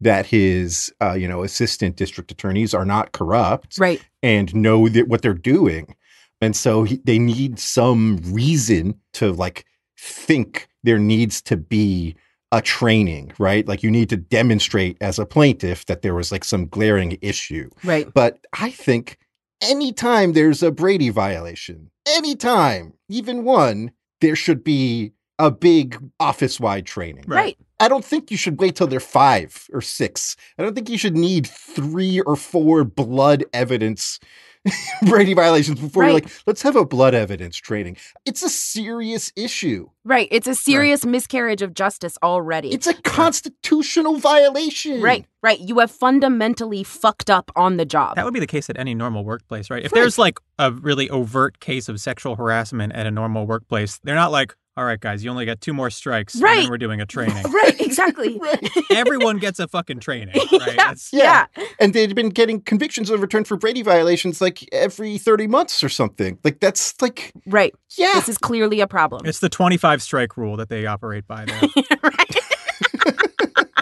that 0.00 0.24
his, 0.26 0.90
uh, 1.02 1.12
you 1.12 1.28
know, 1.28 1.42
assistant 1.42 1.96
district 1.96 2.32
attorneys 2.32 2.72
are 2.72 2.86
not 2.86 3.12
corrupt 3.12 3.78
Right. 3.78 4.00
and 4.22 4.54
know 4.54 4.88
that 4.88 5.08
what 5.08 5.20
they're 5.20 5.34
doing. 5.34 5.94
And 6.40 6.56
so 6.56 6.84
he, 6.84 7.00
they 7.04 7.18
need 7.18 7.58
some 7.58 8.18
reason 8.24 8.94
to 9.14 9.30
like 9.32 9.66
think 9.98 10.68
there 10.82 10.98
needs 10.98 11.42
to 11.42 11.58
be 11.58 12.16
a 12.52 12.60
training, 12.60 13.32
right? 13.38 13.66
Like 13.66 13.82
you 13.82 13.90
need 13.90 14.08
to 14.10 14.16
demonstrate 14.16 14.96
as 15.00 15.18
a 15.18 15.26
plaintiff 15.26 15.86
that 15.86 16.02
there 16.02 16.14
was 16.14 16.32
like 16.32 16.44
some 16.44 16.66
glaring 16.66 17.18
issue. 17.22 17.70
Right. 17.84 18.12
But 18.12 18.38
I 18.58 18.70
think 18.70 19.18
anytime 19.60 20.32
there's 20.32 20.62
a 20.62 20.70
Brady 20.70 21.10
violation, 21.10 21.90
anytime, 22.08 22.94
even 23.08 23.44
one, 23.44 23.92
there 24.20 24.36
should 24.36 24.64
be 24.64 25.12
a 25.38 25.50
big 25.50 25.98
office 26.18 26.60
wide 26.60 26.86
training. 26.86 27.24
Right. 27.26 27.56
I 27.78 27.88
don't 27.88 28.04
think 28.04 28.30
you 28.30 28.36
should 28.36 28.60
wait 28.60 28.76
till 28.76 28.86
they're 28.86 29.00
five 29.00 29.66
or 29.72 29.80
six. 29.80 30.36
I 30.58 30.62
don't 30.62 30.74
think 30.74 30.90
you 30.90 30.98
should 30.98 31.16
need 31.16 31.46
three 31.46 32.20
or 32.20 32.36
four 32.36 32.84
blood 32.84 33.44
evidence 33.54 34.20
Brady 35.08 35.32
violations 35.34 35.80
before 35.80 36.04
you're 36.04 36.12
like, 36.12 36.28
let's 36.46 36.62
have 36.62 36.76
a 36.76 36.84
blood 36.84 37.14
evidence 37.14 37.56
training. 37.56 37.96
It's 38.26 38.42
a 38.42 38.48
serious 38.50 39.32
issue. 39.36 39.88
Right. 40.04 40.28
It's 40.30 40.46
a 40.46 40.54
serious 40.54 41.04
miscarriage 41.06 41.62
of 41.62 41.74
justice 41.74 42.18
already. 42.22 42.70
It's 42.72 42.86
a 42.86 42.94
constitutional 43.02 44.18
violation. 44.18 45.00
right. 45.02 45.24
Right. 45.42 45.58
You 45.58 45.78
have 45.78 45.90
fundamentally 45.90 46.84
fucked 46.84 47.30
up 47.30 47.50
on 47.56 47.78
the 47.78 47.86
job. 47.86 48.16
That 48.16 48.26
would 48.26 48.34
be 48.34 48.40
the 48.40 48.46
case 48.46 48.68
at 48.68 48.78
any 48.78 48.94
normal 48.94 49.24
workplace, 49.24 49.70
right? 49.70 49.82
If 49.82 49.92
Right. 49.92 50.00
there's 50.00 50.18
like 50.18 50.38
a 50.58 50.70
really 50.70 51.08
overt 51.08 51.60
case 51.60 51.88
of 51.88 51.98
sexual 51.98 52.36
harassment 52.36 52.92
at 52.92 53.06
a 53.06 53.10
normal 53.10 53.46
workplace, 53.46 53.98
they're 54.04 54.14
not 54.14 54.30
like, 54.32 54.54
all 54.76 54.84
right, 54.84 55.00
guys, 55.00 55.22
you 55.24 55.30
only 55.30 55.44
got 55.46 55.60
two 55.60 55.74
more 55.74 55.90
strikes. 55.90 56.34
and 56.34 56.42
Right. 56.42 56.60
then 56.62 56.70
we're 56.70 56.78
doing 56.78 57.00
a 57.00 57.06
training. 57.16 57.42
right. 57.50 57.78
Exactly. 57.80 58.40
Everyone 58.90 59.38
gets 59.38 59.58
a 59.58 59.68
fucking 59.68 60.00
training, 60.00 60.34
right? 60.52 60.52
yeah. 60.52 60.58
That's- 60.76 61.10
yeah. 61.12 61.46
And 61.78 61.92
they'd 61.92 62.14
been 62.14 62.28
getting 62.30 62.60
convictions 62.60 63.10
overturned 63.10 63.46
for 63.48 63.56
Brady 63.56 63.82
violations 63.82 64.40
like 64.40 64.66
every 64.72 65.18
30 65.18 65.48
months 65.48 65.82
or 65.84 65.88
something. 65.88 66.38
Like 66.44 66.60
that's 66.60 66.94
like, 67.02 67.32
Right. 67.46 67.74
yeah. 67.98 68.12
This 68.14 68.28
is 68.28 68.38
clearly 68.38 68.80
a 68.80 68.86
problem. 68.86 69.22
It's 69.26 69.40
the 69.40 69.48
25 69.48 70.00
strike 70.02 70.36
rule 70.36 70.56
that 70.56 70.68
they 70.68 70.86
operate 70.86 71.26
by 71.26 71.44
there. 71.44 71.60
right. 72.02 72.36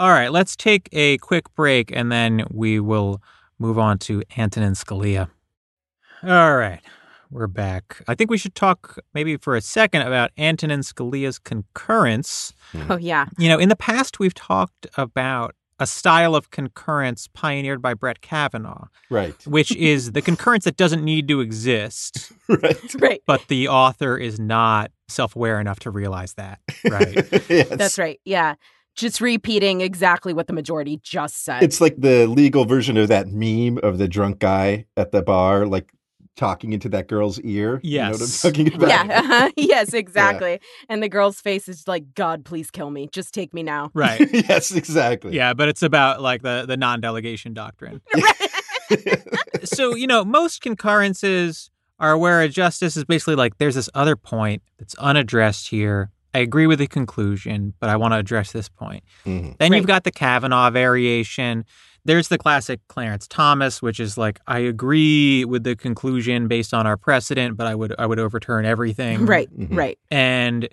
All 0.00 0.10
right, 0.10 0.30
let's 0.30 0.54
take 0.54 0.88
a 0.92 1.18
quick 1.18 1.52
break 1.56 1.90
and 1.94 2.10
then 2.12 2.44
we 2.52 2.78
will 2.78 3.20
move 3.58 3.78
on 3.80 3.98
to 3.98 4.22
Antonin 4.36 4.74
Scalia. 4.74 5.28
All 6.22 6.56
right, 6.56 6.80
we're 7.30 7.46
back. 7.46 8.02
I 8.08 8.14
think 8.14 8.30
we 8.30 8.38
should 8.38 8.54
talk 8.54 8.98
maybe 9.14 9.36
for 9.36 9.56
a 9.56 9.60
second 9.60 10.02
about 10.02 10.30
Antonin 10.38 10.80
Scalia's 10.80 11.38
concurrence. 11.38 12.52
Hmm. 12.72 12.92
Oh 12.92 12.96
yeah. 12.96 13.26
You 13.38 13.48
know, 13.48 13.58
in 13.58 13.68
the 13.68 13.76
past, 13.76 14.18
we've 14.18 14.34
talked 14.34 14.86
about 14.96 15.54
a 15.80 15.86
style 15.86 16.34
of 16.34 16.50
concurrence 16.50 17.28
pioneered 17.34 17.80
by 17.80 17.94
Brett 17.94 18.20
Kavanaugh, 18.20 18.86
right. 19.10 19.34
which 19.46 19.74
is 19.76 20.12
the 20.12 20.22
concurrence 20.22 20.64
that 20.64 20.76
doesn't 20.76 21.04
need 21.04 21.28
to 21.28 21.40
exist, 21.40 22.32
Right. 22.48 22.94
Right. 23.00 23.22
but 23.26 23.46
the 23.48 23.68
author 23.68 24.16
is 24.18 24.40
not 24.40 24.90
self 25.08 25.36
aware 25.36 25.60
enough 25.60 25.78
to 25.80 25.90
realize 25.90 26.34
that, 26.34 26.60
right? 26.88 27.16
Yes. 27.48 27.68
That's 27.68 27.98
right. 27.98 28.20
Yeah. 28.24 28.54
Just 28.96 29.20
repeating 29.20 29.80
exactly 29.80 30.32
what 30.32 30.48
the 30.48 30.52
majority 30.52 30.98
just 31.04 31.44
said. 31.44 31.62
It's 31.62 31.80
like 31.80 31.94
the 31.96 32.26
legal 32.26 32.64
version 32.64 32.96
of 32.96 33.06
that 33.08 33.28
meme 33.28 33.78
of 33.84 33.98
the 33.98 34.08
drunk 34.08 34.40
guy 34.40 34.86
at 34.96 35.12
the 35.12 35.22
bar, 35.22 35.66
like 35.66 35.92
talking 36.38 36.72
into 36.72 36.88
that 36.88 37.06
girl's 37.08 37.38
ear. 37.40 37.80
You 37.82 37.98
know 37.98 38.10
what 38.12 38.22
I'm 38.22 38.28
talking 38.28 38.74
about? 38.74 38.88
yeah. 38.88 39.18
uh-huh. 39.18 39.50
Yes, 39.56 39.92
exactly. 39.92 40.60
And 40.88 41.02
the 41.02 41.08
girl's 41.10 41.40
face 41.40 41.68
is 41.68 41.86
like, 41.86 42.14
God, 42.14 42.44
please 42.46 42.70
kill 42.70 42.90
me. 42.90 43.08
Just 43.12 43.34
take 43.34 43.52
me 43.52 43.62
now. 43.62 43.90
Right. 43.92 44.20
yes, 44.32 44.72
exactly. 44.72 45.34
Yeah, 45.34 45.52
but 45.52 45.68
it's 45.68 45.82
about 45.82 46.22
like 46.22 46.40
the 46.42 46.64
the 46.66 46.76
non-delegation 46.76 47.52
doctrine. 47.54 48.00
so, 49.64 49.94
you 49.94 50.06
know, 50.06 50.24
most 50.24 50.60
concurrences 50.62 51.70
are 52.00 52.16
where 52.16 52.40
a 52.40 52.48
justice 52.48 52.96
is 52.96 53.04
basically 53.04 53.34
like 53.34 53.58
there's 53.58 53.74
this 53.74 53.90
other 53.94 54.16
point 54.16 54.62
that's 54.78 54.94
unaddressed 54.94 55.68
here. 55.68 56.10
I 56.34 56.38
agree 56.40 56.66
with 56.66 56.78
the 56.78 56.86
conclusion, 56.86 57.74
but 57.80 57.90
I 57.90 57.96
want 57.96 58.12
to 58.14 58.18
address 58.18 58.52
this 58.52 58.68
point. 58.68 59.02
Mhm. 59.26 59.56
Then 59.58 59.72
Right. 59.72 59.78
you've 59.78 59.86
got 59.86 60.04
the 60.04 60.10
Kavanaugh 60.12 60.70
variation. 60.70 61.64
There's 62.08 62.28
the 62.28 62.38
classic 62.38 62.80
Clarence 62.88 63.28
Thomas, 63.28 63.82
which 63.82 64.00
is 64.00 64.16
like 64.16 64.40
I 64.46 64.60
agree 64.60 65.44
with 65.44 65.62
the 65.62 65.76
conclusion 65.76 66.48
based 66.48 66.72
on 66.72 66.86
our 66.86 66.96
precedent, 66.96 67.58
but 67.58 67.66
I 67.66 67.74
would 67.74 67.94
I 67.98 68.06
would 68.06 68.18
overturn 68.18 68.64
everything. 68.64 69.26
Right. 69.26 69.48
Mhm. 69.54 69.76
Right. 69.76 69.98
And 70.10 70.68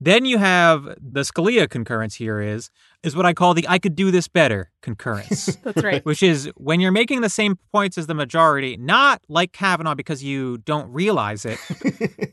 then 0.00 0.24
you 0.26 0.38
have 0.38 0.84
the 1.00 1.22
Scalia 1.22 1.68
concurrence 1.68 2.14
here 2.14 2.40
is 2.40 2.70
is 3.02 3.16
what 3.16 3.26
I 3.26 3.32
call 3.32 3.52
the 3.52 3.66
I 3.68 3.80
could 3.80 3.96
do 3.96 4.12
this 4.12 4.28
better 4.28 4.70
concurrence. 4.80 5.56
That's 5.64 5.82
right. 5.82 6.04
which 6.06 6.22
is 6.22 6.48
when 6.56 6.78
you're 6.78 6.92
making 6.92 7.20
the 7.20 7.30
same 7.30 7.58
points 7.72 7.98
as 7.98 8.06
the 8.06 8.14
majority, 8.14 8.76
not 8.76 9.22
like 9.28 9.50
Kavanaugh 9.52 9.96
because 9.96 10.22
you 10.22 10.58
don't 10.58 10.88
realize 10.92 11.44
it, 11.44 11.58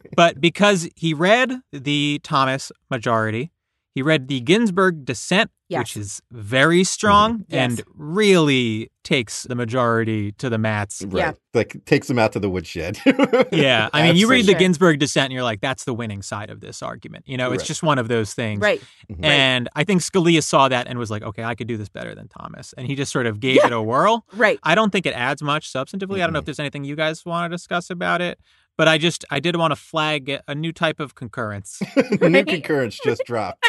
but 0.16 0.40
because 0.40 0.88
he 0.96 1.16
read 1.16 1.52
the 1.72 2.20
Thomas 2.22 2.72
majority, 2.92 3.52
he 3.96 4.04
read 4.04 4.28
the 4.28 4.42
Ginsburg 4.42 5.06
dissent 5.06 5.50
Yes. 5.74 5.80
which 5.80 5.98
is 5.98 6.22
very 6.32 6.84
strong 6.84 7.40
mm-hmm. 7.40 7.54
Yes. 7.54 7.80
and 7.80 7.84
really 7.96 8.90
takes 9.04 9.44
the 9.44 9.56
majority 9.56 10.32
to 10.34 10.50
the 10.50 10.58
mats. 10.58 11.04
Yeah. 11.10 11.26
Right. 11.26 11.36
Like 11.54 11.86
takes 11.86 12.08
them 12.08 12.18
out 12.18 12.32
to 12.34 12.40
the 12.40 12.50
woodshed. 12.50 12.98
Yeah, 13.52 13.90
I 13.94 14.04
mean, 14.04 14.16
you 14.16 14.28
read 14.28 14.48
the 14.48 14.56
Ginsburg 14.56 15.00
dissent, 15.00 15.26
and 15.26 15.34
you're 15.34 15.44
like, 15.44 15.62
"That's 15.62 15.84
the 15.84 15.94
winning 15.94 16.22
side 16.22 16.50
of 16.50 16.60
this 16.60 16.82
argument." 16.82 17.26
You 17.28 17.38
know, 17.38 17.52
it's 17.52 17.62
Right. 17.62 17.68
just 17.68 17.84
one 17.84 18.00
of 18.00 18.08
those 18.08 18.34
things. 18.34 18.64
Mm-hmm. 18.64 19.22
Right. 19.22 19.32
And 19.32 19.70
I 19.76 19.84
think 19.84 20.02
Scalia 20.02 20.44
saw 20.44 20.68
that 20.70 20.88
and 20.88 20.98
was 20.98 21.12
like, 21.12 21.22
"Okay, 21.22 21.44
I 21.44 21.54
could 21.54 21.68
do 21.68 21.78
this 21.78 21.90
better 21.90 22.16
than 22.16 22.28
Thomas," 22.28 22.74
and 22.78 22.88
he 22.88 22.96
just 22.96 23.12
sort 23.12 23.28
of 23.28 23.40
gave 23.40 23.58
Yeah. 23.58 23.68
it 23.68 23.74
a 23.74 23.82
whirl. 23.82 24.26
Right. 24.34 24.60
I 24.64 24.74
don't 24.76 24.92
think 24.92 25.06
it 25.06 25.14
adds 25.14 25.44
much 25.44 25.72
substantively. 25.72 26.16
I 26.16 26.20
don't 26.20 26.34
know 26.34 26.40
if 26.40 26.44
mm-hmm. 26.44 26.46
there's 26.46 26.60
anything 26.60 26.84
you 26.84 26.96
guys 26.96 27.24
want 27.26 27.52
to 27.52 27.56
discuss 27.56 27.90
about 27.90 28.22
it, 28.22 28.40
but 28.78 28.88
I 28.88 28.98
just 28.98 29.26
I 29.30 29.40
did 29.40 29.56
want 29.56 29.72
to 29.72 29.76
flag 29.76 30.40
a 30.48 30.56
new 30.56 30.72
type 30.72 31.00
of 31.00 31.16
concurrence, 31.16 31.82
New 32.22 32.46
concurrence 32.46 33.00
just 33.04 33.22
dropped. 33.28 33.66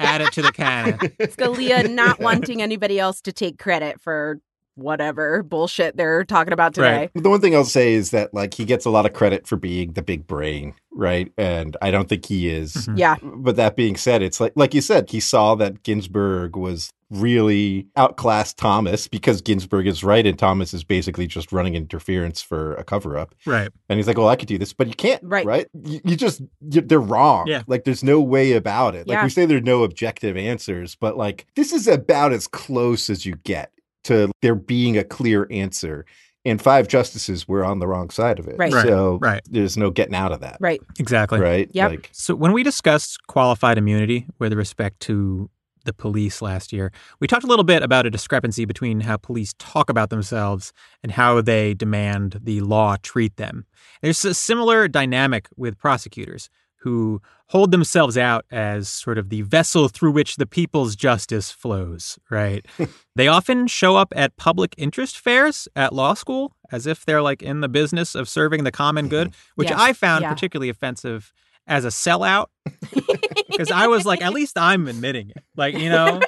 add 0.00 0.20
it 0.20 0.32
to 0.32 0.42
the 0.42 0.52
canon. 0.52 0.98
Scalia 0.98 1.88
not 1.90 2.20
wanting 2.20 2.62
anybody 2.62 2.98
else 2.98 3.20
to 3.22 3.32
take 3.32 3.58
credit 3.58 4.00
for 4.00 4.40
whatever 4.78 5.42
bullshit 5.42 5.96
they're 5.96 6.24
talking 6.24 6.52
about 6.52 6.74
today. 6.74 6.96
Right. 6.98 7.10
The 7.14 7.28
one 7.28 7.40
thing 7.40 7.54
I'll 7.54 7.64
say 7.64 7.94
is 7.94 8.10
that 8.12 8.32
like 8.32 8.54
he 8.54 8.64
gets 8.64 8.84
a 8.84 8.90
lot 8.90 9.06
of 9.06 9.12
credit 9.12 9.46
for 9.46 9.56
being 9.56 9.92
the 9.92 10.02
big 10.02 10.26
brain, 10.26 10.74
right? 10.92 11.32
And 11.36 11.76
I 11.82 11.90
don't 11.90 12.08
think 12.08 12.26
he 12.26 12.48
is. 12.48 12.72
Mhm. 12.74 12.98
Yeah. 12.98 13.16
But 13.22 13.56
that 13.56 13.76
being 13.76 13.96
said, 13.96 14.22
it's 14.22 14.40
like 14.40 14.52
like 14.56 14.74
you 14.74 14.80
said, 14.80 15.10
he 15.10 15.20
saw 15.20 15.54
that 15.56 15.82
Ginsburg 15.82 16.56
was 16.56 16.90
really 17.10 17.86
outclassed 17.96 18.58
Thomas 18.58 19.08
because 19.08 19.40
Ginsburg 19.40 19.86
is 19.86 20.04
right 20.04 20.26
and 20.26 20.38
Thomas 20.38 20.74
is 20.74 20.84
basically 20.84 21.26
just 21.26 21.52
running 21.52 21.74
interference 21.74 22.42
for 22.42 22.74
a 22.74 22.84
cover 22.84 23.16
up. 23.16 23.34
Right. 23.46 23.70
And 23.88 23.98
he's 23.98 24.06
like, 24.06 24.18
"Well, 24.18 24.28
I 24.28 24.36
could 24.36 24.48
do 24.48 24.58
this, 24.58 24.74
but 24.74 24.86
you 24.88 24.92
can't." 24.94 25.22
Right. 25.24 25.46
Right? 25.46 25.66
You, 25.84 26.00
you 26.04 26.16
just 26.16 26.42
you, 26.70 26.82
they're 26.82 27.00
wrong. 27.00 27.46
Yeah. 27.46 27.62
Like 27.66 27.84
there's 27.84 28.04
no 28.04 28.20
way 28.20 28.52
about 28.52 28.94
it. 28.94 29.08
Like 29.08 29.16
Yeah. 29.16 29.24
we 29.24 29.30
say, 29.30 29.46
there's 29.46 29.62
no 29.62 29.84
objective 29.84 30.36
answers, 30.36 30.94
but 30.96 31.16
like 31.16 31.46
this 31.56 31.72
is 31.72 31.88
about 31.88 32.32
as 32.32 32.46
close 32.46 33.08
as 33.08 33.24
you 33.24 33.36
get 33.36 33.72
to 34.08 34.30
there 34.42 34.54
being 34.54 34.98
a 34.98 35.04
clear 35.04 35.46
answer. 35.50 36.04
And 36.44 36.62
five 36.62 36.88
justices 36.88 37.46
were 37.46 37.64
on 37.64 37.78
the 37.78 37.86
wrong 37.86 38.10
side 38.10 38.38
of 38.38 38.48
it. 38.48 38.56
Right. 38.58 38.72
Right, 38.72 38.86
So 38.86 39.18
right. 39.20 39.42
there's 39.50 39.76
no 39.76 39.90
getting 39.90 40.14
out 40.14 40.32
of 40.32 40.40
that. 40.40 40.56
Right. 40.60 40.80
Exactly. 40.98 41.40
Right. 41.40 41.68
Yep. 41.72 41.90
Like 41.90 42.08
So 42.12 42.34
when 42.34 42.52
we 42.52 42.62
discussed 42.62 43.18
qualified 43.26 43.76
immunity 43.76 44.26
with 44.38 44.54
respect 44.54 45.00
to 45.00 45.50
the 45.84 45.92
police 45.92 46.40
last 46.40 46.72
year, 46.72 46.92
we 47.20 47.26
talked 47.26 47.44
a 47.44 47.48
little 47.48 47.64
bit 47.64 47.82
about 47.82 48.06
a 48.06 48.10
discrepancy 48.10 48.64
between 48.64 49.00
how 49.00 49.16
police 49.16 49.54
talk 49.58 49.90
about 49.90 50.10
themselves 50.10 50.72
and 51.02 51.12
how 51.12 51.40
they 51.42 51.74
demand 51.74 52.40
the 52.42 52.60
law 52.60 52.96
treat 53.02 53.36
them. 53.36 53.66
There's 54.00 54.24
a 54.24 54.32
similar 54.32 54.88
dynamic 54.88 55.48
with 55.56 55.76
prosecutors 55.76 56.48
who 56.80 57.20
hold 57.46 57.70
themselves 57.70 58.18
out 58.18 58.44
as 58.50 58.88
sort 58.88 59.18
of 59.18 59.30
the 59.30 59.42
vessel 59.42 59.88
through 59.88 60.10
which 60.10 60.36
the 60.36 60.46
people's 60.46 60.94
justice 60.94 61.50
flows, 61.50 62.18
right? 62.30 62.64
they 63.16 63.26
often 63.26 63.66
show 63.66 63.96
up 63.96 64.12
at 64.14 64.36
public 64.36 64.74
interest 64.76 65.18
fairs 65.18 65.66
at 65.74 65.92
law 65.92 66.14
school 66.14 66.54
as 66.70 66.86
if 66.86 67.04
they're 67.04 67.22
like 67.22 67.42
in 67.42 67.60
the 67.60 67.68
business 67.68 68.14
of 68.14 68.28
serving 68.28 68.64
the 68.64 68.72
common 68.72 69.08
good, 69.08 69.34
which 69.54 69.70
Yes, 69.70 69.80
I 69.80 69.92
found 69.92 70.22
yeah. 70.22 70.32
particularly 70.32 70.68
offensive 70.68 71.32
as 71.66 71.84
a 71.84 71.88
sellout 71.88 72.46
because 73.48 73.70
I 73.70 73.86
was 73.86 74.06
like, 74.06 74.22
at 74.22 74.32
least 74.32 74.56
I'm 74.58 74.86
admitting 74.88 75.30
it. 75.30 75.42
Like, 75.56 75.76
you 75.76 75.90
know. 75.90 76.20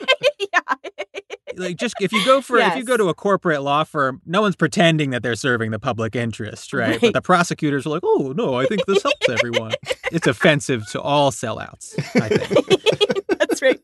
Like 1.60 1.76
just 1.76 1.94
if 2.00 2.12
you 2.12 2.24
go 2.24 2.40
for 2.40 2.58
if 2.58 2.76
you 2.76 2.84
go 2.84 2.96
to 2.96 3.08
a 3.08 3.14
corporate 3.14 3.62
law 3.62 3.84
firm, 3.84 4.20
no 4.26 4.40
one's 4.40 4.56
pretending 4.56 5.10
that 5.10 5.22
they're 5.22 5.34
serving 5.36 5.70
the 5.70 5.78
public 5.78 6.16
interest, 6.16 6.72
right? 6.72 7.00
But 7.00 7.12
the 7.12 7.22
prosecutors 7.22 7.86
are 7.86 7.90
like, 7.90 8.02
oh 8.04 8.32
no, 8.36 8.54
I 8.54 8.66
think 8.66 8.84
this 8.86 9.02
helps 9.02 9.28
everyone. 9.28 9.72
it's 10.12 10.26
offensive 10.26 10.86
to 10.92 11.00
all 11.00 11.30
sellouts, 11.30 11.98
I 12.20 12.28
think. 12.28 13.26
That's 13.38 13.62
right. 13.62 13.80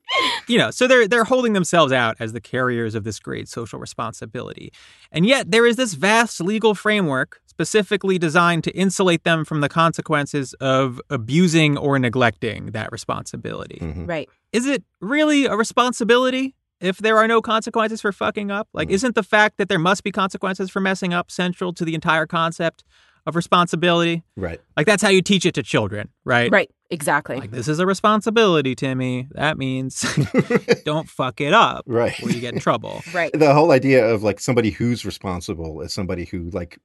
you 0.48 0.58
know, 0.58 0.70
so 0.70 0.86
they're 0.86 1.06
they're 1.08 1.24
holding 1.24 1.52
themselves 1.52 1.92
out 1.92 2.16
as 2.20 2.32
the 2.32 2.40
carriers 2.40 2.94
of 2.94 3.04
this 3.04 3.18
great 3.18 3.48
social 3.48 3.78
responsibility. 3.78 4.72
And 5.12 5.26
yet 5.26 5.50
there 5.50 5.66
is 5.66 5.76
this 5.76 5.94
vast 5.94 6.40
legal 6.40 6.74
framework 6.74 7.40
specifically 7.46 8.18
designed 8.18 8.62
to 8.64 8.70
insulate 8.72 9.24
them 9.24 9.42
from 9.44 9.62
the 9.62 9.68
consequences 9.68 10.52
of 10.60 11.00
abusing 11.08 11.78
or 11.78 11.98
neglecting 11.98 12.66
that 12.72 12.92
responsibility. 12.92 13.78
mhm. 13.80 14.06
Right. 14.06 14.28
Is 14.52 14.66
it 14.66 14.84
really 15.00 15.46
a 15.46 15.56
responsibility 15.56 16.54
if 16.80 16.98
there 16.98 17.16
are 17.18 17.26
no 17.28 17.40
consequences 17.42 18.00
for 18.00 18.12
fucking 18.12 18.50
up? 18.50 18.68
Like, 18.72 18.88
Mm. 18.88 18.92
isn't 18.92 19.14
the 19.14 19.22
fact 19.22 19.56
that 19.58 19.68
there 19.68 19.78
must 19.78 20.04
be 20.04 20.12
consequences 20.12 20.70
for 20.70 20.80
messing 20.80 21.12
up 21.14 21.30
central 21.30 21.72
to 21.74 21.84
the 21.84 21.94
entire 21.94 22.26
concept 22.26 22.84
of 23.26 23.34
responsibility? 23.36 24.22
right. 24.36 24.60
Like, 24.76 24.86
that's 24.86 25.02
how 25.02 25.08
you 25.08 25.22
teach 25.22 25.44
it 25.46 25.54
to 25.54 25.62
children, 25.62 26.08
right? 26.24 26.50
Right. 26.50 26.70
Exactly. 26.90 27.36
Like, 27.36 27.50
this 27.50 27.66
is 27.66 27.80
a 27.80 27.86
responsibility, 27.86 28.76
Timmy. 28.76 29.26
That 29.32 29.58
means 29.58 30.04
don't 30.84 31.08
fuck 31.08 31.40
it 31.40 31.52
up 31.52 31.82
Right. 31.86 32.14
or 32.22 32.30
you 32.30 32.40
get 32.40 32.54
in 32.54 32.60
trouble. 32.60 33.02
right. 33.12 33.32
the 33.32 33.52
whole 33.52 33.72
idea 33.72 34.06
of 34.06 34.22
like 34.22 34.38
somebody 34.38 34.70
who's 34.70 35.04
responsible 35.04 35.80
is 35.80 35.92
somebody 35.92 36.24
who 36.26 36.50
like 36.50 36.78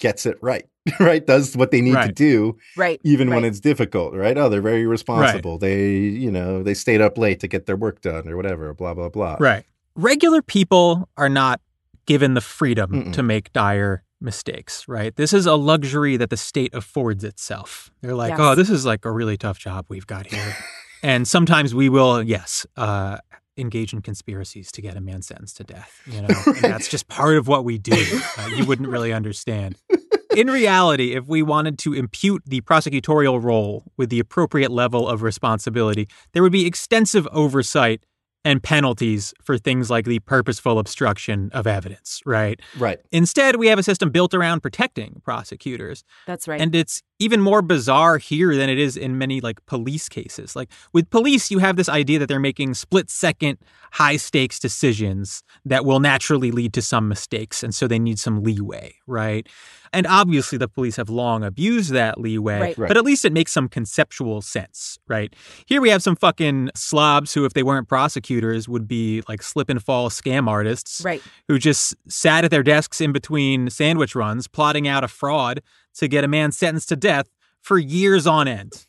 gets 0.00 0.26
it 0.26 0.36
right, 0.42 0.64
right? 1.00 1.26
Does 1.26 1.56
what 1.56 1.70
they 1.70 1.80
need 1.80 1.94
to 2.00 2.12
do, 2.12 2.56
Right. 2.76 3.00
even 3.04 3.30
when 3.30 3.44
it's 3.44 3.60
difficult, 3.60 4.14
right? 4.14 4.36
Oh, 4.36 4.48
they're 4.48 4.60
very 4.62 4.86
responsible. 4.86 5.58
They, 5.58 5.92
you 5.94 6.30
know, 6.30 6.62
they 6.62 6.74
stayed 6.74 7.00
up 7.00 7.16
late 7.18 7.40
to 7.40 7.48
get 7.48 7.66
their 7.66 7.76
work 7.76 8.00
done 8.00 8.28
or 8.28 8.36
whatever, 8.36 8.72
blah, 8.74 8.94
blah, 8.94 9.08
blah. 9.08 9.36
Right. 9.40 9.64
Regular 9.96 10.42
people 10.42 11.08
are 11.16 11.28
not 11.28 11.60
given 12.06 12.34
the 12.34 12.40
freedom 12.40 12.90
Mm-mm. 12.90 13.12
to 13.14 13.22
make 13.22 13.52
dire 13.52 14.02
mistakes, 14.20 14.86
right? 14.88 15.14
This 15.16 15.32
is 15.32 15.46
a 15.46 15.54
luxury 15.54 16.16
that 16.16 16.30
the 16.30 16.36
state 16.36 16.74
affords 16.74 17.24
itself. 17.24 17.90
They're 18.00 18.14
like, 18.14 18.30
Yes. 18.30 18.40
oh, 18.40 18.54
this 18.54 18.70
is 18.70 18.84
like 18.84 19.04
a 19.04 19.10
really 19.10 19.36
tough 19.36 19.58
job 19.58 19.86
we've 19.88 20.06
got 20.06 20.26
here. 20.26 20.56
and 21.02 21.26
sometimes 21.28 21.74
we 21.74 21.88
will, 21.88 22.22
yes, 22.22 22.66
uh, 22.76 23.18
engage 23.56 23.92
in 23.92 24.02
conspiracies 24.02 24.72
to 24.72 24.82
get 24.82 24.96
a 24.96 25.00
man 25.00 25.22
sentenced 25.22 25.56
to 25.58 25.64
death. 25.64 26.00
You 26.06 26.22
know, 26.22 26.28
that's 26.60 26.88
just 26.88 27.08
part 27.08 27.36
of 27.36 27.48
what 27.48 27.64
we 27.64 27.78
do. 27.78 28.20
Uh, 28.38 28.48
you 28.48 28.64
wouldn't 28.66 28.88
really 28.88 29.12
understand. 29.12 29.76
In 30.36 30.48
reality, 30.48 31.14
if 31.14 31.26
we 31.26 31.42
wanted 31.42 31.78
to 31.80 31.92
impute 31.92 32.42
the 32.44 32.60
prosecutorial 32.62 33.40
role 33.40 33.84
with 33.96 34.10
the 34.10 34.18
appropriate 34.18 34.72
level 34.72 35.08
of 35.08 35.22
responsibility, 35.22 36.08
there 36.32 36.42
would 36.42 36.52
be 36.52 36.66
extensive 36.66 37.28
oversight 37.30 38.04
and 38.44 38.62
penalties 38.62 39.32
for 39.42 39.56
things 39.56 39.90
like 39.90 40.04
the 40.04 40.18
purposeful 40.20 40.78
obstruction 40.78 41.50
of 41.52 41.66
evidence, 41.66 42.20
right? 42.26 42.60
Right. 42.78 43.00
Instead, 43.10 43.56
we 43.56 43.68
have 43.68 43.78
a 43.78 43.82
system 43.82 44.10
built 44.10 44.34
around 44.34 44.60
protecting 44.60 45.22
prosecutors. 45.24 46.04
That's 46.26 46.46
right. 46.46 46.60
And 46.60 46.74
it's 46.74 47.02
even 47.18 47.40
more 47.40 47.62
bizarre 47.62 48.18
here 48.18 48.54
than 48.54 48.68
it 48.68 48.78
is 48.78 48.96
in 48.96 49.16
many 49.16 49.40
like 49.40 49.64
police 49.66 50.08
cases. 50.08 50.54
Like 50.54 50.70
with 50.92 51.08
police, 51.10 51.50
you 51.50 51.58
have 51.58 51.76
this 51.76 51.88
idea 51.88 52.18
that 52.18 52.26
they're 52.26 52.40
making 52.40 52.74
split 52.74 53.08
second, 53.08 53.58
high 53.92 54.16
stakes 54.16 54.58
decisions 54.58 55.42
that 55.64 55.84
will 55.84 56.00
naturally 56.00 56.50
lead 56.50 56.72
to 56.74 56.82
some 56.82 57.08
mistakes. 57.08 57.62
And 57.62 57.74
so 57.74 57.86
they 57.86 57.98
need 57.98 58.18
some 58.18 58.42
leeway, 58.42 58.96
right? 59.06 59.48
And 59.94 60.06
obviously, 60.06 60.58
the 60.58 60.68
police 60.68 60.96
have 60.96 61.08
long 61.08 61.44
abused 61.44 61.92
that 61.92 62.20
leeway, 62.20 62.58
Right. 62.60 62.78
Right. 62.78 62.88
but 62.88 62.96
at 62.96 63.04
least 63.04 63.24
it 63.24 63.32
makes 63.32 63.52
some 63.52 63.68
conceptual 63.68 64.42
sense, 64.42 64.98
right? 65.08 65.32
Here 65.66 65.80
we 65.80 65.88
have 65.90 66.02
some 66.02 66.16
fucking 66.16 66.70
slobs 66.74 67.32
who, 67.32 67.44
if 67.44 67.54
they 67.54 67.62
weren't 67.62 67.88
prosecutors, 67.88 68.68
would 68.68 68.88
be 68.88 69.22
like 69.28 69.42
slip 69.42 69.68
and 69.70 69.82
fall 69.82 70.10
scam 70.10 70.48
artists 70.48 71.00
right. 71.04 71.22
who 71.48 71.58
just 71.58 71.94
sat 72.08 72.44
at 72.44 72.50
their 72.50 72.62
desks 72.62 73.00
in 73.00 73.12
between 73.12 73.70
sandwich 73.70 74.14
runs, 74.14 74.48
plotting 74.48 74.88
out 74.88 75.04
a 75.04 75.08
fraud 75.08 75.60
to 75.94 76.08
get 76.08 76.24
a 76.24 76.28
man 76.28 76.50
sentenced 76.52 76.88
to 76.88 76.96
death 76.96 77.28
for 77.62 77.78
years 77.78 78.26
on 78.26 78.48
end. 78.48 78.86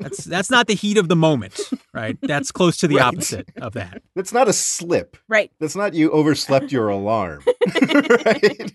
That's 0.00 0.24
that's 0.24 0.50
not 0.50 0.66
the 0.66 0.74
heat 0.74 0.96
of 0.98 1.08
the 1.08 1.16
moment, 1.16 1.58
right? 1.92 2.16
That's 2.22 2.52
close 2.52 2.76
to 2.78 2.88
the 2.88 2.96
Right. 2.96 3.04
opposite 3.06 3.48
of 3.60 3.72
that. 3.74 4.02
That's 4.14 4.32
not 4.32 4.48
a 4.48 4.52
slip. 4.52 5.16
Right. 5.28 5.50
That's 5.60 5.76
not 5.76 5.94
you 5.94 6.10
overslept 6.10 6.70
your 6.72 6.88
alarm. 6.88 7.42
right? 8.24 8.72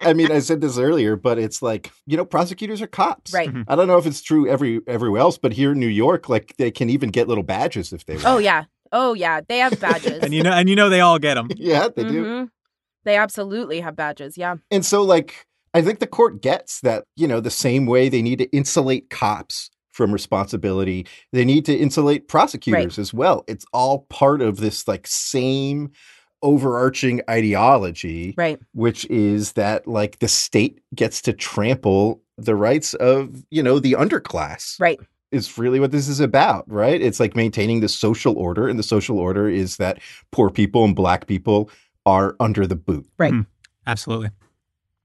I 0.00 0.12
mean, 0.12 0.30
I 0.30 0.38
said 0.38 0.60
this 0.60 0.78
earlier, 0.78 1.16
but 1.16 1.38
it's 1.38 1.60
like, 1.60 1.90
you 2.06 2.16
know, 2.16 2.24
prosecutors 2.24 2.80
are 2.80 2.86
cops. 2.86 3.32
Right. 3.32 3.48
Mhm. 3.52 3.64
I 3.68 3.76
don't 3.76 3.88
know 3.88 3.98
if 3.98 4.06
it's 4.06 4.22
true 4.22 4.48
every 4.48 4.80
everywhere 4.86 5.20
else, 5.20 5.38
but 5.38 5.52
here 5.52 5.72
in 5.72 5.80
New 5.80 5.86
York, 5.88 6.28
like 6.28 6.54
they 6.58 6.70
can 6.70 6.88
even 6.90 7.10
get 7.10 7.28
little 7.28 7.44
badges 7.44 7.92
if 7.92 8.04
they 8.06 8.14
want. 8.14 8.26
Oh 8.26 8.38
yeah. 8.38 8.64
Oh 8.92 9.14
yeah. 9.14 9.40
They 9.46 9.58
have 9.58 9.78
badges. 9.80 10.18
And 10.22 10.32
you 10.32 10.42
know, 10.42 10.52
and 10.52 10.68
you 10.68 10.76
know, 10.76 10.88
they 10.88 11.00
all 11.00 11.18
get 11.18 11.34
them. 11.34 11.48
Yeah, 11.56 11.88
they 11.94 12.04
do. 12.04 12.24
Mhm. 12.24 12.48
They 13.04 13.16
absolutely 13.16 13.80
have 13.80 13.96
badges. 13.96 14.36
Yeah. 14.36 14.56
And 14.70 14.84
so, 14.84 15.02
like, 15.02 15.46
I 15.74 15.82
think 15.82 15.98
the 15.98 16.06
court 16.06 16.42
gets 16.42 16.80
that, 16.80 17.04
you 17.16 17.26
know, 17.28 17.40
the 17.40 17.50
same 17.50 17.86
way 17.86 18.08
they 18.08 18.22
need 18.22 18.38
to 18.38 18.50
insulate 18.50 19.08
cops 19.10 19.70
from 19.98 20.12
responsibility, 20.12 21.04
they 21.32 21.44
need 21.44 21.66
to 21.66 21.76
insulate 21.76 22.28
prosecutors 22.28 22.98
as 22.98 23.12
well. 23.12 23.44
It's 23.48 23.66
all 23.72 24.06
part 24.08 24.40
of 24.40 24.58
this, 24.58 24.86
like, 24.88 25.06
same 25.08 25.90
overarching 26.40 27.20
ideology, 27.28 28.32
Right. 28.38 28.60
which 28.72 29.04
is 29.10 29.52
that, 29.54 29.88
like, 29.88 30.20
the 30.20 30.28
state 30.28 30.78
gets 30.94 31.20
to 31.22 31.32
trample 31.32 32.22
the 32.38 32.54
rights 32.54 32.94
of, 32.94 33.44
you 33.50 33.60
know, 33.60 33.80
the 33.80 33.94
underclass. 33.98 34.78
Right. 34.80 35.00
Is 35.32 35.58
really 35.58 35.80
what 35.80 35.90
this 35.90 36.06
is 36.08 36.20
about, 36.20 36.64
right? 36.70 37.02
It's 37.02 37.18
like 37.20 37.34
maintaining 37.36 37.80
the 37.80 37.88
social 37.88 38.38
order, 38.38 38.68
and 38.68 38.78
the 38.78 38.82
social 38.84 39.18
order 39.18 39.48
is 39.48 39.76
that 39.78 39.98
poor 40.30 40.48
people 40.48 40.84
and 40.84 40.94
black 40.94 41.26
people 41.26 41.68
are 42.06 42.36
under 42.40 42.66
the 42.68 42.76
boot. 42.76 43.06
Right. 43.18 43.34
Hmm. 43.34 43.40
Absolutely. 43.86 44.30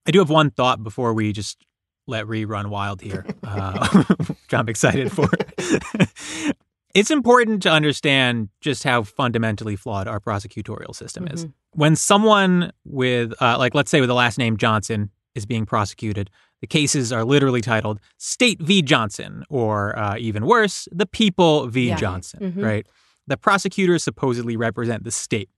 I 0.07 0.11
do 0.11 0.19
have 0.19 0.29
one 0.29 0.51
thought 0.51 0.83
before 0.83 1.13
we 1.15 1.33
just 1.33 1.65
let 2.07 2.25
Rhi 2.25 2.47
run 2.47 2.69
wild 2.69 3.01
here, 3.01 3.25
uh, 3.43 4.03
which 4.27 4.53
I'm 4.53 4.69
excited 4.69 5.11
for. 5.11 5.29
It's 6.95 7.09
important 7.09 7.63
to 7.63 7.71
understand 7.71 8.49
just 8.61 8.83
how 8.83 9.01
fundamentally 9.01 9.75
flawed 9.75 10.07
our 10.07 10.19
prosecutorial 10.19 10.95
system 10.95 11.27
is. 11.27 11.47
When 11.71 11.95
someone 11.95 12.71
with, 12.85 13.33
uh, 13.41 13.57
like, 13.57 13.73
let's 13.73 13.89
say 13.89 13.99
with 13.99 14.09
the 14.09 14.13
last 14.13 14.37
name 14.37 14.57
Johnson 14.57 15.09
is 15.33 15.47
being 15.47 15.65
prosecuted, 15.65 16.29
the 16.61 16.67
cases 16.67 17.11
are 17.11 17.23
literally 17.25 17.61
titled 17.61 17.99
State 18.19 18.61
v. 18.61 18.83
Johnson, 18.83 19.43
or 19.49 19.97
uh, 19.97 20.17
even 20.19 20.45
worse, 20.45 20.87
The 20.91 21.07
People 21.07 21.65
v. 21.65 21.87
Yeah. 21.87 21.95
Johnson, 21.95 22.53
Mhm. 22.57 22.63
right? 22.63 22.87
The 23.25 23.37
prosecutors 23.37 24.03
supposedly 24.03 24.55
represent 24.55 25.03
the 25.03 25.09
state. 25.09 25.49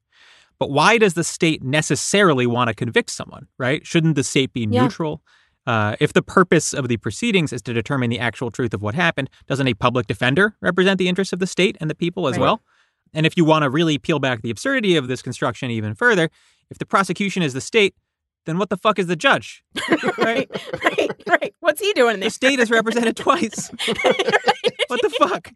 But 0.58 0.72
why 0.72 0.98
does 0.98 1.16
the 1.16 1.24
state 1.26 1.62
necessarily 1.62 2.48
want 2.48 2.70
to 2.70 2.74
convict 2.74 3.10
someone, 3.10 3.48
right? 3.60 3.86
Shouldn't 3.86 4.16
the 4.16 4.24
state 4.24 4.54
be 4.54 4.62
Yeah. 4.72 4.84
neutral? 4.84 5.22
Uh, 5.68 5.96
if 6.00 6.14
the 6.14 6.22
purpose 6.22 6.74
of 6.74 6.88
the 6.88 6.98
proceedings 6.98 7.52
is 7.52 7.62
to 7.64 7.74
determine 7.74 8.10
the 8.10 8.20
actual 8.20 8.52
truth 8.52 8.74
of 8.74 8.82
what 8.82 8.94
happened, 8.96 9.30
doesn't 9.48 9.68
a 9.68 9.74
public 9.74 10.06
defender 10.08 10.56
represent 10.62 10.98
the 11.00 11.08
interests 11.10 11.34
of 11.34 11.40
the 11.40 11.48
state 11.48 11.76
and 11.82 11.90
the 11.90 11.96
people 11.96 12.28
as 12.28 12.34
Right. 12.38 12.42
well? 12.42 12.62
And 13.14 13.26
if 13.26 13.36
you 13.38 13.46
want 13.46 13.64
to 13.64 13.70
really 13.70 13.98
peel 13.98 14.20
back 14.20 14.42
the 14.42 14.50
absurdity 14.52 14.96
of 14.96 15.08
this 15.08 15.22
construction 15.22 15.72
even 15.72 15.96
further, 15.96 16.30
if 16.70 16.78
the 16.78 16.86
prosecution 16.86 17.42
is 17.44 17.54
the 17.54 17.62
state, 17.62 17.96
then 18.46 18.60
what 18.60 18.70
the 18.70 18.78
fuck 18.78 19.00
is 19.00 19.08
the 19.08 19.16
judge? 19.16 19.64
right, 20.20 20.50
right, 20.84 21.12
right. 21.28 21.56
What's 21.62 21.82
he 21.82 21.94
doing 21.94 22.16
The 22.18 22.22
there? 22.22 22.30
state 22.30 22.60
is 22.60 22.70
represented 22.70 23.16
twice. 23.18 23.70
what 24.88 25.02
the 25.02 25.10
fuck? 25.18 25.52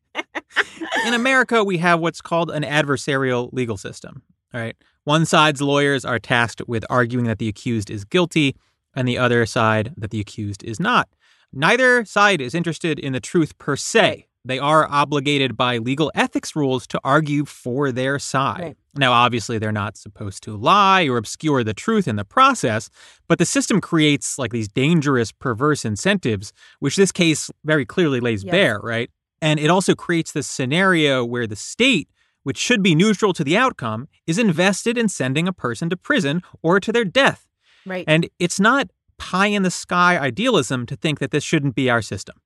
In 1.05 1.13
America, 1.13 1.63
we 1.63 1.77
have 1.77 1.99
what's 1.99 2.21
called 2.21 2.49
an 2.49 2.63
adversarial 2.63 3.51
legal 3.53 3.77
system. 3.77 4.23
All 4.53 4.59
right. 4.61 4.75
One 5.03 5.25
side's 5.25 5.61
lawyers 5.61 6.03
are 6.05 6.17
tasked 6.17 6.61
with 6.67 6.83
arguing 6.89 7.25
that 7.25 7.37
the 7.39 7.47
accused 7.47 7.91
is 7.91 8.03
guilty, 8.05 8.55
and 8.95 9.07
the 9.07 9.17
other 9.17 9.45
side 9.45 9.93
that 9.97 10.11
the 10.11 10.19
accused 10.19 10.63
is 10.63 10.79
not. 10.79 11.09
Neither 11.51 12.05
side 12.05 12.41
is 12.41 12.53
interested 12.53 12.99
in 12.99 13.13
the 13.13 13.19
truth 13.19 13.57
per 13.57 13.75
se. 13.75 14.27
They 14.45 14.59
are 14.59 14.87
obligated 14.89 15.57
by 15.57 15.77
legal 15.79 16.11
ethics 16.15 16.55
rules 16.55 16.87
to 16.87 16.99
argue 17.03 17.43
for 17.45 17.91
their 17.91 18.19
side. 18.19 18.59
Right. 18.61 18.77
Now, 18.95 19.11
obviously, 19.11 19.57
they're 19.57 19.71
not 19.71 19.97
supposed 19.97 20.43
to 20.43 20.55
lie 20.55 21.05
or 21.07 21.17
obscure 21.17 21.63
the 21.63 21.73
truth 21.73 22.07
in 22.07 22.15
the 22.15 22.25
process, 22.25 22.89
but 23.27 23.37
the 23.37 23.45
system 23.45 23.81
creates 23.81 24.39
like 24.39 24.51
these 24.51 24.67
dangerous, 24.67 25.31
perverse 25.31 25.85
incentives, 25.85 26.53
which 26.79 26.95
this 26.95 27.11
case 27.11 27.51
very 27.65 27.85
clearly 27.85 28.19
lays 28.19 28.43
Yes. 28.43 28.51
bare, 28.51 28.79
right? 28.79 29.09
And 29.41 29.59
it 29.59 29.69
also 29.69 29.93
creates 29.93 30.31
this 30.31 30.47
scenario 30.47 31.23
where 31.25 31.47
the 31.47 31.55
state, 31.55 32.09
which 32.43 32.57
should 32.57 32.81
be 32.81 32.95
neutral 32.95 33.33
to 33.33 33.43
the 33.43 33.57
outcome, 33.57 34.07
is 34.25 34.37
invested 34.37 34.97
in 34.97 35.09
sending 35.09 35.47
a 35.47 35.53
person 35.53 35.89
to 35.89 35.97
prison 35.97 36.41
or 36.61 36.79
to 36.79 36.91
their 36.91 37.05
death. 37.05 37.45
Right. 37.89 38.05
And 38.07 38.29
it's 38.39 38.59
not 38.59 38.89
pie 39.17 39.47
in 39.47 39.63
the 39.63 39.71
sky 39.71 40.17
idealism 40.17 40.85
to 40.85 40.95
think 40.95 41.19
that 41.19 41.31
this 41.31 41.43
shouldn't 41.43 41.75
be 41.75 41.89
our 41.89 42.01
system. 42.01 42.37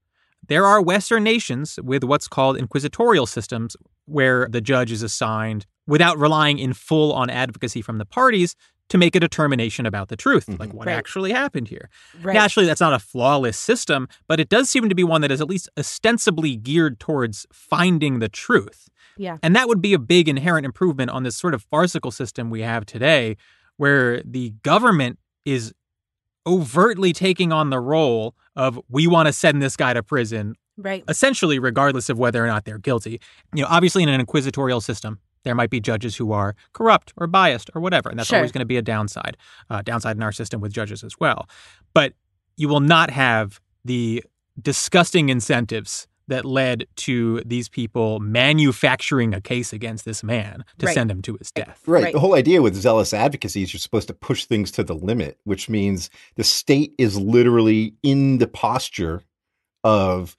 There 0.48 0.66
are 0.66 0.82
Western 0.82 1.24
nations 1.24 1.80
with 1.84 2.04
what's 2.04 2.28
called 2.28 2.58
inquisitorial 2.58 3.26
systems 3.26 3.78
where 4.06 4.48
the 4.50 4.60
judge 4.60 4.92
is 4.92 5.02
assigned 5.02 5.66
without 5.88 6.18
relying 6.18 6.60
in 6.60 6.74
full 6.74 7.14
on 7.14 7.30
advocacy 7.30 7.82
from 7.82 7.98
the 7.98 8.06
parties 8.06 8.56
to 8.90 8.98
make 8.98 9.16
a 9.16 9.20
determination 9.20 9.86
about 9.86 10.10
the 10.10 10.18
truth, 10.18 10.48
like 10.48 10.70
mm-hmm. 10.70 10.78
what 10.78 10.88
Right. 10.88 10.94
actually 10.98 11.32
happened 11.32 11.70
here. 11.70 11.90
right. 12.22 12.34
Naturally, 12.34 12.68
that's 12.68 12.82
not 12.82 12.94
a 12.94 13.00
flawless 13.00 13.58
system, 13.58 14.08
but 14.28 14.40
it 14.40 14.50
does 14.50 14.70
seem 14.70 14.90
to 14.90 14.96
be 14.96 15.04
one 15.04 15.22
that 15.22 15.32
is 15.32 15.40
at 15.40 15.48
least 15.48 15.70
ostensibly 15.80 16.56
geared 16.58 17.00
towards 17.00 17.48
finding 17.54 18.20
the 18.20 18.30
truth. 18.30 18.90
Yeah. 19.18 19.38
And 19.42 19.56
that 19.56 19.68
would 19.68 19.82
be 19.82 19.94
a 19.94 20.00
big 20.00 20.28
inherent 20.28 20.66
improvement 20.66 21.12
on 21.12 21.24
this 21.24 21.38
sort 21.38 21.54
of 21.54 21.64
farcical 21.64 22.12
system 22.12 22.50
we 22.50 22.62
have 22.62 22.86
today, 22.86 23.38
where 23.78 24.22
the 24.24 24.52
government 24.64 25.18
is 25.46 25.74
overtly 26.46 27.14
taking 27.14 27.52
on 27.52 27.70
the 27.70 27.80
role 27.80 28.36
of 28.56 28.80
we 28.90 29.08
want 29.08 29.28
to 29.28 29.34
send 29.34 29.62
this 29.62 29.78
guy 29.78 29.94
to 29.94 30.04
prison, 30.04 30.56
Right. 30.78 31.04
essentially, 31.08 31.60
regardless 31.60 32.10
of 32.10 32.18
whether 32.18 32.44
or 32.44 32.48
not 32.48 32.66
they're 32.66 32.78
guilty. 32.80 33.22
You 33.54 33.62
know, 33.64 33.68
obviously, 33.70 34.04
in 34.04 34.10
an 34.10 34.20
inquisitorial 34.20 34.82
system, 34.82 35.20
there 35.44 35.56
might 35.56 35.70
be 35.70 35.80
judges 35.80 36.16
who 36.16 36.32
are 36.32 36.56
corrupt 36.74 37.14
or 37.18 37.28
biased 37.28 37.70
or 37.76 37.82
whatever, 37.82 38.10
and 38.10 38.18
that's 38.20 38.30
Sure. 38.30 38.40
always 38.40 38.52
going 38.52 38.62
to 38.62 38.66
be 38.66 38.78
a 38.78 38.82
downside, 38.82 39.38
uh, 39.70 39.82
downside 39.82 40.16
in 40.18 40.24
our 40.24 40.32
system 40.32 40.62
with 40.62 40.74
judges 40.74 41.04
as 41.04 41.20
well. 41.20 41.48
But 41.94 42.14
you 42.58 42.68
will 42.68 42.80
not 42.80 43.10
have 43.12 43.60
the 43.86 44.24
disgusting 44.62 45.30
incentives 45.30 46.08
that 46.28 46.46
led 46.46 46.86
to 46.96 47.42
these 47.46 47.68
people 47.70 48.20
manufacturing 48.20 49.34
a 49.34 49.42
case 49.42 49.74
against 49.74 50.06
this 50.06 50.24
man 50.24 50.64
to 50.80 50.86
Right. 50.86 50.94
send 50.96 51.12
him 51.12 51.22
to 51.24 51.36
his 51.38 51.52
death. 51.52 51.82
Right. 51.86 52.04
Right. 52.06 52.14
The 52.14 52.20
whole 52.20 52.36
idea 52.36 52.62
with 52.62 52.76
zealous 52.76 53.14
advocacy 53.14 53.64
is 53.64 53.74
you're 53.74 53.80
supposed 53.80 54.08
to 54.08 54.14
push 54.14 54.46
things 54.46 54.72
to 54.72 54.84
the 54.84 54.96
limit, 54.96 55.38
which 55.44 55.70
means 55.70 56.10
the 56.36 56.44
state 56.44 56.94
is 56.98 57.18
literally 57.18 57.96
in 58.04 58.38
the 58.38 58.48
posture 58.48 59.24
of 59.84 60.38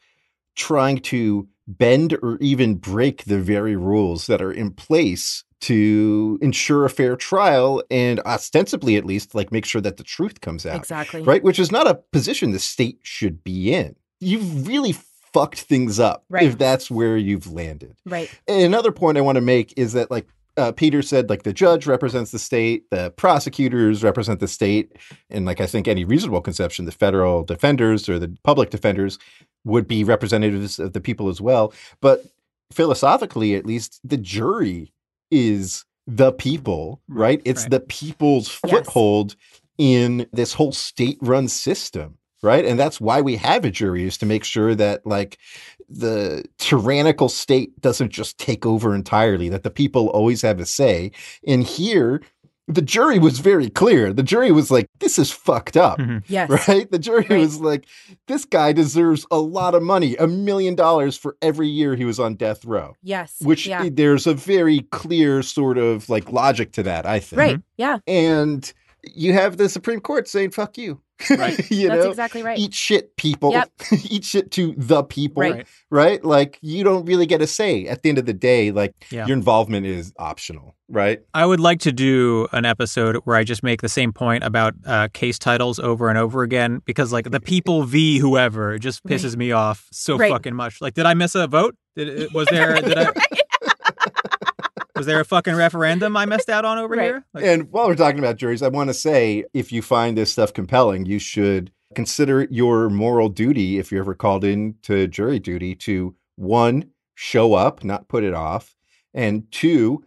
trying 0.57 0.99
to 0.99 1.49
bend 1.67 2.17
or 2.23 2.39
even 2.41 2.75
break 2.77 3.25
the 3.25 3.41
very 3.41 3.77
rules 3.77 4.27
that 4.27 4.41
are 4.43 4.53
in 4.53 4.71
place 4.71 5.45
to 5.61 6.39
ensure 6.43 6.85
a 6.85 6.91
fair 6.91 7.17
trial 7.17 7.83
and 7.91 8.21
ostensibly 8.21 8.97
at 8.97 9.07
least 9.07 9.35
like 9.35 9.51
make 9.51 9.65
sure 9.65 9.81
that 9.81 9.97
the 9.97 10.03
truth 10.05 10.41
comes 10.43 10.67
out. 10.67 10.77
Exactly. 10.77 11.23
Right? 11.23 11.43
Which 11.43 11.59
is 11.59 11.73
not 11.73 11.87
a 11.87 11.95
position 11.95 12.51
the 12.53 12.59
state 12.59 12.99
should 13.03 13.43
be 13.43 13.73
in. 13.73 13.97
You've 14.21 14.67
really 14.67 14.95
fucked 15.35 15.61
things 15.63 16.01
up 16.01 16.25
Right. 16.31 16.45
if 16.45 16.57
that's 16.57 16.91
where 16.91 17.17
you've 17.19 17.53
landed. 17.53 17.97
Right. 18.07 18.31
Another 18.49 18.93
point 18.93 19.19
I 19.19 19.21
want 19.21 19.37
to 19.37 19.43
make 19.43 19.75
is 19.77 19.93
that, 19.93 20.11
like 20.11 20.27
uh, 20.57 20.71
Peter 20.73 21.03
said, 21.03 21.29
like 21.29 21.43
the 21.43 21.53
judge 21.53 21.87
represents 21.87 22.31
the 22.31 22.39
state, 22.39 22.89
the 22.91 23.11
prosecutors 23.17 24.05
represent 24.05 24.39
the 24.39 24.47
state, 24.49 24.93
and 25.29 25.45
like 25.45 25.61
I 25.61 25.67
think 25.67 25.89
any 25.89 26.05
reasonable 26.05 26.41
conception, 26.41 26.85
the 26.85 26.93
federal 26.93 27.43
defenders 27.43 28.09
or 28.09 28.19
the 28.21 28.35
public 28.45 28.71
defenders 28.71 29.19
would 29.65 29.89
be 29.89 30.05
representatives 30.05 30.79
of 30.79 30.93
the 30.93 31.01
people 31.01 31.29
as 31.29 31.41
well. 31.41 31.73
But 32.01 32.25
philosophically, 32.73 33.55
at 33.55 33.67
least, 33.67 34.01
the 34.05 34.17
jury 34.17 34.93
is 35.31 35.85
the 36.07 36.33
people, 36.33 37.01
right? 37.09 37.41
It's 37.45 37.63
right. 37.63 37.71
the 37.73 37.81
people's 37.81 38.49
Yes. 38.65 38.71
foothold 38.71 39.37
in 39.79 40.27
this 40.33 40.53
whole 40.53 40.71
state-run 40.73 41.49
system. 41.49 42.19
Right. 42.45 42.65
And 42.65 42.79
that's 42.79 43.01
why 43.01 43.21
we 43.23 43.37
have 43.37 43.65
a 43.65 43.71
jury 43.71 44.05
is 44.05 44.19
to 44.19 44.27
make 44.27 44.45
sure 44.45 44.75
that 44.75 45.07
like 45.07 45.39
the 45.89 46.45
tyrannical 46.59 47.29
state 47.29 47.81
doesn't 47.81 48.11
just 48.11 48.39
take 48.39 48.65
over 48.67 48.95
entirely, 48.95 49.49
that 49.49 49.63
the 49.63 49.71
people 49.71 50.09
always 50.09 50.43
have 50.43 50.61
a 50.61 50.67
say. 50.67 51.11
And 51.47 51.63
here, 51.65 52.21
the 52.67 52.81
jury 52.81 53.19
was 53.19 53.41
very 53.41 53.69
clear. 53.69 54.11
The 54.13 54.23
jury 54.23 54.51
was 54.51 54.71
like, 54.71 54.87
this 54.99 55.19
is 55.19 55.31
fucked 55.31 55.77
up. 55.77 55.99
Mhm. 55.99 56.23
Yes. 56.29 56.69
Right? 56.69 56.91
The 56.91 56.99
jury 56.99 57.27
Right. 57.29 57.41
was 57.41 57.61
like, 57.61 57.85
this 58.27 58.47
guy 58.47 58.73
deserves 58.73 59.27
a 59.31 59.39
lot 59.39 59.75
of 59.75 59.83
money, 59.83 60.17
a 60.17 60.27
million 60.27 60.75
dollars 60.75 61.17
for 61.17 61.37
every 61.43 61.69
year 61.69 61.95
he 61.95 62.07
was 62.07 62.19
on 62.19 62.37
death 62.37 62.65
row. 62.65 62.95
Yes. 63.03 63.37
Which 63.43 63.67
yeah. 63.67 63.89
there's 63.93 64.27
a 64.27 64.33
very 64.35 64.81
clear 64.93 65.43
sort 65.43 65.77
of 65.77 66.09
like 66.09 66.33
logic 66.33 66.73
to 66.73 66.83
that, 66.85 67.05
I 67.05 67.21
think. 67.21 67.39
Right. 67.39 67.61
Yeah. 67.77 67.99
And 68.07 68.73
you 69.15 69.33
have 69.33 69.57
the 69.57 69.69
Supreme 69.69 70.01
Court 70.01 70.29
saying, 70.29 70.51
fuck 70.51 70.79
you. 70.79 71.01
Right. 71.31 71.59
you 71.71 71.89
That's 71.89 72.05
know? 72.05 72.11
exactly 72.11 72.43
right. 72.43 72.59
Eat 72.59 72.75
shit, 72.75 73.17
people. 73.17 73.53
Yep. 73.53 73.71
Eat 74.11 74.25
shit 74.25 74.51
to 74.53 74.75
the 74.77 75.05
people 75.05 75.43
Right. 75.43 75.67
right? 75.91 76.25
Like 76.25 76.59
you 76.61 76.83
don't 76.83 77.05
really 77.07 77.25
get 77.27 77.41
a 77.41 77.47
say 77.47 77.87
at 77.87 78.03
the 78.03 78.09
end 78.09 78.19
of 78.19 78.27
the 78.27 78.33
day. 78.33 78.73
Like 78.73 78.95
Yeah. 79.11 79.27
your 79.27 79.37
involvement 79.37 79.87
is 79.87 80.13
optional, 80.19 80.75
right? 80.89 81.21
I 81.33 81.47
would 81.47 81.61
like 81.61 81.79
to 81.81 81.93
do 81.93 82.49
an 82.51 82.65
episode 82.65 83.17
where 83.25 83.37
I 83.37 83.45
just 83.45 83.63
make 83.63 83.81
the 83.81 83.89
same 83.89 84.13
point 84.13 84.43
about 84.43 84.75
uh, 84.85 85.07
case 85.13 85.39
titles 85.39 85.79
over 85.79 86.09
and 86.09 86.19
over 86.19 86.43
again 86.43 86.83
because, 86.85 87.13
like, 87.13 87.31
the 87.31 87.41
people 87.41 87.85
v 87.85 88.19
whoever 88.19 88.77
just 88.81 89.05
pisses 89.05 89.37
me 89.37 89.53
off 89.53 89.87
so 89.93 90.17
Right. 90.19 90.33
fucking 90.33 90.55
much. 90.55 90.81
Like, 90.81 90.95
did 90.95 91.07
I 91.07 91.15
miss 91.15 91.37
a 91.37 91.47
vote? 91.47 91.77
Did, 91.97 92.35
was 92.35 92.49
there 92.51 92.75
did 92.83 92.99
I, 92.99 93.13
was 94.95 95.07
there 95.07 95.21
a 95.21 95.25
fucking 95.25 95.55
referendum 95.55 96.17
I 96.17 96.25
missed 96.27 96.49
out 96.49 96.65
on 96.65 96.79
over 96.79 96.95
Right. 96.95 97.05
here? 97.05 97.25
Like, 97.35 97.45
And 97.45 97.71
while 97.71 97.87
we're 97.89 97.95
talking 97.97 98.19
about 98.19 98.37
juries, 98.37 98.63
I 98.63 98.69
want 98.69 98.91
to 98.91 98.95
say 98.95 99.45
if 99.53 99.73
you 99.73 99.83
find 99.83 100.17
this 100.17 100.31
stuff 100.33 100.53
compelling, 100.53 101.07
you 101.07 101.19
should 101.19 101.71
consider 101.95 102.41
it 102.43 102.53
your 102.53 102.89
moral 102.91 103.29
duty 103.29 103.79
if 103.79 103.91
you're 103.93 104.01
ever 104.03 104.15
called 104.15 104.45
in 104.45 104.75
to 104.83 105.07
jury 105.07 105.39
duty 105.39 105.75
to 105.77 106.15
one, 106.37 106.91
show 107.15 107.55
up, 107.55 107.85
not 107.85 108.09
put 108.09 108.25
it 108.25 108.35
off, 108.35 108.75
and 109.13 109.51
two, 109.53 110.03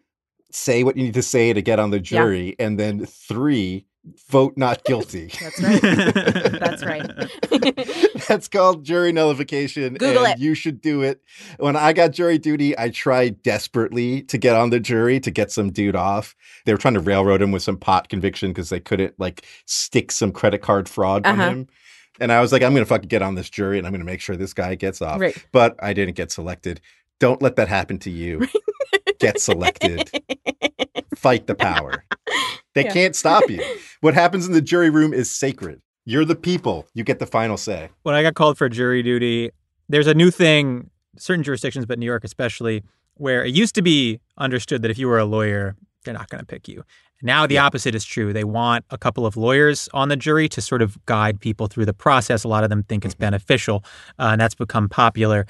say 0.52 0.84
what 0.84 0.98
you 0.98 1.04
need 1.04 1.14
to 1.14 1.22
say 1.22 1.54
to 1.54 1.62
get 1.62 1.80
on 1.80 1.90
the 1.92 1.98
Yeah. 1.98 2.02
jury, 2.04 2.56
and 2.60 2.80
then 2.80 3.06
three, 3.06 3.86
vote 4.30 4.58
not 4.58 4.84
guilty. 4.84 5.32
That's 5.42 5.62
right. 5.62 5.82
That's 6.60 6.84
right. 6.86 8.18
That's 8.28 8.48
called 8.48 8.84
jury 8.84 9.12
nullification. 9.12 9.94
Google 9.96 10.26
and 10.26 10.34
it. 10.34 10.40
You 10.44 10.54
should 10.54 10.82
do 10.82 11.02
it. 11.02 11.22
When 11.58 11.76
I 11.76 11.94
got 11.94 12.12
jury 12.12 12.38
duty, 12.38 12.78
I 12.78 12.90
tried 12.90 13.42
desperately 13.44 14.22
to 14.24 14.38
get 14.38 14.56
on 14.56 14.70
the 14.70 14.80
jury 14.80 15.20
to 15.22 15.32
get 15.32 15.52
some 15.52 15.72
dude 15.72 15.96
off. 15.96 16.36
They 16.66 16.74
were 16.74 16.78
trying 16.78 16.94
to 16.96 17.00
railroad 17.00 17.42
him 17.42 17.52
with 17.52 17.64
some 17.64 17.78
pot 17.78 18.10
conviction 18.10 18.52
because 18.52 18.70
they 18.70 18.80
couldn't 18.80 19.20
like 19.20 19.46
stick 19.66 20.12
some 20.12 20.32
credit 20.32 20.62
card 20.62 20.88
fraud 20.90 21.26
on 21.26 21.40
Uh-huh. 21.40 21.50
him. 21.50 21.68
And 22.20 22.32
I 22.32 22.42
was 22.42 22.52
like, 22.52 22.64
I'm 22.64 22.74
going 22.74 22.84
to 22.84 22.90
fucking 22.90 23.10
get 23.10 23.22
on 23.22 23.36
this 23.36 23.50
jury 23.50 23.78
and 23.78 23.86
I'm 23.86 23.94
going 23.94 24.02
to 24.02 24.06
make 24.06 24.22
sure 24.22 24.36
this 24.36 24.54
guy 24.54 24.76
gets 24.76 25.02
off. 25.02 25.20
Right. 25.20 25.38
But 25.52 25.76
I 25.82 25.94
didn't 25.94 26.16
get 26.16 26.32
selected. 26.32 26.82
Don't 27.20 27.42
let 27.42 27.56
that 27.58 27.68
happen 27.68 28.00
to 28.00 28.10
you. 28.12 28.48
get 29.20 29.40
selected. 29.40 30.10
Fight 31.18 31.48
the 31.48 31.56
power. 31.56 32.06
They 32.76 32.86
Yeah. 32.86 32.94
can't 32.94 33.16
stop 33.16 33.50
you. 33.50 33.64
What 34.02 34.14
happens 34.14 34.46
in 34.46 34.54
the 34.54 34.62
jury 34.62 34.92
room 34.92 35.12
is 35.12 35.28
sacred. 35.32 35.82
You're 36.06 36.24
the 36.24 36.36
people. 36.36 36.86
You 36.94 37.04
get 37.04 37.18
the 37.18 37.26
final 37.26 37.58
say. 37.58 37.90
when 38.04 38.14
I 38.14 38.22
got 38.22 38.36
called 38.36 38.56
for 38.56 38.70
jury 38.70 39.02
duty, 39.02 39.50
there's 39.90 40.06
a 40.06 40.14
new 40.14 40.30
thing 40.30 40.92
certain 41.18 41.44
jurisdictions, 41.44 41.88
but 41.88 41.98
New 41.98 42.06
York 42.06 42.24
especially, 42.24 42.84
where 43.16 43.44
it 43.44 43.56
used 43.56 43.74
to 43.74 43.82
be 43.82 44.20
understood 44.38 44.84
that 44.84 44.92
if 44.92 45.00
you 45.00 45.08
were 45.08 45.18
a 45.18 45.26
lawyer, 45.26 45.76
they're 46.04 46.14
not 46.14 46.30
going 46.30 46.40
to 46.40 46.46
pick 46.46 46.68
you. 46.68 46.84
Now 47.24 47.48
the 47.48 47.56
yeah. 47.56 47.66
opposite 47.66 47.96
is 47.96 48.06
true. 48.06 48.32
They 48.32 48.44
want 48.44 48.86
a 48.92 48.98
couple 48.98 49.26
of 49.26 49.36
lawyers 49.36 49.90
on 49.94 50.10
the 50.10 50.16
jury 50.16 50.48
to 50.50 50.62
sort 50.62 50.84
of 50.84 51.04
guide 51.08 51.40
people 51.40 51.66
through 51.66 51.86
the 51.86 51.94
process. 51.94 52.44
A 52.44 52.48
lot 52.48 52.64
of 52.64 52.70
them 52.70 52.84
think 52.84 53.04
it's 53.04 53.16
mm-hmm. 53.16 53.24
beneficial, 53.24 53.84
uh, 54.20 54.30
and 54.32 54.42
that's 54.42 54.56
become 54.56 54.88
popular. 54.88 55.48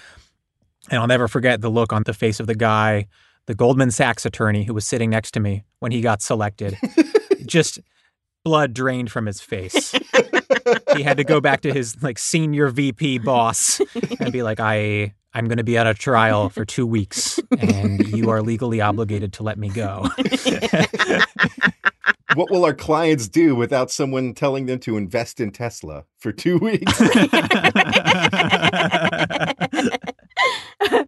And 0.89 0.99
I'll 0.99 1.07
never 1.07 1.27
forget 1.27 1.59
the 1.59 1.69
look 1.69 1.91
on 1.91 2.03
the 2.05 2.13
face 2.13 2.39
of 2.39 2.47
the 2.47 2.55
guy, 2.55 3.07
the 3.47 3.55
Goldman 3.55 3.91
Sachs 3.91 4.25
attorney 4.25 4.63
who 4.63 4.73
was 4.73 4.85
sitting 4.85 5.09
next 5.09 5.31
to 5.31 5.39
me 5.39 5.63
when 5.79 5.91
he 5.91 6.01
got 6.01 6.21
selected. 6.21 6.77
Just 7.45 7.79
blood 8.43 8.73
drained 8.73 9.11
from 9.11 9.25
his 9.25 9.41
face. 9.41 9.93
he 10.95 11.01
had 11.01 11.17
to 11.17 11.23
go 11.23 11.41
back 11.41 11.61
to 11.61 11.73
his 11.73 12.01
like 12.03 12.19
senior 12.19 12.69
VP 12.69 13.19
boss 13.19 13.81
and 14.19 14.31
be 14.31 14.43
like, 14.43 14.59
I 14.59 15.15
I'm 15.33 15.45
going 15.45 15.57
to 15.57 15.63
be 15.63 15.77
on 15.77 15.87
a 15.87 15.93
trial 15.93 16.49
for 16.49 16.65
two 16.65 16.87
weeks, 16.87 17.39
and 17.59 18.07
you 18.07 18.31
are 18.31 18.41
legally 18.41 18.81
obligated 18.81 19.33
to 19.33 19.43
let 19.43 19.59
me 19.59 19.69
go. 19.69 20.07
what 22.33 22.49
will 22.49 22.65
our 22.65 22.73
clients 22.73 23.27
do 23.27 23.55
without 23.55 23.91
someone 23.91 24.33
telling 24.33 24.65
them 24.65 24.79
to 24.79 24.97
invest 24.97 25.39
in 25.39 25.51
Tesla 25.51 26.05
for 26.17 26.31
two 26.31 26.57
weeks? 26.57 26.99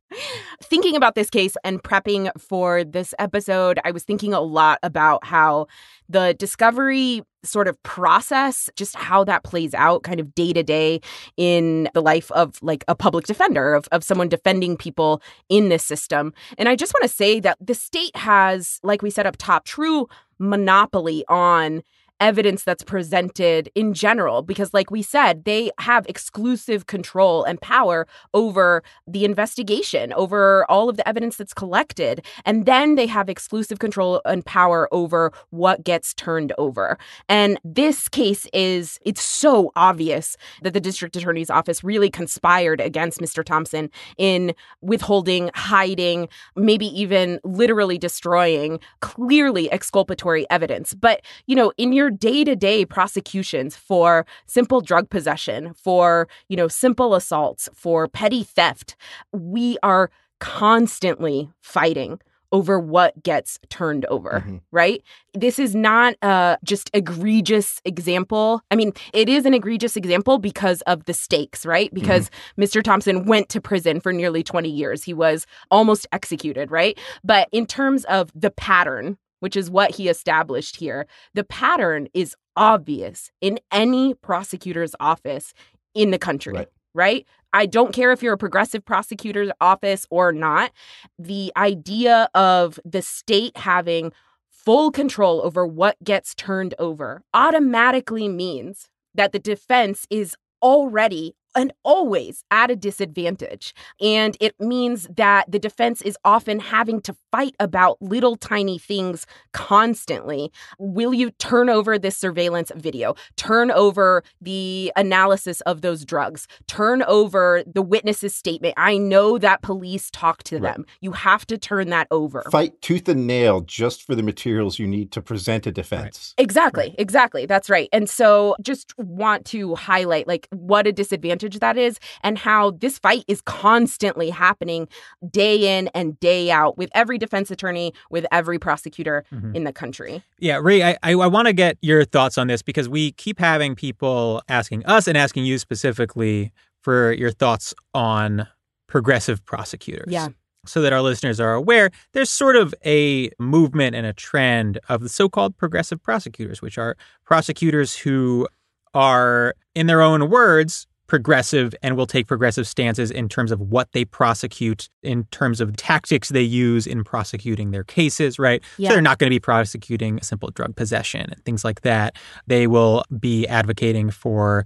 thinking 0.64 0.96
about 0.96 1.16
this 1.16 1.30
case 1.30 1.56
and 1.64 1.82
prepping 1.82 2.30
for 2.40 2.84
this 2.84 3.14
episode, 3.20 3.80
I 3.84 3.92
was 3.92 4.04
thinking 4.04 4.34
a 4.34 4.42
lot 4.42 4.80
about 4.84 5.26
how 5.26 5.68
the 6.08 6.34
discovery 6.34 7.22
sort 7.44 7.68
of 7.68 7.82
process, 7.84 8.70
just 8.76 8.96
how 8.96 9.24
that 9.24 9.44
plays 9.44 9.74
out 9.74 10.04
kind 10.04 10.20
of 10.20 10.34
day 10.36 10.52
to 10.52 10.64
day 10.64 11.00
in 11.38 11.90
the 11.94 12.02
life 12.02 12.32
of 12.32 12.62
like 12.62 12.84
a 12.88 12.96
public 12.96 13.26
defender, 13.26 13.74
of, 13.74 13.88
of 13.92 14.04
someone 14.04 14.28
defending 14.28 14.76
people 14.76 15.22
in 15.48 15.70
this 15.70 15.86
system. 15.86 16.34
And 16.58 16.68
I 16.68 16.76
just 16.76 16.94
want 16.94 17.04
to 17.04 17.16
say 17.16 17.40
that 17.40 17.58
the 17.62 17.76
state 17.76 18.16
has, 18.16 18.80
like 18.84 19.02
we 19.02 19.10
said 19.10 19.26
up 19.26 19.38
top, 19.38 19.66
true 19.66 20.08
monopoly 20.40 21.24
on 21.28 21.84
evidence 22.20 22.64
that's 22.64 22.84
presented 22.84 23.70
in 23.76 23.94
general 23.94 24.42
because 24.42 24.74
like 24.74 24.92
we 24.92 25.02
said 25.02 25.46
they 25.46 25.72
have 25.80 26.06
exclusive 26.08 26.88
control 26.88 27.44
and 27.44 27.62
power 27.62 28.08
over 28.34 28.84
the 29.08 29.24
investigation 29.24 30.12
over 30.14 30.66
all 30.70 30.90
of 30.90 30.98
the 30.98 31.08
evidence 31.08 31.38
that's 31.38 31.54
collected 31.54 32.26
and 32.46 32.66
then 32.66 32.96
they 32.96 33.08
have 33.08 33.30
exclusive 33.30 33.80
control 33.80 34.22
and 34.26 34.46
power 34.46 34.90
over 34.92 35.32
what 35.52 35.84
gets 35.84 36.14
turned 36.14 36.52
over 36.58 36.98
and 37.30 37.60
this 37.64 38.10
case 38.10 38.48
is 38.54 39.00
it's 39.06 39.22
so 39.22 39.72
obvious 39.76 40.36
that 40.62 40.74
the 40.74 40.80
district 40.80 41.16
attorney's 41.16 41.50
office 41.50 41.84
really 41.84 42.10
conspired 42.10 42.82
against 42.82 43.20
Mr. 43.20 43.44
Thompson 43.44 43.90
in 44.18 44.54
withholding 44.82 45.50
hiding 45.56 46.28
maybe 46.56 46.88
even 46.88 47.40
literally 47.44 47.98
destroying 47.98 48.80
clearly 49.00 49.72
exculpatory 49.72 50.50
evidence 50.50 50.94
but 50.94 51.22
you 51.46 51.56
know 51.56 51.72
in 51.78 51.94
your 51.94 52.09
day 52.10 52.44
to 52.44 52.56
day 52.56 52.86
prosecutions 52.86 53.76
for 53.76 54.26
simple 54.48 54.82
drug 54.82 55.10
possession, 55.10 55.74
for, 55.74 56.28
you 56.48 56.58
know, 56.58 56.68
simple 56.68 57.16
assaults, 57.16 57.70
for 57.74 58.08
petty 58.08 58.44
theft, 58.44 58.96
we 59.32 59.78
are 59.84 60.10
constantly 60.40 61.50
fighting 61.62 62.20
over 62.52 62.80
what 62.80 63.22
gets 63.22 63.60
turned 63.70 64.06
over, 64.06 64.44
mm-hmm. 64.44 64.58
right? 64.72 65.04
This 65.34 65.60
is 65.60 65.76
not 65.76 66.16
a 66.22 66.58
just 66.64 66.90
egregious 66.94 67.80
example. 67.86 68.62
I 68.72 68.76
mean, 68.76 68.94
it 69.14 69.30
is 69.30 69.46
an 69.46 69.54
egregious 69.54 69.96
example 69.96 70.40
because 70.40 70.82
of 70.82 71.06
the 71.06 71.14
stakes, 71.14 71.66
right? 71.66 71.94
Because 71.94 72.30
mm-hmm. 72.30 72.64
Mr. 72.64 72.84
Thompson 72.84 73.26
went 73.26 73.50
to 73.50 73.62
prison 73.62 74.00
for 74.00 74.12
nearly 74.12 74.44
20 74.44 74.70
years. 74.70 75.04
He 75.04 75.14
was 75.14 75.46
almost 75.70 76.08
executed, 76.12 76.72
right? 76.72 76.98
But 77.24 77.50
in 77.52 77.66
terms 77.66 78.04
of 78.06 78.32
the 78.34 78.50
pattern, 78.50 79.18
which 79.40 79.56
is 79.56 79.70
what 79.70 79.96
he 79.96 80.10
established 80.10 80.76
here, 80.76 81.08
the 81.34 81.44
pattern 81.44 82.08
is 82.14 82.36
obvious 82.56 83.32
in 83.42 83.60
any 83.72 84.14
prosecutor's 84.14 84.96
office 85.00 85.54
in 85.94 86.12
the 86.12 86.20
country. 86.20 86.54
Right. 86.54 86.68
right? 86.94 87.28
I 87.54 87.66
don't 87.66 87.94
care 87.94 88.12
if 88.12 88.22
you're 88.22 88.34
a 88.34 88.38
progressive 88.38 88.86
prosecutor's 88.86 89.52
office 89.60 90.06
or 90.10 90.32
not. 90.32 90.72
The 91.18 91.52
idea 91.58 92.30
of 92.36 92.80
the 92.86 93.02
state 93.02 93.58
having 93.58 94.12
full 94.50 94.92
control 94.92 95.42
over 95.44 95.66
what 95.66 95.98
gets 96.04 96.36
turned 96.36 96.76
over 96.78 97.24
automatically 97.34 98.28
means 98.28 98.90
that 99.16 99.32
the 99.32 99.40
defense 99.40 100.06
is 100.10 100.36
already 100.62 101.34
and 101.60 101.74
always 101.84 102.46
at 102.52 102.72
a 102.72 102.76
disadvantage. 102.76 103.76
And 104.00 104.38
it 104.40 104.56
means 104.62 105.10
that 105.18 105.52
the 105.52 105.60
defense 105.60 106.02
is 106.02 106.18
often 106.24 106.62
having 106.62 107.02
to 107.02 107.14
fight 107.34 107.54
about 107.60 108.02
little 108.02 108.38
tiny 108.38 108.78
things 108.78 109.28
constantly. 109.52 110.54
Will 110.78 111.14
you 111.14 111.32
turn 111.32 111.70
over 111.70 112.00
this 112.00 112.16
surveillance 112.16 112.72
video? 112.78 113.16
Turn 113.36 113.72
over 113.72 114.24
the 114.40 114.94
analysis 114.96 115.60
of 115.62 115.82
those 115.82 116.06
drugs? 116.06 116.48
Turn 116.68 117.04
over 117.04 117.62
the 117.68 117.82
witness's 117.82 118.34
statement? 118.34 118.76
I 118.78 118.98
know 118.98 119.38
that 119.38 119.62
police 119.62 120.10
talked 120.12 120.46
to 120.48 120.60
right. 120.60 120.74
them. 120.74 120.86
You 121.02 121.12
have 121.12 121.46
to 121.48 121.58
turn 121.58 121.90
that 121.90 122.08
over. 122.10 122.44
Fight 122.52 122.82
tooth 122.82 123.10
and 123.10 123.28
nail 123.28 123.60
just 123.60 124.04
for 124.04 124.16
the 124.16 124.24
materials 124.24 124.80
you 124.80 124.88
need 124.88 125.12
to 125.12 125.22
present 125.22 125.68
a 125.68 125.74
defense. 125.74 126.34
Right. 126.38 126.44
Exactly. 126.46 126.84
Right. 126.84 126.96
Exactly. 126.98 127.46
That's 127.46 127.70
right. 127.70 127.90
And 127.92 128.10
so 128.10 128.56
just 128.62 128.98
want 128.98 129.44
to 129.48 129.76
highlight 129.76 130.26
like 130.26 130.48
what 130.52 130.88
a 130.88 130.94
disadvantage 130.94 131.49
advantage 131.50 131.60
that 131.60 131.78
is 131.78 132.00
and 132.22 132.38
how 132.38 132.72
this 132.72 133.00
fight 133.00 133.24
is 133.28 133.42
constantly 133.42 134.30
happening 134.30 134.88
day 135.30 135.78
in 135.78 135.88
and 135.94 136.20
day 136.20 136.52
out 136.52 136.78
with 136.78 136.90
every 136.94 137.18
defense 137.18 137.52
attorney, 137.52 137.94
with 138.10 138.26
every 138.32 138.60
prosecutor 138.60 139.24
mm-hmm. 139.34 139.56
in 139.56 139.64
the 139.64 139.74
country. 139.74 140.24
Yeah, 140.40 140.58
Rhi, 140.58 140.84
I, 140.84 140.98
I, 141.04 141.14
I 141.14 141.28
want 141.28 141.48
to 141.48 141.54
get 141.54 141.78
your 141.82 142.06
thoughts 142.06 142.38
on 142.38 142.48
this 142.48 142.62
because 142.62 142.88
we 142.88 143.12
keep 143.14 143.40
having 143.40 143.76
people 143.76 144.42
asking 144.48 144.86
us 144.86 145.08
and 145.08 145.18
asking 145.18 145.46
you 145.46 145.58
specifically 145.58 146.52
for 146.82 147.12
your 147.14 147.32
thoughts 147.32 147.74
on 147.94 148.48
progressive 148.88 149.44
prosecutors. 149.46 150.06
Yeah 150.08 150.30
so 150.66 150.82
that 150.82 150.92
our 150.92 151.02
listeners 151.02 151.40
are 151.40 151.54
aware, 151.54 151.90
there's 152.12 152.30
sort 152.30 152.58
of 152.58 152.76
a 152.86 153.30
movement 153.40 153.96
and 153.96 154.06
a 154.06 154.12
trend 154.12 154.78
of 154.90 155.02
the 155.02 155.08
so 155.08 155.30
called 155.30 155.56
progressive 155.56 156.04
prosecutors, 156.04 156.62
which 156.62 156.78
are 156.78 156.98
prosecutors 157.26 157.96
who 157.96 158.46
are, 158.94 159.56
in 159.74 159.88
their 159.88 160.02
own 160.02 160.30
words, 160.30 160.86
progressive 161.10 161.76
and 161.84 161.98
will 161.98 162.06
take 162.06 162.28
progressive 162.28 162.66
stances 162.66 163.12
in 163.12 163.28
terms 163.28 163.52
of 163.52 163.60
what 163.60 163.92
they 163.92 164.06
prosecute, 164.06 164.90
in 165.04 165.26
terms 165.26 165.60
of 165.60 165.76
tactics 165.76 166.30
they 166.30 166.42
use 166.42 166.88
in 166.88 167.04
prosecuting 167.04 167.72
their 167.72 167.84
cases, 167.84 168.40
right? 168.40 168.64
Yeah. 168.78 168.90
So 168.90 168.94
they're 168.94 169.02
not 169.02 169.18
going 169.18 169.30
to 169.30 169.36
be 169.36 169.40
prosecuting 169.40 170.22
simple 170.22 170.52
drug 170.52 170.78
possession 170.78 171.30
and 171.32 171.44
things 171.44 171.66
like 171.66 171.82
that. 171.82 172.16
They 172.48 172.68
will 172.68 173.04
be 173.20 173.46
advocating 173.48 174.12
for 174.12 174.66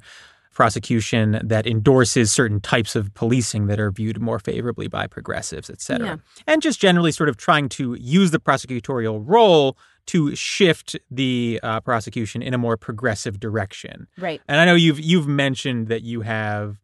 prosecution 0.54 1.40
that 1.44 1.66
endorses 1.66 2.32
certain 2.32 2.62
types 2.62 2.96
of 2.96 3.12
policing 3.16 3.66
that 3.66 3.80
are 3.80 3.90
viewed 3.90 4.22
more 4.22 4.38
favorably 4.38 4.88
by 4.88 5.08
progressives, 5.08 5.68
et 5.68 5.82
cetera. 5.82 6.08
Yeah. 6.08 6.16
And 6.46 6.62
just 6.62 6.80
generally 6.80 7.12
sort 7.12 7.28
of 7.28 7.38
trying 7.38 7.70
to 7.70 7.96
use 7.96 8.30
the 8.30 8.40
prosecutorial 8.40 9.24
role 9.26 9.76
to 10.08 10.36
shift 10.36 10.98
the 11.10 11.60
uh, 11.64 11.80
prosecution 11.82 12.42
in 12.42 12.54
a 12.54 12.58
more 12.58 12.78
progressive 12.78 13.40
direction. 13.40 14.08
Right. 14.18 14.42
And 14.48 14.60
I 14.60 14.66
know 14.66 14.76
you've 14.76 15.00
you've 15.00 15.28
mentioned 15.28 15.88
that 15.88 16.04
you 16.04 16.22
have 16.22 16.80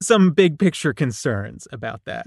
some 0.00 0.30
big 0.30 0.58
picture 0.58 0.94
concerns 0.94 1.66
about 1.72 2.02
that. 2.04 2.26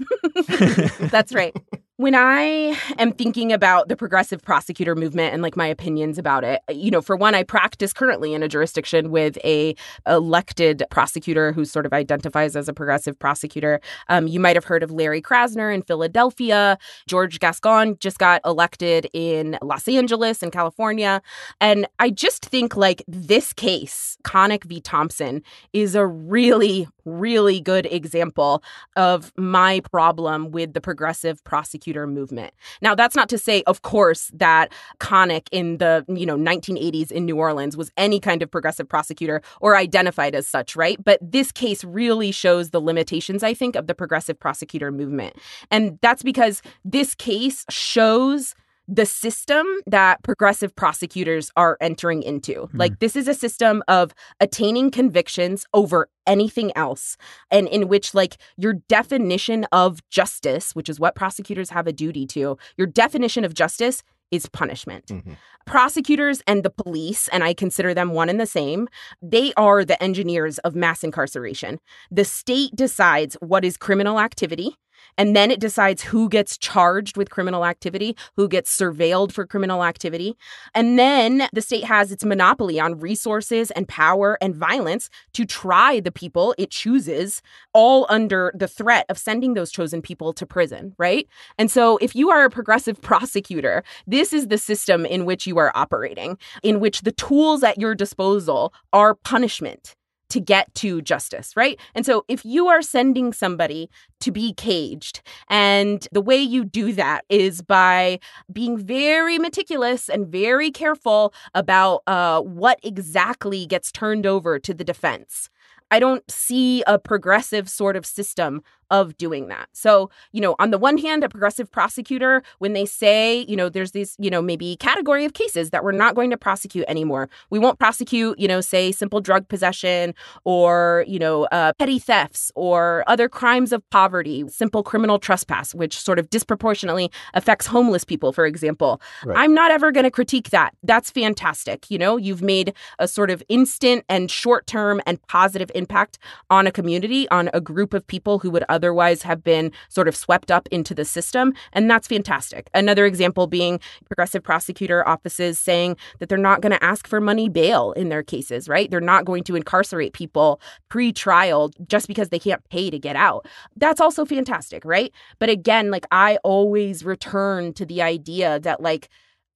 That's 1.10 1.32
right 1.32 1.54
when 2.02 2.16
I 2.16 2.76
am 2.98 3.12
thinking 3.12 3.52
about 3.52 3.86
the 3.86 3.94
progressive 3.94 4.42
prosecutor 4.42 4.96
movement 4.96 5.32
and 5.32 5.40
like 5.40 5.56
my 5.56 5.68
opinions 5.68 6.18
about 6.18 6.42
it, 6.42 6.60
you 6.68 6.90
know, 6.90 7.00
for 7.00 7.14
one, 7.14 7.32
I 7.36 7.44
practice 7.44 7.92
currently 7.92 8.34
in 8.34 8.42
a 8.42 8.48
jurisdiction 8.48 9.12
with 9.12 9.38
a 9.44 9.76
elected 10.04 10.82
prosecutor 10.90 11.52
who 11.52 11.64
sort 11.64 11.86
of 11.86 11.92
identifies 11.92 12.56
as 12.56 12.68
a 12.68 12.72
progressive 12.72 13.16
prosecutor. 13.20 13.80
Um, 14.08 14.26
you 14.26 14.40
might 14.40 14.56
have 14.56 14.64
heard 14.64 14.82
of 14.82 14.90
Larry 14.90 15.22
Krasner 15.22 15.72
in 15.72 15.82
Philadelphia. 15.82 16.76
George 17.06 17.38
Gascon 17.38 17.96
just 18.00 18.18
got 18.18 18.40
elected 18.44 19.08
in 19.12 19.56
Los 19.62 19.86
Angeles 19.86 20.42
in 20.42 20.50
California. 20.50 21.22
And 21.60 21.86
I 22.00 22.10
just 22.10 22.44
think 22.44 22.76
like 22.76 23.04
this 23.06 23.52
case, 23.52 24.18
Connick 24.24 24.64
v. 24.64 24.80
Thompson, 24.80 25.40
is 25.72 25.94
a 25.94 26.04
really, 26.04 26.88
really 27.04 27.60
good 27.60 27.86
example 27.86 28.64
of 28.96 29.32
my 29.36 29.78
problem 29.92 30.50
with 30.50 30.72
the 30.72 30.80
progressive 30.80 31.44
prosecutor 31.44 31.91
movement. 32.06 32.54
Now, 32.80 32.94
that's 32.94 33.16
not 33.16 33.28
to 33.30 33.38
say, 33.38 33.62
of 33.66 33.82
course, 33.82 34.30
that 34.34 34.72
Connick 34.98 35.48
in 35.52 35.78
the 35.78 36.04
you 36.08 36.26
know 36.26 36.36
1980s 36.36 37.10
in 37.10 37.24
New 37.24 37.36
Orleans 37.36 37.76
was 37.76 37.90
any 37.96 38.20
kind 38.20 38.42
of 38.42 38.50
progressive 38.50 38.88
prosecutor 38.88 39.42
or 39.60 39.76
identified 39.76 40.34
as 40.34 40.46
such, 40.46 40.76
right? 40.76 41.02
But 41.02 41.18
this 41.22 41.52
case 41.52 41.84
really 41.84 42.32
shows 42.32 42.70
the 42.70 42.80
limitations, 42.80 43.42
I 43.42 43.54
think, 43.54 43.76
of 43.76 43.86
the 43.86 43.94
progressive 43.94 44.38
prosecutor 44.38 44.90
movement, 44.90 45.36
and 45.70 45.98
that's 46.02 46.22
because 46.22 46.62
this 46.84 47.14
case 47.14 47.64
shows 47.70 48.54
the 48.88 49.06
system 49.06 49.66
that 49.86 50.22
progressive 50.22 50.74
prosecutors 50.74 51.50
are 51.56 51.76
entering 51.80 52.22
into. 52.22 52.52
Mm. 52.52 52.70
Like, 52.74 52.98
this 52.98 53.16
is 53.16 53.28
a 53.28 53.34
system 53.34 53.82
of 53.88 54.12
attaining 54.40 54.90
convictions 54.90 55.66
over 55.72 56.08
anything 56.26 56.72
else, 56.76 57.16
and 57.50 57.68
in 57.68 57.88
which, 57.88 58.14
like, 58.14 58.36
your 58.56 58.74
definition 58.74 59.64
of 59.72 60.06
justice, 60.08 60.74
which 60.74 60.88
is 60.88 61.00
what 61.00 61.14
prosecutors 61.14 61.70
have 61.70 61.86
a 61.86 61.92
duty 61.92 62.26
to, 62.26 62.58
your 62.76 62.86
definition 62.86 63.44
of 63.44 63.54
justice 63.54 64.02
is 64.32 64.48
punishment. 64.48 65.06
Mm-hmm. 65.06 65.32
Prosecutors 65.66 66.42
and 66.46 66.64
the 66.64 66.70
police, 66.70 67.28
and 67.28 67.44
I 67.44 67.54
consider 67.54 67.94
them 67.94 68.10
one 68.10 68.28
and 68.28 68.40
the 68.40 68.46
same, 68.46 68.88
they 69.20 69.52
are 69.56 69.84
the 69.84 70.02
engineers 70.02 70.58
of 70.58 70.74
mass 70.74 71.04
incarceration. 71.04 71.78
The 72.10 72.24
state 72.24 72.74
decides 72.74 73.36
what 73.40 73.64
is 73.64 73.76
criminal 73.76 74.18
activity 74.18 74.76
and 75.18 75.36
then 75.36 75.50
it 75.50 75.60
decides 75.60 76.02
who 76.02 76.28
gets 76.28 76.56
charged 76.56 77.16
with 77.16 77.30
criminal 77.30 77.64
activity, 77.64 78.16
who 78.36 78.48
gets 78.48 78.76
surveilled 78.76 79.32
for 79.32 79.46
criminal 79.46 79.84
activity. 79.84 80.36
And 80.74 80.98
then 80.98 81.48
the 81.52 81.62
state 81.62 81.84
has 81.84 82.12
its 82.12 82.24
monopoly 82.24 82.80
on 82.80 82.98
resources 82.98 83.70
and 83.72 83.88
power 83.88 84.38
and 84.40 84.54
violence 84.54 85.10
to 85.34 85.44
try 85.44 86.00
the 86.00 86.12
people 86.12 86.54
it 86.58 86.70
chooses, 86.70 87.42
all 87.72 88.06
under 88.08 88.52
the 88.54 88.68
threat 88.68 89.06
of 89.08 89.18
sending 89.18 89.54
those 89.54 89.70
chosen 89.70 90.02
people 90.02 90.32
to 90.32 90.46
prison, 90.46 90.94
right? 90.98 91.28
And 91.58 91.70
so 91.70 91.98
if 91.98 92.14
you 92.14 92.30
are 92.30 92.44
a 92.44 92.50
progressive 92.50 93.00
prosecutor, 93.02 93.84
this 94.06 94.32
is 94.32 94.48
the 94.48 94.58
system 94.58 95.04
in 95.04 95.24
which 95.24 95.46
you 95.46 95.58
are 95.58 95.72
operating, 95.74 96.38
in 96.62 96.80
which 96.80 97.02
the 97.02 97.12
tools 97.12 97.62
at 97.62 97.78
your 97.78 97.94
disposal 97.94 98.72
are 98.92 99.14
punishment 99.14 99.94
to 100.32 100.40
get 100.40 100.74
to 100.74 101.02
justice, 101.02 101.54
right? 101.56 101.78
And 101.94 102.06
so 102.06 102.24
if 102.26 102.42
you 102.42 102.68
are 102.68 102.80
sending 102.80 103.34
somebody 103.34 103.90
to 104.20 104.32
be 104.32 104.54
caged, 104.54 105.20
and 105.50 106.08
the 106.10 106.22
way 106.22 106.38
you 106.38 106.64
do 106.64 106.94
that 106.94 107.26
is 107.28 107.60
by 107.60 108.18
being 108.50 108.78
very 108.78 109.38
meticulous 109.38 110.08
and 110.08 110.26
very 110.26 110.70
careful 110.70 111.34
about 111.54 112.02
uh, 112.06 112.40
what 112.40 112.80
exactly 112.82 113.66
gets 113.66 113.92
turned 113.92 114.24
over 114.24 114.58
to 114.58 114.72
the 114.72 114.84
defense. 114.84 115.50
I 115.90 115.98
don't 115.98 116.28
see 116.30 116.82
a 116.86 116.98
progressive 116.98 117.68
sort 117.68 117.96
of 117.96 118.06
system 118.06 118.62
of 118.92 119.16
doing 119.16 119.48
that. 119.48 119.68
So, 119.72 120.10
you 120.30 120.40
know, 120.40 120.54
on 120.60 120.70
the 120.70 120.78
one 120.78 120.98
hand, 120.98 121.24
a 121.24 121.28
progressive 121.28 121.72
prosecutor, 121.72 122.42
when 122.58 122.74
they 122.74 122.84
say, 122.84 123.46
you 123.48 123.56
know, 123.56 123.68
there's 123.68 123.92
these, 123.92 124.14
you 124.18 124.30
know, 124.30 124.42
maybe 124.42 124.76
category 124.76 125.24
of 125.24 125.32
cases 125.32 125.70
that 125.70 125.82
we're 125.82 125.92
not 125.92 126.14
going 126.14 126.30
to 126.30 126.36
prosecute 126.36 126.84
anymore. 126.86 127.28
We 127.48 127.58
won't 127.58 127.78
prosecute, 127.78 128.38
you 128.38 128.46
know, 128.46 128.60
say 128.60 128.92
simple 128.92 129.20
drug 129.20 129.48
possession 129.48 130.14
or, 130.44 131.04
you 131.08 131.18
know, 131.18 131.44
uh, 131.46 131.72
petty 131.78 131.98
thefts 131.98 132.52
or 132.54 133.02
other 133.06 133.30
crimes 133.30 133.72
of 133.72 133.88
poverty, 133.88 134.44
simple 134.48 134.82
criminal 134.82 135.18
trespass, 135.18 135.74
which 135.74 135.98
sort 135.98 136.18
of 136.18 136.28
disproportionately 136.28 137.10
affects 137.32 137.66
homeless 137.66 138.04
people, 138.04 138.30
for 138.32 138.44
example. 138.44 139.00
Right. 139.24 139.38
I'm 139.38 139.54
not 139.54 139.70
ever 139.70 139.90
going 139.90 140.04
to 140.04 140.10
critique 140.10 140.50
that. 140.50 140.74
That's 140.82 141.10
fantastic. 141.10 141.90
You 141.90 141.96
know, 141.96 142.18
you've 142.18 142.42
made 142.42 142.74
a 142.98 143.08
sort 143.08 143.30
of 143.30 143.42
instant 143.48 144.04
and 144.10 144.30
short 144.30 144.66
term 144.66 145.00
and 145.06 145.20
positive 145.28 145.70
impact 145.74 146.18
on 146.50 146.66
a 146.66 146.70
community, 146.70 147.26
on 147.30 147.48
a 147.54 147.60
group 147.60 147.94
of 147.94 148.06
people 148.06 148.38
who 148.38 148.50
would 148.50 148.64
otherwise 148.68 148.81
otherwise 148.82 149.22
have 149.22 149.44
been 149.44 149.70
sort 149.88 150.08
of 150.08 150.16
swept 150.16 150.50
up 150.50 150.68
into 150.72 150.92
the 150.92 151.04
system. 151.04 151.54
And 151.72 151.88
that's 151.88 152.08
fantastic. 152.08 152.68
Another 152.74 153.06
example 153.06 153.46
being 153.46 153.78
progressive 154.06 154.42
prosecutor 154.42 155.06
offices 155.06 155.58
saying 155.58 155.96
that 156.18 156.28
they're 156.28 156.36
not 156.36 156.60
going 156.60 156.72
to 156.72 156.84
ask 156.84 157.06
for 157.06 157.20
money 157.20 157.48
bail 157.48 157.92
in 157.92 158.08
their 158.08 158.24
cases, 158.24 158.68
right? 158.68 158.90
They're 158.90 159.00
not 159.00 159.24
going 159.24 159.44
to 159.44 159.54
incarcerate 159.54 160.14
people 160.14 160.60
pre 160.88 161.12
trial 161.12 161.70
just 161.86 162.08
because 162.08 162.30
they 162.30 162.40
can't 162.40 162.68
pay 162.70 162.90
to 162.90 162.98
get 162.98 163.14
out. 163.14 163.46
That's 163.76 164.00
also 164.00 164.24
fantastic, 164.24 164.84
right? 164.84 165.12
But 165.38 165.48
again, 165.48 165.90
like 165.92 166.06
I 166.10 166.38
always 166.42 167.04
return 167.04 167.72
to 167.74 167.86
the 167.86 168.02
idea 168.02 168.58
that, 168.60 168.80
like, 168.80 169.08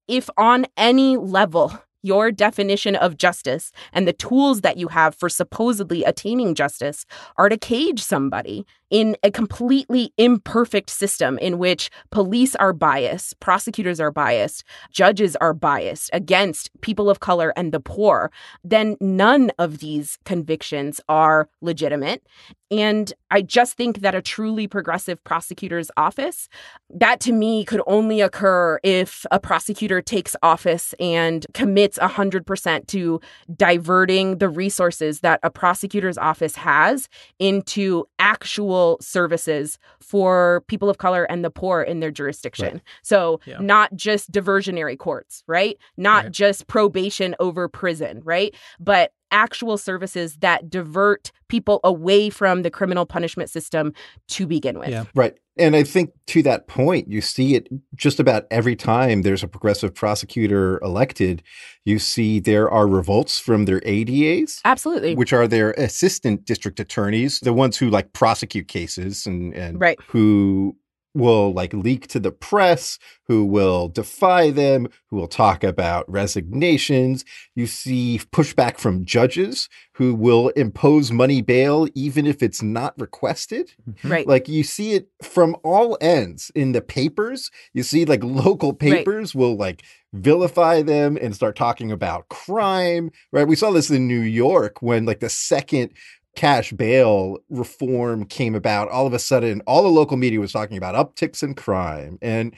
if 0.07 0.31
on 0.37 0.67
any 0.77 1.17
level 1.17 1.77
your 2.07 2.31
definition 2.31 2.95
of 2.95 3.19
justice 3.19 3.73
and 3.93 4.07
the 4.07 4.13
tools 4.13 4.61
that 4.61 4.77
you 4.77 4.89
have 4.89 5.15
for 5.15 5.29
supposedly 5.29 6.05
attaining 6.05 6.55
justice 6.55 7.05
are 7.37 7.49
to 7.49 7.59
cage 7.59 8.01
somebody 8.01 8.65
in 8.91 9.17
a 9.25 9.31
completely 9.31 10.13
imperfect 10.17 10.89
system 10.89 11.39
in 11.39 11.59
which 11.59 11.91
police 12.11 12.55
are 12.55 12.73
biased, 12.73 13.39
prosecutors 13.41 13.99
are 13.99 14.13
biased, 14.13 14.63
judges 14.93 15.35
are 15.37 15.53
biased 15.53 16.09
against 16.13 16.71
people 16.81 17.11
of 17.11 17.19
color 17.19 17.53
and 17.57 17.73
the 17.73 17.81
poor, 17.81 18.31
then 18.63 18.97
none 19.01 19.51
of 19.59 19.79
these 19.79 20.19
convictions 20.25 21.01
are 21.09 21.49
legitimate. 21.61 22.23
And 22.71 23.13
I 23.31 23.43
just 23.43 23.77
think 23.77 24.01
that 24.01 24.15
a 24.15 24.23
truly 24.23 24.67
progressive 24.67 25.23
prosecutor's 25.23 25.91
office, 25.97 26.49
that 26.91 27.21
to 27.21 27.33
me 27.33 27.65
could 27.65 27.83
only 27.87 28.21
occur 28.21 28.81
if 28.83 29.25
a 29.31 29.39
prosecutor 29.39 30.03
takes 30.03 30.35
office 30.43 30.95
and 30.99 31.47
commits 31.55 31.99
100% 31.99 32.87
to 32.89 33.21
diverting 33.55 34.39
the 34.39 34.49
resources 34.49 35.21
that 35.21 35.39
a 35.43 35.51
prosecutor's 35.51 36.19
office 36.19 36.57
has 36.57 37.09
into 37.39 38.05
actual 38.19 38.99
services 39.01 39.79
for 40.01 40.65
people 40.67 40.91
of 40.91 40.99
color 40.99 41.25
and 41.25 41.45
the 41.45 41.51
poor 41.51 41.83
in 41.83 42.01
their 42.01 42.11
jurisdiction. 42.11 42.75
Right. 42.75 42.83
So, 43.03 43.41
yeah. 43.45 43.59
not 43.61 43.95
just 43.95 44.33
diversionary 44.33 44.99
courts, 44.99 45.45
right? 45.47 45.79
Not 45.97 46.25
right. 46.25 46.33
just 46.33 46.67
probation 46.67 47.35
over 47.39 47.69
prison, 47.69 48.23
right? 48.25 48.55
But 48.81 49.13
actual 49.31 49.79
services 49.79 50.37
that 50.37 50.71
divert 50.71 51.33
people 51.49 51.81
away 51.85 52.31
from 52.31 52.63
the 52.63 52.71
criminal 52.71 53.07
punishment 53.07 53.51
system 53.51 53.93
to 54.29 54.47
begin 54.47 54.79
with. 54.79 54.89
Yeah. 54.89 55.05
Right. 55.15 55.35
And 55.59 55.75
I 55.75 55.85
think 55.85 56.11
to 56.29 56.43
that 56.43 56.69
point, 56.69 57.09
you 57.09 57.21
see 57.21 57.55
it 57.55 57.69
just 57.95 58.21
about 58.21 58.47
every 58.51 58.77
time 58.77 59.23
there's 59.23 59.43
a 59.43 59.49
progressive 59.49 59.95
prosecutor 59.95 60.79
elected, 60.83 61.43
you 61.85 61.99
see 61.99 62.41
there 62.41 62.71
are 62.71 62.87
revolts 62.87 63.39
from 63.39 63.65
their 63.65 63.81
ADAs. 63.81 64.61
Absolutely. 64.65 65.15
Which 65.15 65.33
are 65.33 65.49
their 65.49 65.71
assistant 65.73 66.45
district 66.45 66.79
attorneys, 66.79 67.41
the 67.41 67.55
ones 67.55 67.79
who 67.79 67.89
like 67.89 68.13
prosecute 68.13 68.69
cases 68.69 69.27
and, 69.27 69.55
and 69.55 69.81
right. 69.81 69.99
who 70.07 70.77
will 71.17 71.53
like 71.53 71.73
leak 71.73 72.07
to 72.09 72.21
the 72.21 72.31
press, 72.31 72.99
who 73.27 73.45
will 73.45 73.89
defy 73.89 74.51
them, 74.51 74.89
who 75.09 75.17
will 75.17 75.29
talk 75.29 75.65
about 75.65 76.11
resignations. 76.11 77.25
You 77.55 77.67
see 77.67 78.21
pushback 78.31 78.79
from 78.79 79.05
judges 79.05 79.69
who 79.95 80.15
will 80.15 80.51
impose 80.51 81.11
money 81.11 81.43
bail 81.43 81.89
even 81.95 82.27
if 82.27 82.43
it's 82.43 82.63
not 82.63 82.95
requested. 82.99 83.73
Mm-hmm. 83.89 84.13
Right. 84.13 84.27
Like 84.27 84.49
you 84.49 84.63
see 84.63 84.93
it 84.93 85.09
from 85.23 85.57
all 85.65 85.99
ends 86.01 86.53
in 86.55 86.73
the 86.73 86.83
papers. 86.83 87.51
You 87.73 87.83
see 87.83 88.05
like 88.05 88.23
local 88.23 88.73
papers 88.73 89.35
right. 89.35 89.41
will 89.41 89.57
like 89.57 89.83
vilify 90.13 90.83
them 90.83 91.19
and 91.21 91.35
start 91.35 91.57
talking 91.57 91.91
about 91.91 92.29
crime, 92.29 93.11
right? 93.33 93.49
We 93.49 93.57
saw 93.57 93.71
this 93.71 93.91
in 93.91 94.07
New 94.07 94.21
York 94.21 94.83
when 94.83 95.05
like 95.05 95.21
the 95.21 95.29
second 95.29 95.93
cash 96.37 96.73
bail 96.73 97.39
reform 97.51 98.25
came 98.25 98.55
about, 98.55 98.89
all 98.91 99.07
of 99.07 99.13
a 99.13 99.19
sudden, 99.19 99.61
all 99.67 99.83
the 99.83 99.89
local 99.89 100.17
media 100.17 100.39
was 100.39 100.53
talking 100.53 100.77
about 100.77 100.95
upticks 100.95 101.43
in 101.43 101.55
crime, 101.55 102.19
and 102.23 102.55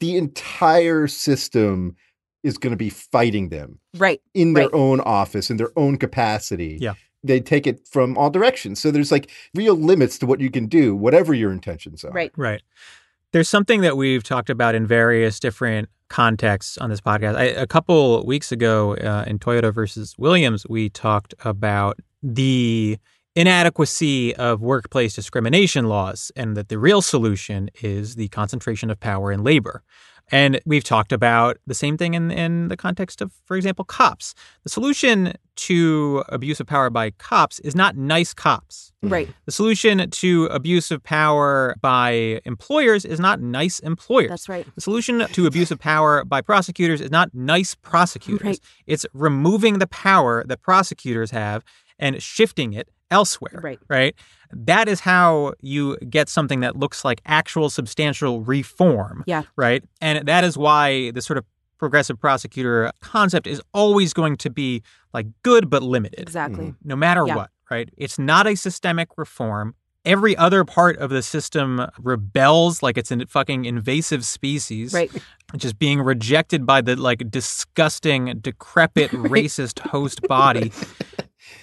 the 0.00 0.16
entire 0.16 1.06
system 1.06 1.96
is 2.42 2.58
going 2.58 2.72
to 2.72 2.76
be 2.76 2.90
fighting 2.90 3.48
them, 3.48 3.78
right, 3.96 4.20
in 4.34 4.52
their 4.52 4.64
right. 4.64 4.74
own 4.74 5.00
office, 5.00 5.48
in 5.48 5.56
their 5.56 5.70
own 5.78 5.96
capacity. 5.96 6.76
Yeah, 6.80 6.94
they 7.22 7.40
take 7.40 7.66
it 7.66 7.88
from 7.88 8.18
all 8.18 8.28
directions. 8.28 8.80
So 8.80 8.90
there's 8.90 9.10
like 9.10 9.30
real 9.54 9.74
limits 9.74 10.18
to 10.18 10.26
what 10.26 10.40
you 10.40 10.50
can 10.50 10.66
do, 10.66 10.94
whatever 10.94 11.32
your 11.32 11.52
intentions 11.52 12.04
are. 12.04 12.10
Right, 12.10 12.32
right. 12.36 12.62
There's 13.34 13.48
something 13.48 13.80
that 13.80 13.96
we've 13.96 14.22
talked 14.22 14.48
about 14.48 14.76
in 14.76 14.86
various 14.86 15.40
different 15.40 15.88
contexts 16.08 16.78
on 16.78 16.88
this 16.88 17.00
podcast. 17.00 17.34
I, 17.34 17.46
a 17.46 17.66
couple 17.66 18.24
weeks 18.24 18.52
ago 18.52 18.94
uh, 18.94 19.24
in 19.26 19.40
Toyota 19.40 19.74
versus 19.74 20.14
Williams, 20.16 20.64
we 20.68 20.88
talked 20.88 21.34
about 21.44 21.98
the 22.22 22.96
inadequacy 23.34 24.36
of 24.36 24.62
workplace 24.62 25.16
discrimination 25.16 25.86
laws 25.86 26.30
and 26.36 26.56
that 26.56 26.68
the 26.68 26.78
real 26.78 27.02
solution 27.02 27.70
is 27.82 28.14
the 28.14 28.28
concentration 28.28 28.88
of 28.88 29.00
power 29.00 29.32
in 29.32 29.42
labor. 29.42 29.82
And 30.32 30.60
we've 30.64 30.84
talked 30.84 31.12
about 31.12 31.58
the 31.66 31.74
same 31.74 31.96
thing 31.96 32.14
in, 32.14 32.30
in 32.30 32.68
the 32.68 32.76
context 32.76 33.20
of, 33.20 33.32
for 33.44 33.56
example, 33.56 33.84
cops. 33.84 34.34
The 34.62 34.70
solution 34.70 35.34
to 35.56 36.24
abuse 36.28 36.60
of 36.60 36.66
power 36.66 36.90
by 36.90 37.10
cops 37.10 37.60
is 37.60 37.76
not 37.76 37.96
nice 37.96 38.32
cops. 38.32 38.92
Mm. 39.04 39.12
Right. 39.12 39.28
The 39.44 39.52
solution 39.52 40.10
to 40.10 40.46
abuse 40.46 40.90
of 40.90 41.02
power 41.02 41.76
by 41.80 42.40
employers 42.44 43.04
is 43.04 43.20
not 43.20 43.40
nice 43.40 43.78
employers. 43.80 44.30
That's 44.30 44.48
right. 44.48 44.66
The 44.74 44.80
solution 44.80 45.26
to 45.26 45.46
abuse 45.46 45.70
of 45.70 45.78
power 45.78 46.24
by 46.24 46.40
prosecutors 46.40 47.00
is 47.00 47.10
not 47.10 47.34
nice 47.34 47.74
prosecutors. 47.74 48.46
Right. 48.46 48.60
It's 48.86 49.06
removing 49.12 49.78
the 49.78 49.86
power 49.86 50.42
that 50.46 50.62
prosecutors 50.62 51.30
have 51.30 51.64
and 51.98 52.20
shifting 52.22 52.72
it 52.72 52.88
elsewhere. 53.10 53.60
Right. 53.62 53.78
Right. 53.88 54.14
That 54.52 54.88
is 54.88 55.00
how 55.00 55.54
you 55.60 55.96
get 56.08 56.28
something 56.28 56.60
that 56.60 56.76
looks 56.76 57.04
like 57.04 57.20
actual 57.26 57.70
substantial 57.70 58.42
reform. 58.42 59.24
Yeah. 59.26 59.42
Right. 59.56 59.82
And 60.00 60.26
that 60.26 60.44
is 60.44 60.56
why 60.56 61.10
the 61.10 61.22
sort 61.22 61.38
of 61.38 61.44
progressive 61.78 62.18
prosecutor 62.20 62.92
concept 63.00 63.46
is 63.46 63.60
always 63.72 64.12
going 64.14 64.36
to 64.38 64.50
be 64.50 64.82
like 65.12 65.26
good 65.42 65.68
but 65.68 65.82
limited. 65.82 66.20
Exactly. 66.20 66.66
Mm-hmm. 66.66 66.88
No 66.88 66.96
matter 66.96 67.24
yeah. 67.26 67.36
what. 67.36 67.50
Right. 67.70 67.90
It's 67.96 68.18
not 68.18 68.46
a 68.46 68.54
systemic 68.54 69.08
reform. 69.16 69.74
every 70.04 70.36
other 70.36 70.64
part 70.64 70.98
of 70.98 71.08
the 71.10 71.22
system 71.22 71.86
rebels 71.98 72.82
like 72.82 72.98
it's 72.98 73.10
a 73.10 73.26
fucking 73.26 73.64
invasive 73.64 74.24
species. 74.24 74.92
Right. 74.92 75.10
Just 75.56 75.78
being 75.78 76.00
rejected 76.00 76.66
by 76.66 76.80
the 76.82 76.96
like 76.96 77.30
disgusting, 77.30 78.38
decrepit, 78.40 79.10
racist 79.12 79.80
host 79.80 80.20
body. 80.22 80.72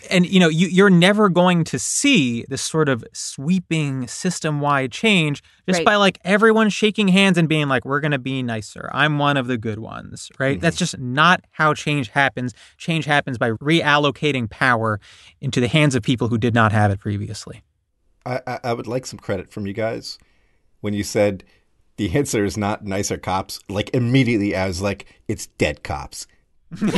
And 0.10 0.26
you 0.26 0.40
know, 0.40 0.50
you, 0.50 0.68
you're 0.68 0.90
never 0.90 1.30
going 1.30 1.64
to 1.66 1.80
see 1.80 2.44
this 2.50 2.62
sort 2.62 2.90
of 2.90 3.04
sweeping 3.14 4.08
system-wide 4.08 4.92
change 4.92 5.42
just 5.68 5.80
Right. 5.80 5.86
by 5.86 5.96
like 5.96 6.20
everyone 6.24 6.70
shaking 6.70 7.08
hands 7.08 7.38
and 7.38 7.48
being 7.48 7.68
like, 7.68 7.86
"We're 7.86 8.00
going 8.00 8.12
to 8.12 8.20
be 8.20 8.44
nicer. 8.44 8.90
I'm 8.94 9.20
one 9.20 9.38
of 9.38 9.48
the 9.48 9.58
good 9.58 9.80
ones." 9.80 10.30
Right? 10.40 10.60
That's 10.60 10.78
just 10.78 10.98
not 11.00 11.44
how 11.52 11.74
change 11.74 12.10
happens. 12.10 12.54
Change 12.78 13.06
happens 13.06 13.38
by 13.38 13.52
reallocating 13.52 14.50
power 14.50 15.00
into 15.40 15.60
the 15.62 15.68
hands 15.68 15.96
of 15.96 16.04
people 16.04 16.28
who 16.28 16.38
did 16.38 16.54
not 16.54 16.72
have 16.72 16.92
it 16.92 17.00
previously. 17.00 17.64
I, 18.26 18.42
I, 18.46 18.60
I 18.66 18.74
would 18.74 18.88
like 18.88 19.06
some 19.06 19.20
credit 19.20 19.52
from 19.52 19.66
you 19.66 19.74
guys 19.74 20.18
when 20.82 20.94
you 20.94 21.04
said 21.04 21.44
the 21.98 22.16
answer 22.16 22.44
is 22.44 22.58
not 22.58 22.84
nicer 22.84 23.18
cops. 23.18 23.60
Like 23.70 23.90
immediately, 23.94 24.56
I 24.56 24.68
was 24.68 24.82
like, 24.82 25.06
it's 25.28 25.48
dead 25.48 25.84
cops. 25.84 26.28
but 26.82 26.94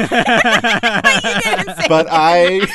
I, 2.11 2.61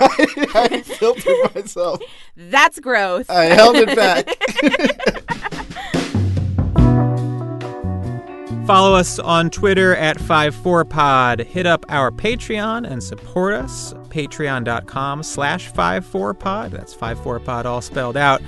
I, 0.00 0.26
I 0.54 0.82
filtered 0.82 1.54
myself. 1.54 2.00
That's 2.36 2.80
growth. 2.80 3.30
I 3.30 3.44
held 3.44 3.76
it 3.76 3.94
back. 3.94 4.26
Follow 8.66 8.96
us 8.96 9.18
on 9.18 9.50
Twitter 9.50 9.94
at 9.94 10.16
54pod. 10.18 11.44
Hit 11.44 11.66
up 11.66 11.84
our 11.90 12.10
Patreon 12.10 12.90
and 12.90 13.02
support 13.02 13.52
us. 13.54 13.92
Patreon.com 14.08 15.22
slash 15.22 15.70
54pod. 15.70 16.70
That's 16.70 16.94
54pod 16.94 17.66
all 17.66 17.82
spelled 17.82 18.16
out. 18.16 18.40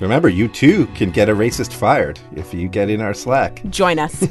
Remember, 0.00 0.28
you 0.28 0.48
too 0.48 0.86
can 0.94 1.10
get 1.10 1.28
a 1.28 1.34
racist 1.34 1.74
fired 1.74 2.18
if 2.34 2.54
you 2.54 2.68
get 2.68 2.88
in 2.88 3.00
our 3.00 3.14
Slack. 3.14 3.62
Join 3.68 3.98
us. 3.98 4.24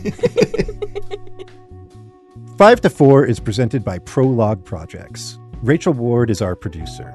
5 2.57 2.81
to 2.81 2.89
4 2.89 3.25
is 3.27 3.39
presented 3.39 3.83
by 3.83 3.99
Prologue 3.99 4.65
Projects. 4.65 5.37
Rachel 5.61 5.93
Ward 5.93 6.31
is 6.31 6.41
our 6.41 6.55
producer. 6.55 7.13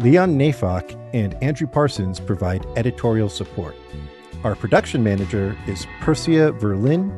Leon 0.00 0.36
Neyfakh 0.36 0.98
and 1.14 1.40
Andrew 1.40 1.68
Parsons 1.68 2.18
provide 2.18 2.66
editorial 2.76 3.28
support. 3.28 3.76
Our 4.42 4.56
production 4.56 5.04
manager 5.04 5.56
is 5.68 5.86
Persia 6.00 6.50
Verlin. 6.58 7.12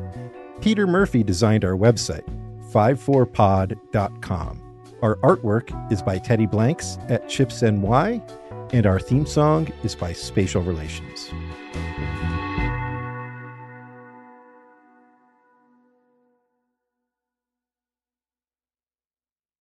Peter 0.61 0.85
Murphy 0.85 1.23
designed 1.23 1.65
our 1.65 1.75
website, 1.75 2.21
54pod.com. 2.71 4.61
Our 5.01 5.15
artwork 5.15 5.91
is 5.91 6.03
by 6.03 6.19
Teddy 6.19 6.45
Blanks 6.45 6.99
at 7.09 7.27
Chips 7.27 7.63
NY, 7.63 8.21
and 8.71 8.85
our 8.85 8.99
theme 8.99 9.25
song 9.25 9.67
is 9.81 9.95
by 9.95 10.13
Spatial 10.13 10.61
Relations. 10.61 11.31